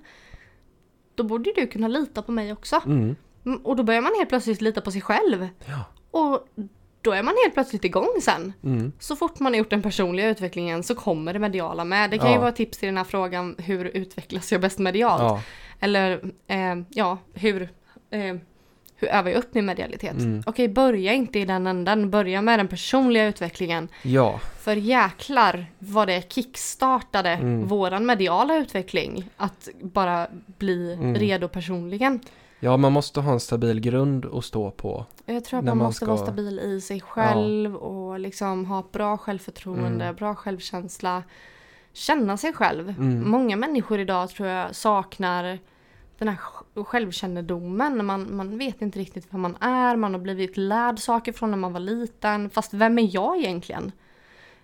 då 1.14 1.22
borde 1.24 1.52
du 1.56 1.66
kunna 1.66 1.88
lita 1.88 2.22
på 2.22 2.32
mig 2.32 2.52
också. 2.52 2.80
Mm. 2.86 3.16
Mm, 3.46 3.58
Och 3.58 3.76
då 3.76 3.82
börjar 3.82 4.00
man 4.02 4.12
helt 4.18 4.28
plötsligt 4.28 4.60
lita 4.60 4.80
på 4.80 4.90
sig 4.90 5.00
själv. 5.00 5.48
Ja. 5.66 5.84
Och 6.10 6.46
då 7.02 7.12
är 7.12 7.22
man 7.22 7.34
helt 7.44 7.54
plötsligt 7.54 7.84
igång 7.84 8.08
sen. 8.22 8.52
Mm. 8.64 8.92
Så 8.98 9.16
fort 9.16 9.40
man 9.40 9.52
har 9.52 9.58
gjort 9.58 9.70
den 9.70 9.82
personliga 9.82 10.28
utvecklingen 10.28 10.82
så 10.82 10.94
kommer 10.94 11.32
det 11.32 11.38
mediala 11.38 11.84
med. 11.84 12.10
Det 12.10 12.18
kan 12.18 12.28
ju 12.28 12.34
Ja. 12.34 12.38
vara 12.40 12.48
ett 12.48 12.56
tips 12.56 12.82
i 12.82 12.86
den 12.86 12.96
här 12.96 13.04
frågan, 13.04 13.54
hur 13.58 13.84
utvecklas 13.84 14.52
jag 14.52 14.60
bäst 14.60 14.78
medialt? 14.78 15.22
Ja. 15.22 15.42
Eller 15.80 16.32
eh, 16.46 16.74
ja, 16.88 17.18
hur, 17.34 17.62
eh, 18.10 18.36
hur 19.02 19.08
övar 19.08 19.30
jag 19.30 19.38
upp 19.38 19.54
min 19.54 19.66
medialitet? 19.66 20.12
Mm. 20.12 20.42
Okej, 20.46 20.68
börja 20.68 21.12
inte 21.12 21.38
i 21.38 21.44
den 21.44 21.66
änden. 21.66 22.10
Börja 22.10 22.42
med 22.42 22.58
den 22.58 22.68
personliga 22.68 23.26
utvecklingen. 23.26 23.88
ja. 24.02 24.40
För 24.60 24.76
jäklar 24.76 25.66
vad 25.78 26.08
det 26.08 26.32
kickstartade 26.32 27.30
Mm. 27.30 27.66
våran 27.68 28.06
mediala 28.06 28.56
utveckling. 28.56 29.28
Att 29.36 29.68
bara 29.82 30.26
bli 30.58 30.92
Mm. 30.92 31.14
redo 31.14 31.48
personligen. 31.48 32.20
Ja, 32.60 32.76
man 32.76 32.92
måste 32.92 33.20
ha 33.20 33.32
en 33.32 33.40
stabil 33.40 33.80
grund 33.80 34.26
att 34.26 34.44
stå 34.44 34.70
på. 34.70 35.06
Jag 35.26 35.44
tror 35.44 35.58
att 35.58 35.64
man, 35.64 35.78
man 35.78 35.86
måste 35.86 35.96
ska- 36.04 36.06
vara 36.14 36.22
stabil 36.24 36.58
i 36.58 36.80
sig 36.80 37.00
själv 37.00 37.76
och 37.76 38.20
liksom 38.20 38.64
ha 38.66 38.84
bra 38.92 39.16
självförtroende, 39.18 40.04
Mm. 40.04 40.16
bra 40.16 40.34
självkänsla. 40.34 41.22
Känna 41.92 42.36
sig 42.36 42.52
själv. 42.52 42.88
Mm. 42.88 43.30
Många 43.30 43.56
människor 43.56 44.00
idag 44.00 44.30
tror 44.30 44.48
jag 44.48 44.74
saknar 44.76 45.58
den 46.24 46.34
här 46.34 46.40
sj- 46.42 46.84
självkännedomen. 46.84 48.06
Man, 48.06 48.36
man 48.36 48.58
vet 48.58 48.82
inte 48.82 48.98
riktigt 48.98 49.26
vem 49.30 49.40
man 49.40 49.56
är, 49.60 49.96
man 49.96 50.14
har 50.14 50.20
blivit 50.20 50.56
lärd 50.56 50.98
saker 50.98 51.32
från 51.32 51.50
när 51.50 51.58
man 51.58 51.72
var 51.72 51.80
liten. 51.80 52.50
Fast 52.50 52.74
vem 52.74 52.98
är 52.98 53.14
jag 53.14 53.38
egentligen? 53.38 53.92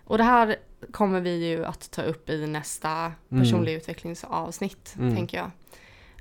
Och 0.04 0.18
det 0.18 0.24
här 0.24 0.56
kommer 0.92 1.20
vi 1.20 1.48
ju 1.48 1.64
att 1.64 1.90
ta 1.90 2.02
upp 2.02 2.30
i 2.30 2.46
nästa 2.46 3.12
Mm. 3.30 3.42
personlig 3.42 3.74
utvecklingsavsnitt, 3.74 4.94
Mm. 4.98 5.16
tänker 5.16 5.36
jag. 5.38 5.50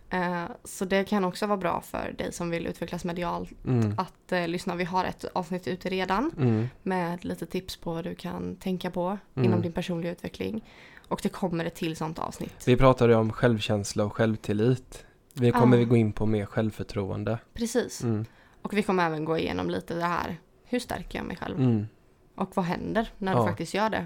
Eh, 0.10 0.44
så 0.64 0.86
det 0.86 1.04
kan 1.04 1.24
också 1.24 1.46
vara 1.48 1.58
bra 1.58 1.82
för 1.82 2.16
dig 2.18 2.34
som 2.34 2.50
vill 2.50 2.68
utvecklas 2.68 3.06
medialt 3.06 3.52
Mm. 3.66 3.94
att 3.98 4.32
eh, 4.32 4.48
lyssna. 4.48 4.76
Vi 4.76 4.84
har 4.84 5.06
ett 5.06 5.26
avsnitt 5.34 5.68
ute 5.68 5.90
redan 5.90 6.32
Mm. 6.38 6.68
med 6.84 7.26
lite 7.26 7.46
tips 7.46 7.78
på 7.78 7.94
vad 7.94 8.04
du 8.04 8.16
kan 8.16 8.56
tänka 8.56 8.92
på 8.92 9.18
Mm. 9.36 9.46
inom 9.46 9.62
din 9.62 9.72
personliga 9.72 10.12
utveckling. 10.12 10.64
Och 11.08 11.20
det 11.24 11.30
kommer 11.30 11.66
ett 11.66 11.76
till 11.76 11.96
sånt 11.96 12.20
avsnitt. 12.20 12.64
Vi 12.68 12.78
pratade 12.78 13.16
om 13.16 13.34
självkänsla 13.34 14.06
och 14.06 14.14
självtillit. 14.14 15.06
Vi 15.40 15.52
kommer 15.52 15.78
Ja. 15.78 15.80
vi 15.80 15.86
gå 15.86 15.96
in 15.96 16.12
på 16.14 16.26
mer 16.26 16.46
självförtroende. 16.46 17.40
Precis. 17.54 18.04
Mm. 18.04 18.26
Och 18.62 18.74
vi 18.78 18.84
kommer 18.84 19.06
även 19.06 19.26
gå 19.26 19.38
igenom 19.38 19.70
lite 19.70 19.94
det 19.94 20.06
här. 20.06 20.38
Hur 20.66 20.80
stärker 20.80 21.20
jag 21.20 21.26
mig 21.26 21.38
själv? 21.38 21.60
Mm. 21.60 21.88
Och 22.36 22.52
vad 22.56 22.66
händer 22.66 23.10
när 23.18 23.32
Ja. 23.34 23.40
du 23.42 23.48
faktiskt 23.48 23.74
gör 23.74 23.90
det? 23.90 24.06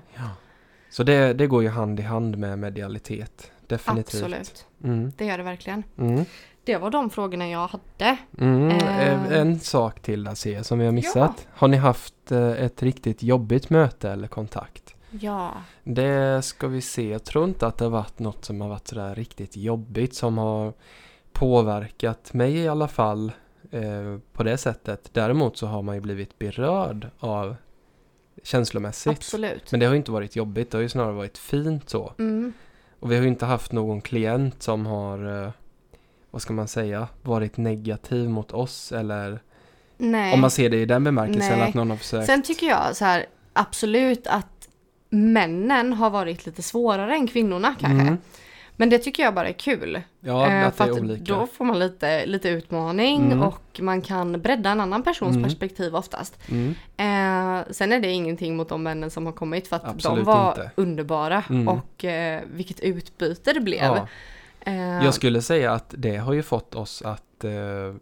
Så 0.89 1.04
det, 1.04 1.34
det 1.34 1.48
går 1.48 1.63
ju 1.63 1.70
hand 1.70 2.00
i 2.00 2.04
hand 2.04 2.38
med 2.38 2.60
medialitet. 2.60 3.52
Definitivt. 3.67 4.24
Absolut. 4.24 4.65
Mm. 4.84 5.12
Det 5.17 5.26
gör 5.26 5.38
det 5.38 5.44
verkligen. 5.44 5.84
Mm. 5.98 6.26
Det 6.63 6.78
var 6.78 6.89
de 6.89 7.10
frågorna 7.10 7.50
jag 7.50 7.67
hade. 7.67 8.17
Mm. 8.38 8.70
Eh. 8.70 9.08
Eh, 9.08 9.39
En 9.39 9.60
sak 9.60 10.00
till 10.00 10.28
att 10.28 10.38
se 10.38 10.63
som 10.63 10.80
vi 10.80 10.86
har 10.86 10.91
missat. 10.91 11.48
Har 11.54 11.67
ni 11.67 11.78
haft 11.78 12.32
eh, 12.32 12.52
ett 12.52 12.84
riktigt 12.84 13.24
jobbigt 13.24 13.70
möte 13.70 14.10
eller 14.12 14.28
kontakt? 14.28 14.96
Ja. 15.12 15.52
Det 15.84 16.41
ska 16.46 16.67
vi 16.67 16.82
se. 16.82 17.10
Jag 17.10 17.24
tror 17.24 17.46
inte 17.46 17.67
att 17.67 17.78
det 17.78 17.86
har 17.86 17.89
varit 17.91 18.20
något 18.20 18.46
som 18.46 18.62
har 18.62 18.70
varit 18.70 18.88
sådär 18.88 19.15
riktigt 19.15 19.58
jobbigt 19.58 20.15
som 20.15 20.38
har 20.38 20.74
påverkat 21.34 22.34
mig 22.34 22.58
i 22.58 22.67
alla 22.67 22.88
fall 22.88 23.32
eh, 23.72 24.17
på 24.34 24.44
det 24.44 24.58
sättet. 24.58 25.10
Däremot 25.13 25.58
så 25.58 25.67
har 25.67 25.82
man 25.82 25.96
ju 25.96 26.02
blivit 26.02 26.39
berörd 26.39 27.08
av 27.20 27.56
känslomässigt. 28.44 29.17
Absolut. 29.17 29.72
Men 29.72 29.80
det 29.80 29.86
har 29.86 29.94
ju 29.94 29.98
inte 29.98 30.12
varit 30.12 30.36
jobbigt, 30.36 30.72
det 30.72 30.78
har 30.78 30.82
ju 30.82 30.89
snarare 30.89 31.13
varit 31.13 31.38
fint 31.38 31.89
så. 31.89 32.13
Mm. 32.20 32.54
Och 33.00 33.12
vi 33.12 33.15
har 33.15 33.22
ju 33.22 33.28
inte 33.28 33.46
haft 33.46 33.72
någon 33.72 34.02
klient 34.02 34.63
som 34.63 34.86
har, 34.86 35.46
eh, 35.46 35.52
vad 36.32 36.41
ska 36.41 36.54
man 36.54 36.67
säga, 36.67 37.08
varit 37.22 37.58
negativ 37.58 38.30
mot 38.30 38.52
oss 38.52 38.91
eller 38.91 39.39
Nej. 39.98 40.34
om 40.34 40.41
man 40.41 40.52
ser 40.52 40.70
det 40.70 40.78
i 40.78 40.86
den 40.86 41.04
bemärkelsen 41.04 41.60
Nej. 41.60 41.70
att 41.70 41.74
någon 41.74 41.89
har 41.89 41.98
försökt. 41.98 42.26
Sen 42.26 42.44
tycker 42.44 42.67
jag 42.67 42.96
så 42.96 43.06
här, 43.06 43.26
absolut 43.54 44.28
att 44.28 44.70
männen 45.10 45.94
har 45.94 46.10
varit 46.10 46.46
lite 46.46 46.62
svårare 46.62 47.15
än 47.15 47.28
kvinnorna 47.28 47.76
kanske. 47.80 48.02
Mm. 48.02 48.17
Men 48.82 48.89
det 48.89 48.98
tycker 48.98 49.24
jag 49.24 49.34
bara 49.34 49.48
är 49.50 49.54
kul. 49.54 50.02
Ja, 50.20 50.48
Eh, 50.48 50.67
att 50.67 50.76
för 50.76 50.84
det 50.86 50.89
är 50.91 50.94
att 50.96 51.00
olika. 51.02 51.34
då 51.36 51.48
får 51.48 51.65
man 51.65 51.80
lite, 51.80 52.26
lite 52.26 52.50
utmaning 52.50 53.26
Mm. 53.32 53.41
och 53.44 53.80
man 53.82 54.02
kan 54.02 54.41
bredda 54.41 54.70
en 54.70 54.82
annan 54.82 55.04
persons 55.04 55.36
Mm. 55.36 55.44
perspektiv 55.44 55.96
oftast. 55.96 56.38
Mm. 56.50 56.70
Eh, 56.98 57.65
sen 57.72 57.91
är 57.91 58.00
det 58.00 58.08
ingenting 58.08 58.56
mot 58.58 58.70
de 58.70 58.84
männen 58.84 59.10
som 59.12 59.26
har 59.26 59.34
kommit 59.34 59.67
för 59.67 59.76
att 59.76 59.84
Absolut 59.86 60.17
de 60.17 60.26
var 60.26 60.50
inte. 60.50 60.72
underbara 60.76 61.44
Mm. 61.50 61.67
och 61.67 62.06
eh, 62.06 62.41
vilket 62.54 62.80
utbyte 62.80 63.54
det 63.54 63.60
blev. 63.60 63.84
Ja. 63.84 64.08
Jag 65.04 65.13
skulle 65.13 65.42
säga 65.42 65.71
att 65.71 65.94
det 65.98 66.17
har 66.17 66.34
ju 66.34 66.44
fått 66.44 66.75
oss 66.75 67.02
att 67.02 67.46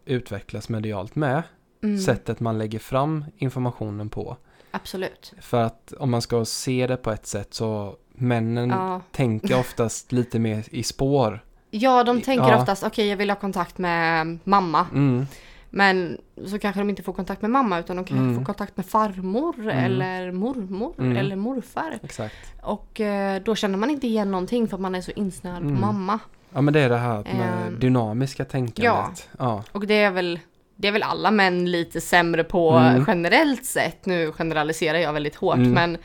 utvecklas 0.05 0.69
medialt 0.69 1.15
med. 1.15 1.43
mm, 1.83 1.97
Sättet 1.99 2.39
man 2.39 2.57
lägger 2.57 2.79
fram 2.79 3.25
informationen 3.37 4.09
på. 4.09 4.37
Absolut. 4.71 5.33
För 5.41 5.61
att 5.63 5.93
om 5.99 6.11
man 6.11 6.21
ska 6.21 6.45
se 6.45 6.87
det 6.87 6.97
på 6.97 7.11
ett 7.11 7.25
sätt 7.27 7.53
så 7.53 7.95
männen 8.21 8.69
Ja. 8.69 9.01
tänker 9.11 9.59
oftast 9.59 10.11
lite 10.11 10.39
mer 10.39 10.63
i 10.71 10.83
spår. 10.83 11.43
ja, 11.71 12.03
de 12.03 12.21
tänker 12.21 12.49
Ja. 12.49 12.57
oftast 12.61 12.83
okej 12.83 13.07
jag 13.07 13.17
vill 13.17 13.29
ha 13.29 13.35
kontakt 13.37 13.77
med 13.77 14.37
mamma. 14.43 14.85
Mm. 14.93 15.27
Men 15.69 16.17
så 16.45 16.59
kanske 16.59 16.81
de 16.81 16.89
inte 16.89 17.03
får 17.03 17.13
kontakt 17.13 17.41
med 17.41 17.51
mamma 17.51 17.79
utan 17.79 17.95
de 17.95 18.05
kanske 18.05 18.23
Mm. 18.23 18.35
får 18.37 18.45
kontakt 18.45 18.77
med 18.77 18.85
farmor 18.85 19.55
Mm. 19.59 19.77
eller 19.85 20.31
mormor 20.31 20.93
Mm. 20.97 21.17
eller 21.17 21.35
morfar. 21.35 21.99
Exakt. 22.03 22.35
Och 22.63 23.01
eh, 23.01 23.41
då 23.45 23.55
känner 23.55 23.77
man 23.77 23.89
inte 23.89 24.07
igen 24.07 24.31
någonting 24.31 24.67
för 24.67 24.75
att 24.77 24.81
man 24.81 24.95
är 24.95 25.01
så 25.01 25.11
insnöad 25.15 25.61
Mm. 25.61 25.75
på 25.75 25.81
mamma. 25.81 26.19
Ja 26.53 26.61
men 26.61 26.73
det 26.73 26.79
är 26.79 26.89
det 26.89 26.97
här 26.97 27.23
med 27.23 27.67
Ehm, 27.67 27.79
dynamiska 27.79 28.45
tänkandet. 28.45 29.29
Ja. 29.37 29.63
Och 29.71 29.87
det 29.87 29.93
är 30.01 30.11
väl 30.11 30.39
det 30.75 30.87
är 30.87 30.91
väl 30.91 31.03
alla 31.03 31.31
män 31.31 31.71
lite 31.71 32.01
sämre 32.01 32.43
på 32.43 32.71
Mm. 32.71 33.03
generellt 33.07 33.65
sett. 33.65 34.05
Nu 34.05 34.31
generaliserar 34.31 34.97
jag 34.97 35.13
väldigt 35.13 35.35
hårt 35.35 35.55
Mm. 35.57 35.71
men 35.71 35.97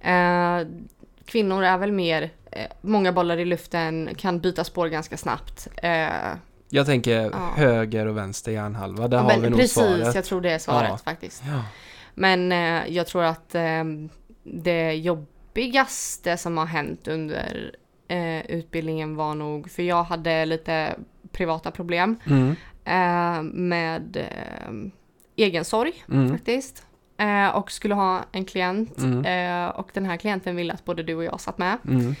eh, 0.00 0.66
kvinnor 1.32 1.64
är 1.64 1.78
väl 1.78 1.92
mer, 1.92 2.30
eh, 2.52 2.66
många 2.80 3.12
bollar 3.12 3.36
i 3.36 3.44
luften, 3.44 4.10
kan 4.16 4.40
byta 4.40 4.64
spår 4.64 4.88
ganska 4.88 5.16
snabbt. 5.16 5.68
Eh, 5.82 6.06
Jag 6.68 6.86
tänker 6.86 7.20
Ja. 7.20 7.52
höger 7.56 8.06
och 8.06 8.16
vänster 8.16 8.52
hjärnhalva, 8.52 9.08
där 9.08 9.16
ja, 9.18 9.22
har 9.22 9.38
vi 9.40 9.50
nog 9.50 9.58
precis, 9.60 9.74
svaret. 9.74 10.14
jag 10.14 10.24
tror 10.24 10.40
det 10.40 10.50
är 10.50 10.58
svaret 10.58 10.88
Ja. 10.90 10.98
faktiskt. 10.98 11.42
Men 12.14 12.52
eh, 12.52 12.82
jag 12.88 13.06
tror 13.06 13.24
att 13.24 13.54
eh, 13.54 13.84
det 14.42 14.92
jobbigaste 14.94 16.36
som 16.36 16.58
har 16.58 16.66
hänt 16.66 17.08
under 17.08 17.74
eh, 18.08 18.46
utbildningen 18.46 19.16
var 19.16 19.34
nog, 19.34 19.70
för 19.70 19.82
jag 19.82 20.02
hade 20.04 20.44
lite 20.46 20.94
privata 21.32 21.70
problem 21.70 22.16
Mm. 22.26 22.56
eh, 22.84 23.42
med 23.42 24.16
eh, 24.16 24.72
egensorg 25.36 25.92
Mm. 26.12 26.30
faktiskt. 26.30 26.86
Eh, 27.22 27.48
och 27.56 27.72
skulle 27.72 27.94
ha 27.94 28.20
en 28.32 28.44
klient 28.44 28.98
Mm. 28.98 29.24
eh, 29.64 29.68
och 29.68 29.90
den 29.94 30.04
här 30.06 30.16
klienten 30.16 30.56
ville 30.56 30.72
att 30.72 30.84
både 30.84 31.02
du 31.02 31.14
och 31.14 31.24
jag 31.24 31.40
satt 31.40 31.58
med. 31.58 31.78
Mm. 31.88 32.14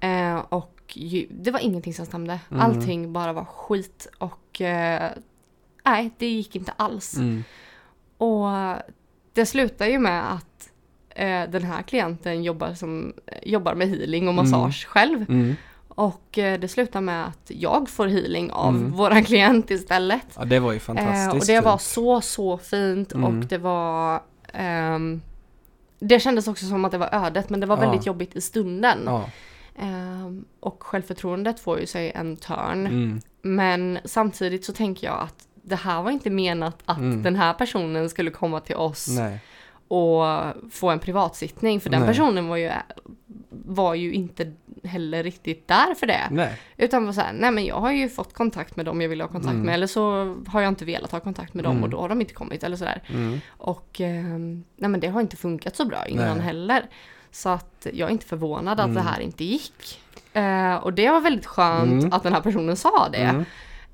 Eh, 0.00 0.44
och 0.48 0.72
ju, 0.94 1.26
det 1.30 1.50
var 1.50 1.60
ingenting 1.60 1.94
som 1.94 2.06
stämde. 2.06 2.40
Mm. 2.50 2.62
Allting 2.62 3.12
bara 3.12 3.32
var 3.32 3.44
skit 3.44 4.06
och 4.18 4.60
eh, 4.60 5.10
nej, 5.84 6.10
det 6.18 6.26
gick 6.28 6.56
inte 6.56 6.72
alls. 6.76 7.16
Mm. 7.16 7.44
Och 8.18 8.48
det 9.32 9.46
slutar 9.46 9.86
ju 9.86 9.98
med 9.98 10.32
att 10.32 10.70
eh, 11.08 11.50
den 11.50 11.64
här 11.64 11.82
klienten 11.82 12.44
jobbar, 12.44 12.74
som, 12.74 13.12
jobbar 13.42 13.74
med 13.74 13.88
healing 13.88 14.28
och 14.28 14.34
massage 14.34 14.86
själv. 14.86 15.24
Mm. 15.30 15.54
Och 15.88 16.38
eh, 16.38 16.60
det 16.60 16.68
slutar 16.68 17.00
med 17.00 17.26
att 17.26 17.50
jag 17.54 17.88
får 17.88 18.06
healing 18.06 18.50
av 18.50 18.74
Mm. 18.76 18.92
våran 18.96 19.24
klient 19.24 19.70
istället. 19.70 20.26
Ja, 20.36 20.44
det 20.44 20.58
var 20.58 20.72
ju 20.72 20.76
Eh, 20.76 20.80
fantastiskt. 20.82 21.34
och 21.42 21.46
det 21.46 21.60
var 21.60 21.78
så, 21.78 22.20
så 22.20 22.58
fint 22.58 23.12
Mm. 23.12 23.24
och 23.24 23.44
det 23.46 23.58
var 23.58 24.20
ehm, 24.56 25.20
Det 25.98 26.20
kändes 26.20 26.48
också 26.48 26.66
som 26.66 26.84
att 26.84 26.92
det 26.92 26.98
var 26.98 27.08
ödet 27.12 27.50
men 27.50 27.60
det 27.60 27.66
var 27.66 27.76
Ja. 27.76 27.80
väldigt 27.80 28.06
jobbigt 28.06 28.36
i 28.36 28.40
stunden. 28.40 28.98
Ja. 29.06 29.30
Ehm, 29.78 30.44
och 30.60 30.82
självförtroendet 30.82 31.60
får 31.60 31.80
ju 31.80 31.86
sig 31.86 32.12
en 32.14 32.36
törn. 32.36 32.86
Mm. 32.86 33.20
Men 33.42 33.98
samtidigt 34.04 34.64
så 34.64 34.72
tänker 34.72 35.06
jag 35.06 35.20
att 35.20 35.46
det 35.62 35.76
här 35.76 36.02
var 36.02 36.10
inte 36.10 36.30
menat 36.30 36.82
att 36.84 36.98
Mm. 36.98 37.22
den 37.22 37.36
här 37.36 37.52
personen 37.54 38.08
skulle 38.10 38.30
komma 38.30 38.60
till 38.60 38.76
oss 38.76 39.08
Nej. 39.08 39.40
Och 39.88 40.24
få 40.70 40.90
en 40.90 40.98
privatsittning. 40.98 41.80
För 41.80 41.90
den 41.90 42.00
Nej. 42.00 42.08
personen 42.08 42.48
var 42.48 42.56
ju, 42.56 42.70
var 43.50 43.94
ju 43.94 44.12
inte 44.12 44.52
heller 44.84 45.22
riktigt 45.22 45.68
där 45.68 45.94
för 45.94 46.06
det. 46.06 46.20
Nej. 46.30 46.52
Utan 46.76 47.06
var 47.06 47.12
så 47.12 47.20
här, 47.20 47.32
nej 47.32 47.50
men 47.50 47.64
jag 47.64 47.80
har 47.80 47.92
ju 47.92 48.08
fått 48.08 48.32
kontakt 48.34 48.76
med 48.76 48.84
dem 48.86 49.00
jag 49.00 49.08
ville 49.08 49.24
ha 49.24 49.28
kontakt 49.28 49.52
Mm. 49.52 49.66
med. 49.66 49.74
Eller 49.74 49.86
så 49.86 50.34
har 50.46 50.60
jag 50.60 50.68
inte 50.68 50.84
velat 50.84 51.12
ha 51.12 51.20
kontakt 51.20 51.54
med 51.54 51.64
dem 51.64 51.72
Mm. 51.72 51.84
och 51.84 51.90
då 51.90 52.00
har 52.00 52.08
de 52.08 52.20
inte 52.20 52.34
kommit 52.34 52.64
eller 52.64 52.76
sådär. 52.76 53.02
Mm. 53.08 53.40
Och 53.48 54.00
ehm, 54.00 54.64
nej 54.76 54.90
men 54.90 55.00
det 55.00 55.08
har 55.08 55.20
inte 55.20 55.36
funkat 55.36 55.76
så 55.76 55.84
bra 55.84 56.06
innan 56.06 56.36
Nej. 56.36 56.46
heller. 56.46 56.86
Så 57.30 57.48
att 57.48 57.86
jag 57.92 58.08
är 58.08 58.12
inte 58.12 58.26
förvånad 58.26 58.80
att 58.80 58.84
Mm. 58.86 58.94
det 58.94 59.10
här 59.10 59.20
inte 59.20 59.44
gick. 59.44 60.00
Eh, 60.32 60.74
och 60.76 60.92
det 60.92 61.10
var 61.10 61.20
väldigt 61.20 61.46
skönt 61.46 62.02
Mm. 62.02 62.12
att 62.12 62.22
den 62.22 62.32
här 62.32 62.40
personen 62.40 62.76
sa 62.76 63.08
det. 63.12 63.44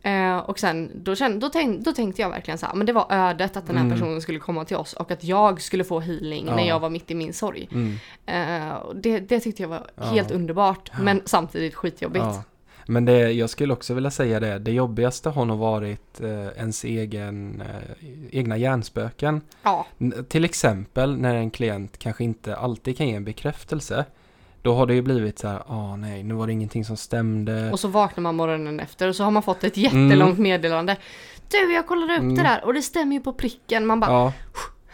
Eh, 0.02 0.36
och 0.38 0.58
sen 0.58 0.90
då, 0.94 1.14
kände, 1.14 1.38
då, 1.38 1.48
tänk, 1.48 1.84
då 1.84 1.92
tänkte 1.92 2.22
jag 2.22 2.30
verkligen 2.30 2.58
så 2.58 2.66
här, 2.66 2.74
men 2.74 2.86
det 2.86 2.92
var 2.92 3.06
ödet 3.10 3.56
att 3.56 3.66
den 3.66 3.76
här 3.76 3.84
Mm. 3.84 3.96
personen 3.98 4.20
skulle 4.20 4.38
komma 4.38 4.64
till 4.64 4.76
oss 4.76 4.92
och 4.92 5.10
att 5.10 5.24
jag 5.24 5.60
skulle 5.60 5.84
få 5.84 6.00
healing 6.00 6.46
när 6.46 6.58
Ja. 6.58 6.64
jag 6.66 6.80
var 6.80 6.90
mitt 6.90 7.10
i 7.10 7.14
min 7.14 7.32
sorg. 7.32 7.68
Mm. 7.72 7.94
Eh, 8.26 8.74
och 8.74 8.96
det, 8.96 9.20
det 9.20 9.40
tyckte 9.40 9.62
jag 9.62 9.68
var 9.68 9.86
Ja. 9.96 10.02
helt 10.04 10.30
underbart, 10.30 10.90
men 11.00 11.22
samtidigt 11.24 11.74
skitjobbigt. 11.74 12.24
Ja. 12.24 12.42
Men 12.86 13.04
det, 13.04 13.32
jag 13.32 13.50
skulle 13.50 13.72
också 13.72 13.94
vilja 13.94 14.10
säga 14.10 14.40
det, 14.40 14.58
det 14.58 14.72
jobbigaste 14.72 15.30
har 15.30 15.44
nog 15.44 15.58
varit 15.58 16.20
eh, 16.20 16.46
ens 16.46 16.84
egen, 16.84 17.60
eh, 17.60 18.06
egna 18.38 18.56
hjärnspöken. 18.56 19.40
Ja, 19.62 19.86
N- 19.98 20.26
Till 20.28 20.44
exempel 20.44 21.16
när 21.18 21.34
en 21.34 21.50
klient 21.50 21.98
kanske 21.98 22.24
inte 22.24 22.56
alltid 22.56 22.96
kan 22.96 23.08
ge 23.08 23.14
en 23.14 23.24
bekräftelse. 23.24 24.04
Då 24.62 24.74
har 24.74 24.86
det 24.86 24.94
ju 24.94 25.02
blivit 25.02 25.38
så 25.38 25.48
här, 25.48 25.62
ah 25.66 25.96
nej, 25.96 26.22
nu 26.22 26.34
var 26.34 26.46
det 26.46 26.52
ingenting 26.52 26.84
som 26.84 26.96
stämde. 26.96 27.70
och 27.72 27.80
så 27.80 27.88
vaknar 27.88 28.22
man 28.22 28.36
morgonen 28.36 28.80
efter 28.80 29.08
och 29.08 29.16
så 29.16 29.24
har 29.24 29.30
man 29.30 29.42
fått 29.42 29.64
ett 29.64 29.76
jättelångt 29.76 30.38
meddelande. 30.38 30.96
Du, 31.50 31.74
jag 31.74 31.86
kollade 31.86 32.12
upp 32.14 32.20
Mm. 32.20 32.34
det 32.34 32.42
där 32.42 32.64
och 32.64 32.74
det 32.74 32.82
stämmer 32.82 33.16
ju 33.16 33.20
på 33.22 33.32
pricken. 33.32 33.86
Man 33.86 34.00
bara, 34.00 34.10
Ja. 34.10 34.32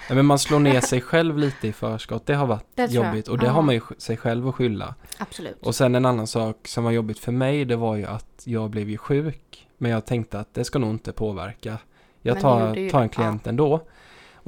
Ja, 0.09 0.15
Men 0.15 0.27
man 0.27 0.39
slår 0.39 0.59
ner 0.59 0.81
sig 0.81 1.01
själv 1.01 1.39
lite 1.39 1.69
i 1.69 1.73
förskott. 1.73 2.27
Det 2.27 2.35
har 2.35 2.47
varit 2.47 2.67
Det 2.75 2.91
jobbigt 2.91 3.29
och 3.29 3.39
det 3.39 3.47
Ja. 3.47 3.53
har 3.53 3.63
man 3.63 3.75
ju 3.75 3.81
sig 3.99 4.17
själv 4.17 4.49
att 4.49 4.55
skylla. 4.55 4.95
absolut. 5.19 5.59
Och 5.67 5.75
sen 5.75 5.95
en 5.95 6.05
annan 6.07 6.27
sak 6.27 6.69
som 6.69 6.85
var 6.85 6.91
jobbigt 6.91 7.19
för 7.19 7.33
mig 7.33 7.65
det 7.65 7.77
var 7.77 7.97
ju 7.97 8.05
att 8.07 8.43
jag 8.45 8.71
blev 8.71 8.91
ju 8.91 8.99
sjuk. 8.99 9.69
Men 9.79 9.91
jag 9.91 10.07
tänkte 10.07 10.41
att 10.41 10.55
det 10.55 10.65
ska 10.65 10.79
nog 10.79 10.91
inte 10.91 11.13
påverka. 11.13 11.79
Jag 12.23 12.35
Men 12.35 12.43
tar, 12.43 12.91
tar 12.91 13.03
en 13.03 13.09
klient 13.09 13.47
ändå. 13.47 13.81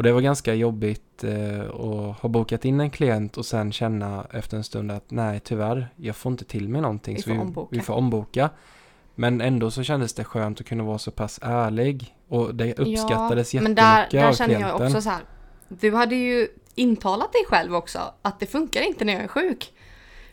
Och 0.01 0.05
det 0.05 0.13
var 0.13 0.21
ganska 0.21 0.55
jobbigt 0.55 1.25
eh, 1.25 1.61
att 1.61 2.21
ha 2.21 2.29
bokat 2.29 2.65
in 2.65 2.81
en 2.81 2.91
klient 2.91 3.37
och 3.37 3.47
sen 3.47 3.73
känna 3.73 4.27
efter 4.33 4.57
en 4.57 4.65
stund 4.65 4.91
att 4.91 5.11
nej 5.11 5.41
tyvärr, 5.41 5.89
jag 5.97 6.17
får 6.17 6.33
inte 6.33 6.45
till 6.45 6.69
mig 6.69 6.81
någonting. 6.81 7.17
Vi 7.17 7.23
så 7.23 7.31
vi, 7.31 7.39
omboka. 7.39 7.69
vi 7.77 7.81
får 7.81 7.95
omboka. 7.95 8.51
Men 9.15 9.41
ändå 9.41 9.71
så 9.71 9.83
kändes 9.83 10.13
det 10.13 10.25
skönt 10.25 10.61
att 10.61 10.67
kunna 10.67 10.85
vara 10.85 10.99
så 10.99 11.11
pass 11.11 11.41
ärlig. 11.43 12.15
Och 12.29 12.55
det 12.55 12.79
uppskattades 12.79 13.55
men 13.55 13.63
jättemycket 13.63 13.85
där, 13.85 14.09
där 14.11 14.29
av 14.29 14.33
känner 14.33 14.53
jag 14.55 14.61
klienten. 14.61 14.87
också 14.87 15.03
så 15.03 15.11
här. 15.11 15.23
Du 15.69 15.95
hade 15.95 16.15
ju 16.15 16.49
intalat 16.75 17.33
dig 17.33 17.45
själv 17.49 17.75
också 17.75 17.99
att 18.23 18.41
det 18.41 18.47
funkar 18.47 18.83
inte 18.83 19.05
när 19.05 19.13
jag 19.13 19.23
är 19.23 19.29
sjuk. 19.29 19.73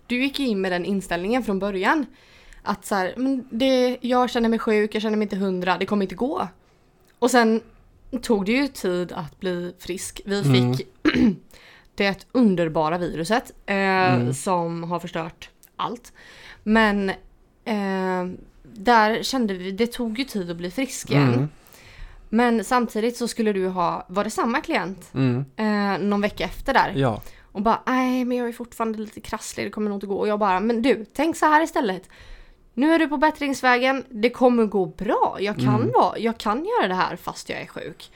Du 0.07 0.23
gick 0.23 0.39
in 0.39 0.61
med 0.61 0.71
den 0.71 0.85
inställningen 0.85 1.43
från 1.43 1.59
början. 1.59 2.05
Att 2.63 2.85
så 2.85 2.95
här, 2.95 3.13
men 3.17 3.47
det, 3.51 3.97
jag 4.01 4.29
känner 4.29 4.49
mig 4.49 4.59
sjuk, 4.59 4.95
jag 4.95 5.01
känner 5.01 5.17
mig 5.17 5.25
inte 5.25 5.35
hundra, 5.35 5.77
det 5.77 5.85
kommer 5.85 6.03
inte 6.05 6.15
gå. 6.15 6.47
Och 7.19 7.31
sen 7.31 7.61
tog 8.21 8.45
det 8.45 8.51
ju 8.51 8.67
tid 8.67 9.11
att 9.11 9.39
bli 9.39 9.73
frisk. 9.79 10.21
Vi 10.25 10.39
Mm. 10.41 10.73
fick 10.75 10.87
det 11.95 12.27
underbara 12.31 12.97
viruset 12.97 13.51
eh, 13.65 13.75
Mm. 14.13 14.33
som 14.33 14.83
har 14.83 14.99
förstört 14.99 15.49
allt. 15.75 16.13
Men 16.63 17.09
eh, 17.65 18.25
där 18.63 19.23
kände 19.23 19.53
vi, 19.53 19.71
det 19.71 19.87
tog 19.87 20.19
ju 20.19 20.25
tid 20.25 20.51
att 20.51 20.57
bli 20.57 20.71
frisk 20.71 21.11
igen. 21.11 21.33
Mm, 21.33 21.49
Men 22.29 22.63
samtidigt 22.63 23.17
så 23.17 23.27
skulle 23.27 23.53
du 23.53 23.67
ha, 23.67 24.05
var 24.09 24.23
det 24.23 24.29
samma 24.29 24.61
klient? 24.61 25.09
mm, 25.13 25.45
Eh, 25.55 25.99
någon 26.07 26.21
vecka 26.21 26.43
efter 26.43 26.73
där. 26.73 26.93
ja, 26.95 27.21
Och 27.51 27.61
bara, 27.61 27.81
nej 27.85 28.25
men 28.25 28.37
jag 28.37 28.47
är 28.47 28.53
fortfarande 28.53 28.99
lite 28.99 29.19
krasslig, 29.19 29.65
det 29.65 29.69
kommer 29.71 29.89
nog 29.89 29.97
inte 29.97 30.07
gå. 30.07 30.15
Och 30.17 30.27
jag 30.27 30.39
bara, 30.39 30.59
men 30.59 30.81
du, 30.81 31.05
tänk 31.13 31.37
så 31.37 31.45
här 31.45 31.63
istället. 31.63 32.09
Nu 32.77 32.93
är 32.93 32.99
du 32.99 33.07
på 33.07 33.17
bättringsvägen, 33.17 34.03
det 34.09 34.29
kommer 34.29 34.65
gå 34.65 34.85
bra. 34.85 35.37
Jag 35.39 35.55
kan, 35.55 35.75
Mm. 35.81 35.91
vara, 35.91 36.17
jag 36.19 36.37
kan 36.37 36.65
göra 36.65 36.87
det 36.87 36.95
här 36.95 37.15
fast 37.15 37.49
jag 37.49 37.61
är 37.61 37.65
sjuk. 37.65 38.11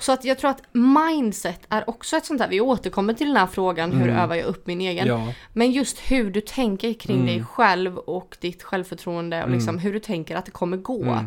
Så 0.00 0.12
att 0.12 0.24
jag 0.24 0.38
tror 0.38 0.50
att 0.50 0.62
mindset 0.72 1.60
är 1.68 1.90
också 1.90 2.16
ett 2.16 2.26
sånt 2.26 2.38
där, 2.38 2.48
vi 2.48 2.60
återkommer 2.60 3.14
till 3.14 3.26
den 3.26 3.36
här 3.36 3.46
frågan, 3.46 3.92
hur 3.92 4.08
Mm. 4.08 4.16
övar 4.22 4.34
jag 4.36 4.46
upp 4.46 4.66
min 4.66 4.80
egen? 4.80 5.06
ja, 5.06 5.32
Men 5.52 5.70
just 5.72 5.98
hur 6.10 6.30
du 6.30 6.40
tänker 6.40 6.92
kring 6.92 7.16
Mm. 7.16 7.26
dig 7.26 7.44
själv 7.44 7.98
och 7.98 8.36
ditt 8.40 8.62
självförtroende 8.62 9.44
och 9.44 9.50
liksom 9.50 9.68
Mm. 9.68 9.80
hur 9.80 9.92
du 9.92 10.00
tänker 10.00 10.36
att 10.36 10.44
det 10.44 10.50
kommer 10.50 10.76
gå. 10.76 11.02
Mm. 11.02 11.24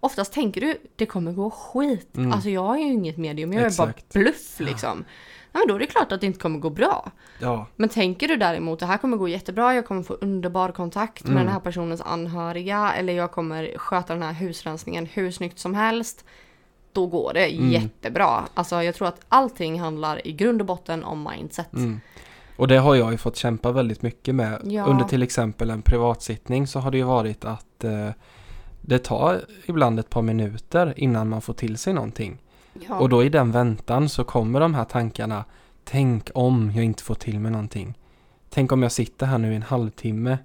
Oftast 0.00 0.32
tänker 0.32 0.60
du 0.60 0.76
det 0.96 1.06
kommer 1.06 1.32
gå 1.32 1.50
skit. 1.50 2.16
Mm. 2.16 2.32
Alltså 2.32 2.50
jag 2.50 2.74
är 2.76 2.84
ju 2.84 2.92
inget 2.92 3.16
medium, 3.16 3.52
jag 3.52 3.62
är 3.62 3.66
Exakt. 3.66 4.12
bara 4.12 4.20
bluff 4.22 4.60
liksom. 4.60 5.04
Ja, 5.08 5.14
men 5.52 5.68
då 5.68 5.74
är 5.74 5.78
det 5.78 5.86
klart 5.86 6.12
att 6.12 6.20
det 6.20 6.26
inte 6.26 6.38
kommer 6.38 6.58
gå 6.58 6.70
bra. 6.70 7.10
ja, 7.38 7.66
Men 7.76 7.88
tänker 7.88 8.28
du 8.28 8.36
däremot 8.36 8.78
det 8.80 8.86
här 8.86 8.98
kommer 8.98 9.16
gå 9.16 9.28
jättebra, 9.28 9.74
jag 9.74 9.86
kommer 9.86 10.02
få 10.02 10.14
underbar 10.14 10.68
kontakt 10.72 11.24
med 11.24 11.30
Mm. 11.32 11.44
den 11.44 11.52
här 11.52 11.60
personens 11.60 12.00
anhöriga 12.00 12.92
eller 12.92 13.12
jag 13.12 13.30
kommer 13.32 13.78
sköta 13.78 14.12
den 14.14 14.22
här 14.22 14.32
husrensningen 14.32 15.06
hur 15.06 15.30
snyggt 15.30 15.58
som 15.58 15.74
helst. 15.74 16.24
Då 16.92 17.06
går 17.06 17.32
det 17.34 17.46
Mm. 17.46 17.70
jättebra. 17.70 18.44
Alltså 18.54 18.82
jag 18.82 18.94
tror 18.94 19.08
att 19.08 19.20
allting 19.28 19.80
handlar 19.80 20.26
i 20.26 20.32
grund 20.32 20.60
och 20.60 20.66
botten 20.66 21.04
om 21.04 21.28
mindset. 21.36 21.72
Mm. 21.72 22.00
Och 22.56 22.68
det 22.68 22.76
har 22.78 22.94
jag 22.94 23.10
ju 23.12 23.18
fått 23.18 23.36
kämpa 23.36 23.72
väldigt 23.72 24.02
mycket 24.02 24.34
med. 24.34 24.60
Ja. 24.64 24.84
Under 24.84 25.04
till 25.04 25.22
exempel 25.22 25.70
en 25.70 25.82
privatsittning 25.82 26.66
så 26.66 26.78
har 26.80 26.90
det 26.90 26.96
ju 26.98 27.04
varit 27.04 27.44
att 27.44 27.84
eh, 27.84 28.08
det 28.80 28.98
tar 28.98 29.40
ibland 29.66 29.98
ett 30.00 30.10
par 30.10 30.22
minuter 30.22 30.94
innan 30.96 31.28
man 31.28 31.40
får 31.42 31.54
till 31.54 31.78
sig 31.78 31.92
någonting. 31.92 32.38
Ja. 32.88 32.98
Och 32.98 33.08
då 33.08 33.24
i 33.24 33.28
den 33.28 33.52
väntan 33.52 34.08
så 34.08 34.24
kommer 34.24 34.60
de 34.60 34.74
här 34.74 34.84
tankarna. 34.84 35.44
Tänk 35.84 36.30
om 36.34 36.72
jag 36.74 36.84
inte 36.84 37.02
får 37.02 37.14
till 37.14 37.38
mig 37.40 37.52
någonting. 37.52 37.98
Tänk 38.50 38.72
om 38.72 38.82
jag 38.82 38.92
sitter 38.92 39.26
här 39.26 39.38
nu 39.38 39.52
i 39.52 39.56
en 39.56 39.62
halvtimme 39.62 40.38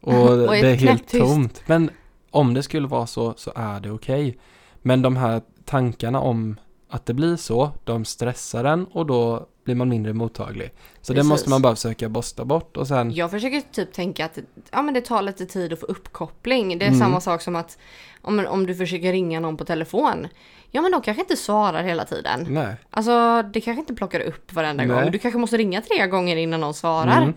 och, 0.00 0.14
Och 0.30 0.38
det 0.52 0.68
är 0.70 0.74
helt 0.74 1.08
tomt. 1.08 1.62
Men 1.66 1.90
om 2.30 2.54
det 2.54 2.62
skulle 2.62 2.88
vara 2.88 3.06
så 3.06 3.34
så 3.36 3.52
är 3.56 3.80
det 3.80 3.90
okej. 3.90 4.38
Men 4.82 5.02
de 5.02 5.16
här 5.16 5.42
tankarna 5.64 6.20
om 6.20 6.56
att 6.88 7.06
det 7.06 7.14
blir 7.14 7.36
så, 7.36 7.70
de 7.84 8.04
stressar 8.04 8.64
en 8.64 8.84
och 8.84 9.06
då 9.06 9.46
blir 9.64 9.74
man 9.74 9.88
mindre 9.88 10.12
mottaglig. 10.12 10.70
Så 11.00 11.12
det 11.12 11.16
Precis. 11.16 11.30
måste 11.30 11.50
man 11.50 11.62
bara 11.62 11.74
försöka 11.74 12.08
borsta 12.08 12.44
bort 12.44 12.76
och 12.76 12.88
sen... 12.88 13.14
Jag 13.14 13.30
försöker 13.30 13.60
typ 13.60 13.92
tänka 13.92 14.24
att 14.24 14.38
ja, 14.70 14.82
men 14.82 14.94
det 14.94 15.00
tar 15.00 15.22
lite 15.22 15.46
tid 15.46 15.72
att 15.72 15.80
få 15.80 15.86
uppkoppling. 15.86 16.78
Det 16.78 16.84
är 16.84 16.88
Mm. 16.88 17.00
samma 17.00 17.20
sak 17.20 17.42
som 17.42 17.56
att 17.56 17.78
om, 18.22 18.46
om 18.48 18.66
du 18.66 18.74
försöker 18.74 19.12
ringa 19.12 19.40
någon 19.40 19.56
på 19.56 19.64
telefon. 19.64 20.26
Ja 20.70 20.82
men 20.82 20.92
de 20.92 21.02
kanske 21.02 21.20
inte 21.22 21.36
svarar 21.36 21.82
hela 21.82 22.04
tiden. 22.04 22.46
Nej. 22.50 22.76
Alltså 22.90 23.42
det 23.52 23.60
kanske 23.60 23.80
inte 23.80 23.94
plockar 23.94 24.20
upp 24.20 24.52
varenda 24.52 24.84
Nej. 24.84 24.96
gång. 25.02 25.10
Du 25.12 25.18
kanske 25.18 25.38
måste 25.38 25.56
ringa 25.56 25.82
tre 25.82 26.06
gånger 26.06 26.36
innan 26.36 26.60
någon 26.60 26.74
svarar. 26.74 27.22
Mm. 27.22 27.34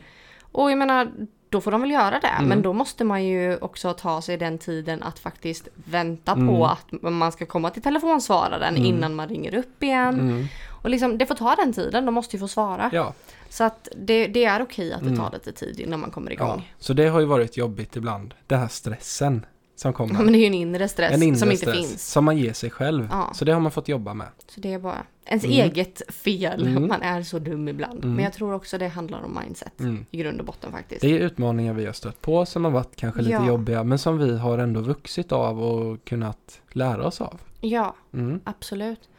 Och 0.52 0.72
jag 0.72 0.78
menar, 0.78 1.12
då 1.50 1.62
får 1.62 1.72
de 1.72 1.82
väl 1.82 1.92
göra 1.92 2.20
det. 2.20 2.28
Mm. 2.28 2.50
Men 2.50 2.62
då 2.62 2.74
måste 2.74 3.04
man 3.04 3.24
ju 3.26 3.58
också 3.58 3.94
ta 3.94 4.22
sig 4.22 4.38
den 4.38 4.58
tiden 4.58 5.04
att 5.04 5.20
faktiskt 5.20 5.68
vänta 5.74 6.32
Mm. 6.32 6.48
på 6.48 6.66
att 6.66 6.86
man 7.02 7.32
ska 7.32 7.46
komma 7.46 7.70
till 7.70 7.82
telefonsvararen 7.82 8.78
innan 8.78 9.16
man 9.16 9.28
ringer 9.30 9.56
upp 9.56 9.84
igen. 9.84 10.20
Mm. 10.20 10.46
Och 10.84 10.90
liksom, 10.90 11.18
det 11.18 11.26
får 11.26 11.36
ta 11.36 11.56
den 11.56 11.74
tiden, 11.74 12.06
de 12.06 12.14
måste 12.14 12.36
ju 12.36 12.40
få 12.40 12.48
svara. 12.48 12.90
Ja. 12.94 13.14
Så 13.50 13.64
att 13.64 13.88
det, 13.98 14.28
det 14.28 14.46
är 14.46 14.62
okej 14.62 14.94
att 14.94 15.00
det 15.02 15.06
Mm. 15.08 15.20
tar 15.20 15.32
lite 15.32 15.52
tid 15.52 15.80
innan 15.80 16.00
man 16.00 16.12
kommer 16.12 16.32
ja. 16.32 16.36
igång. 16.36 16.74
Så 16.80 16.94
det 16.94 17.08
har 17.08 17.20
ju 17.20 17.26
varit 17.26 17.58
jobbigt 17.58 17.96
ibland. 17.96 18.34
Den 18.48 18.60
här 18.60 18.68
stressen 18.68 19.46
som 19.76 19.94
kommer. 19.94 20.14
Ja. 20.14 20.22
Men 20.22 20.34
det 20.34 20.40
är 20.40 20.42
ju 20.42 20.46
en 20.46 20.54
inre 20.54 20.88
stress 20.88 21.14
en 21.14 21.24
inre 21.24 21.38
som 21.38 21.52
inte 21.52 21.62
stress 21.66 21.78
finns. 21.90 22.12
som 22.12 22.26
man 22.26 22.38
ger 22.38 22.54
sig 22.54 22.70
själv. 22.70 23.08
Ja. 23.12 23.32
Så 23.34 23.46
det 23.46 23.52
har 23.54 23.60
man 23.60 23.72
fått 23.72 23.88
jobba 23.88 24.14
med. 24.14 24.28
Så 24.48 24.60
det 24.60 24.74
är 24.74 24.80
bara 24.80 25.06
ens 25.26 25.44
Mm. 25.44 25.56
eget 25.60 26.02
fel. 26.14 26.68
Mm. 26.68 26.88
Man 26.88 27.02
är 27.02 27.24
så 27.24 27.40
dum 27.40 27.68
ibland. 27.68 28.04
Mm. 28.04 28.16
Men 28.16 28.24
jag 28.24 28.34
tror 28.34 28.54
också 28.54 28.78
det 28.78 28.88
handlar 28.88 29.24
om 29.24 29.40
mindset. 29.46 29.80
Mm. 29.80 30.06
I 30.12 30.18
grund 30.18 30.40
och 30.40 30.46
botten 30.46 30.72
faktiskt. 30.72 31.02
Det 31.02 31.08
är 31.08 31.20
utmaningar 31.20 31.74
vi 31.74 31.86
har 31.86 31.94
stött 31.94 32.22
på 32.22 32.46
som 32.46 32.64
har 32.66 32.72
varit 32.72 32.96
kanske 32.96 33.22
lite 33.22 33.34
Ja. 33.34 33.48
jobbiga 33.48 33.84
men 33.84 34.00
som 34.00 34.18
vi 34.18 34.38
har 34.38 34.58
ändå 34.58 34.82
vuxit 34.82 35.32
av 35.32 35.64
och 35.64 36.04
kunnat 36.06 36.62
lära 36.72 37.06
oss 37.06 37.22
av. 37.22 37.42
Ja, 37.62 37.96
Mm. 38.14 38.40
absolut. 38.44 39.10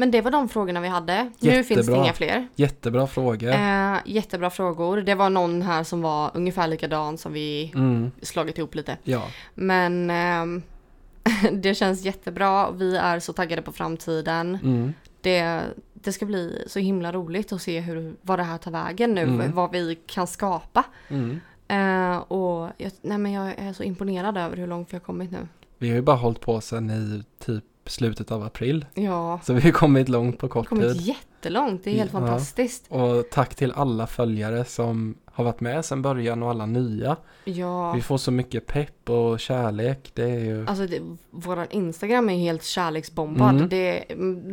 Men 0.00 0.10
det 0.10 0.20
var 0.20 0.30
de 0.30 0.48
frågorna 0.48 0.80
vi 0.80 0.88
hade. 0.88 1.30
Nu 1.38 1.50
finns 1.50 1.68
det 1.68 1.74
Jättebra. 1.74 2.04
inga 2.04 2.12
fler. 2.12 2.48
Jättebra 2.56 3.06
frågor. 3.06 3.48
Eh, 3.52 3.96
jättebra 4.04 4.50
frågor. 4.50 4.96
Det 5.00 5.14
var 5.14 5.30
någon 5.30 5.62
här 5.62 5.84
som 5.84 6.02
var 6.02 6.30
ungefär 6.34 6.68
likadan 6.68 7.18
som 7.18 7.32
vi 7.32 7.72
Mm. 7.74 8.10
slagit 8.22 8.58
ihop 8.58 8.74
lite. 8.74 8.96
Ja. 9.02 9.22
Men 9.54 10.10
ehm, 10.10 10.62
det 11.52 11.74
känns 11.74 12.02
jättebra. 12.04 12.70
Vi 12.70 12.96
är 12.96 13.20
så 13.20 13.32
taggade 13.32 13.62
på 13.62 13.72
framtiden. 13.72 14.58
Mm. 14.62 14.92
Det, 15.20 15.60
det 15.94 16.12
ska 16.12 16.26
bli 16.26 16.64
så 16.66 16.78
himla 16.78 17.12
roligt 17.12 17.52
att 17.52 17.62
se 17.62 17.80
hur, 17.80 18.14
vad 18.22 18.38
det 18.38 18.42
här 18.42 18.58
tar 18.58 18.70
vägen 18.70 19.14
nu. 19.14 19.22
Mm. 19.22 19.52
Vad 19.52 19.72
vi 19.72 19.98
kan 20.06 20.26
skapa. 20.26 20.84
Mm. 21.08 21.40
Eh, 21.68 22.16
och 22.18 22.70
jag, 22.78 22.92
nej 23.02 23.18
men 23.18 23.32
jag 23.32 23.54
är 23.58 23.72
så 23.72 23.82
imponerad 23.82 24.36
över 24.36 24.56
hur 24.56 24.66
långt 24.66 24.88
vi 24.92 24.94
har 24.94 25.00
kommit 25.00 25.30
nu. 25.30 25.48
Vi 25.78 25.88
har 25.88 25.96
ju 25.96 26.02
bara 26.02 26.16
hållit 26.16 26.40
på 26.40 26.60
sedan 26.60 26.90
i 26.90 27.22
typ 27.44 27.64
slutet 27.90 28.30
av 28.30 28.42
april. 28.42 28.86
Ja, 28.94 29.40
Så 29.44 29.52
vi 29.52 29.60
har 29.60 29.70
kommit 29.70 30.08
långt 30.08 30.38
på 30.38 30.48
kort 30.48 30.68
kommit 30.68 30.92
tid. 30.92 31.00
jättelångt. 31.02 31.84
Det 31.84 31.90
är 31.90 31.94
helt 31.94 32.12
Ja. 32.12 32.18
fantastiskt. 32.18 32.84
Och 32.88 33.30
tack 33.30 33.54
till 33.54 33.72
alla 33.72 34.06
följare 34.06 34.64
som 34.64 35.14
har 35.32 35.44
varit 35.44 35.60
med 35.60 35.84
sedan 35.84 36.02
början 36.02 36.42
och 36.42 36.50
alla 36.50 36.66
nya. 36.66 37.16
Ja. 37.44 37.92
Vi 37.92 38.00
får 38.02 38.18
så 38.18 38.30
mycket 38.30 38.66
pepp 38.66 39.10
och 39.10 39.40
kärlek. 39.40 40.10
Det 40.14 40.22
är 40.30 40.38
ju... 40.40 40.66
Alltså 40.66 40.86
det, 40.86 41.00
våran 41.30 41.66
Instagram 41.70 42.30
är 42.30 42.38
helt 42.38 42.64
kärleksbombad. 42.64 43.54
Mm. 43.56 43.68
Det, 43.68 44.04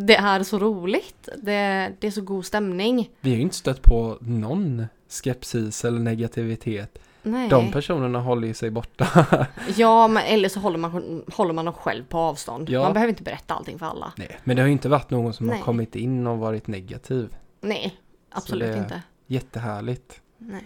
det 0.06 0.16
är 0.16 0.44
så 0.44 0.60
roligt. 0.60 1.30
Det, 1.44 1.92
det 2.00 2.08
är 2.08 2.12
så 2.12 2.22
god 2.22 2.46
stämning. 2.46 3.10
Vi 3.22 3.30
har 3.30 3.36
ju 3.36 3.42
inte 3.42 3.56
stött 3.56 3.82
på 3.82 4.18
någon 4.22 4.86
skepsis 5.10 5.86
eller 5.86 6.00
negativitet. 6.00 7.00
Nej. 7.28 7.50
De 7.50 7.72
personerna 7.72 8.20
håller 8.20 8.48
ju 8.48 8.54
sig 8.54 8.70
borta. 8.72 9.26
Ja, 9.76 10.08
men 10.08 10.24
eller 10.26 10.50
så 10.50 10.60
håller 10.60 10.78
man, 10.78 11.24
håller 11.34 11.54
man 11.54 11.66
dem 11.66 11.74
själv 11.74 12.04
på 12.06 12.18
avstånd. 12.18 12.70
Ja. 12.70 12.84
Man 12.84 12.94
behöver 12.94 13.10
inte 13.10 13.24
berätta 13.24 13.54
allting 13.54 13.80
för 13.80 13.86
alla. 13.86 14.14
Nej, 14.18 14.40
men 14.44 14.56
det 14.56 14.62
har 14.62 14.68
ju 14.68 14.72
inte 14.74 14.90
varit 14.90 15.10
någon 15.10 15.34
som 15.34 15.48
Nej. 15.48 15.58
har 15.58 15.64
kommit 15.64 15.96
in 15.96 16.28
och 16.28 16.38
varit 16.38 16.68
negativ. 16.68 17.36
Nej, 17.62 17.98
absolut 18.32 18.74
det- 18.74 18.78
inte. 18.80 19.02
Jättehärligt. 19.28 20.22
Nej, 20.38 20.64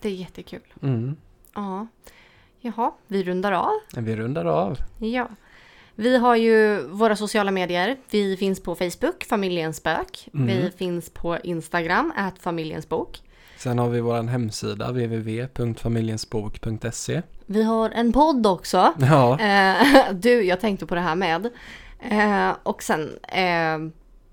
det 0.00 0.08
är 0.08 0.12
jättekul. 0.12 0.62
Mm. 0.82 1.16
Ja. 1.54 1.86
Jaha, 2.60 2.92
vi 3.06 3.22
rundar 3.24 3.52
av. 3.52 3.70
Vi 3.96 4.16
rundar 4.16 4.44
av. 4.44 4.78
Ja. 4.98 5.28
Vi 5.94 6.16
har 6.16 6.36
ju 6.36 6.86
våra 6.88 7.16
sociala 7.16 7.50
medier. 7.50 7.96
Vi 8.10 8.36
finns 8.36 8.62
på 8.62 8.74
Facebook, 8.74 9.24
Familjens 9.24 9.76
spök. 9.76 10.28
Mm. 10.34 10.46
Vi 10.46 10.70
finns 10.76 11.10
på 11.10 11.38
Instagram, 11.44 12.12
Familjens 12.40 12.88
bok. 12.88 13.20
Sen 13.62 13.78
har 13.78 13.88
vi 13.88 14.00
vår 14.00 14.22
hemsida 14.22 14.88
www.familjensbok.se 14.92 17.22
Vi 17.46 17.62
har 17.62 17.90
en 17.90 18.12
podd 18.12 18.46
också. 18.46 18.92
Ja, 19.00 19.40
Eh, 19.40 19.86
du, 20.12 20.42
jag 20.42 20.60
tänkte 20.60 20.86
på 20.86 20.94
det 20.94 21.00
här 21.00 21.14
med. 21.14 21.46
Eh, 22.00 22.50
och 22.62 22.82
sen, 22.82 23.18
eh, 23.28 23.78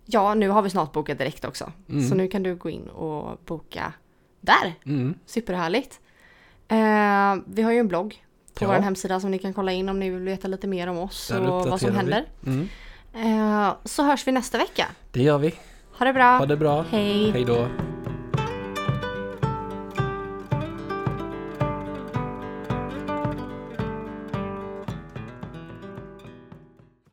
ja 0.06 0.34
nu 0.34 0.50
har 0.50 0.62
vi 0.62 0.70
snart 0.70 0.92
bokat 0.92 1.18
direkt 1.18 1.46
också. 1.46 1.72
Mm. 1.90 2.10
Så 2.10 2.16
nu 2.16 2.28
kan 2.28 2.44
du 2.44 2.56
gå 2.56 2.70
in 2.70 2.88
och 2.88 3.38
boka 3.46 3.94
där. 4.42 4.74
mm. 4.86 5.14
Superhärligt. 5.26 6.00
Eh, 6.68 7.36
vi 7.46 7.62
har 7.62 7.72
ju 7.72 7.80
en 7.80 7.88
blogg 7.88 8.24
på 8.54 8.64
Ja. 8.66 8.68
vår 8.68 8.74
hemsida 8.80 9.20
som 9.20 9.32
ni 9.32 9.40
kan 9.40 9.54
kolla 9.54 9.72
in 9.72 9.90
om 9.90 10.00
ni 10.00 10.10
vill 10.10 10.24
veta 10.24 10.48
lite 10.48 10.68
mer 10.68 10.88
om 10.88 10.98
oss 10.98 11.28
Där 11.28 11.50
och 11.52 11.68
vad 11.70 11.80
som 11.80 11.90
vi. 11.92 11.96
händer. 11.98 12.26
Mm. 12.46 12.68
Eh, 13.14 13.74
så 13.84 14.04
hörs 14.04 14.28
vi 14.28 14.32
nästa 14.32 14.58
vecka. 14.58 14.86
Det 15.12 15.22
gör 15.24 15.38
vi. 15.38 15.54
Ha 15.98 16.06
det 16.06 16.14
bra. 16.14 16.38
Ha 16.38 16.46
det 16.46 16.58
bra. 16.58 16.86
Hej. 16.92 17.32
Hej 17.32 17.46
då. 17.46 17.68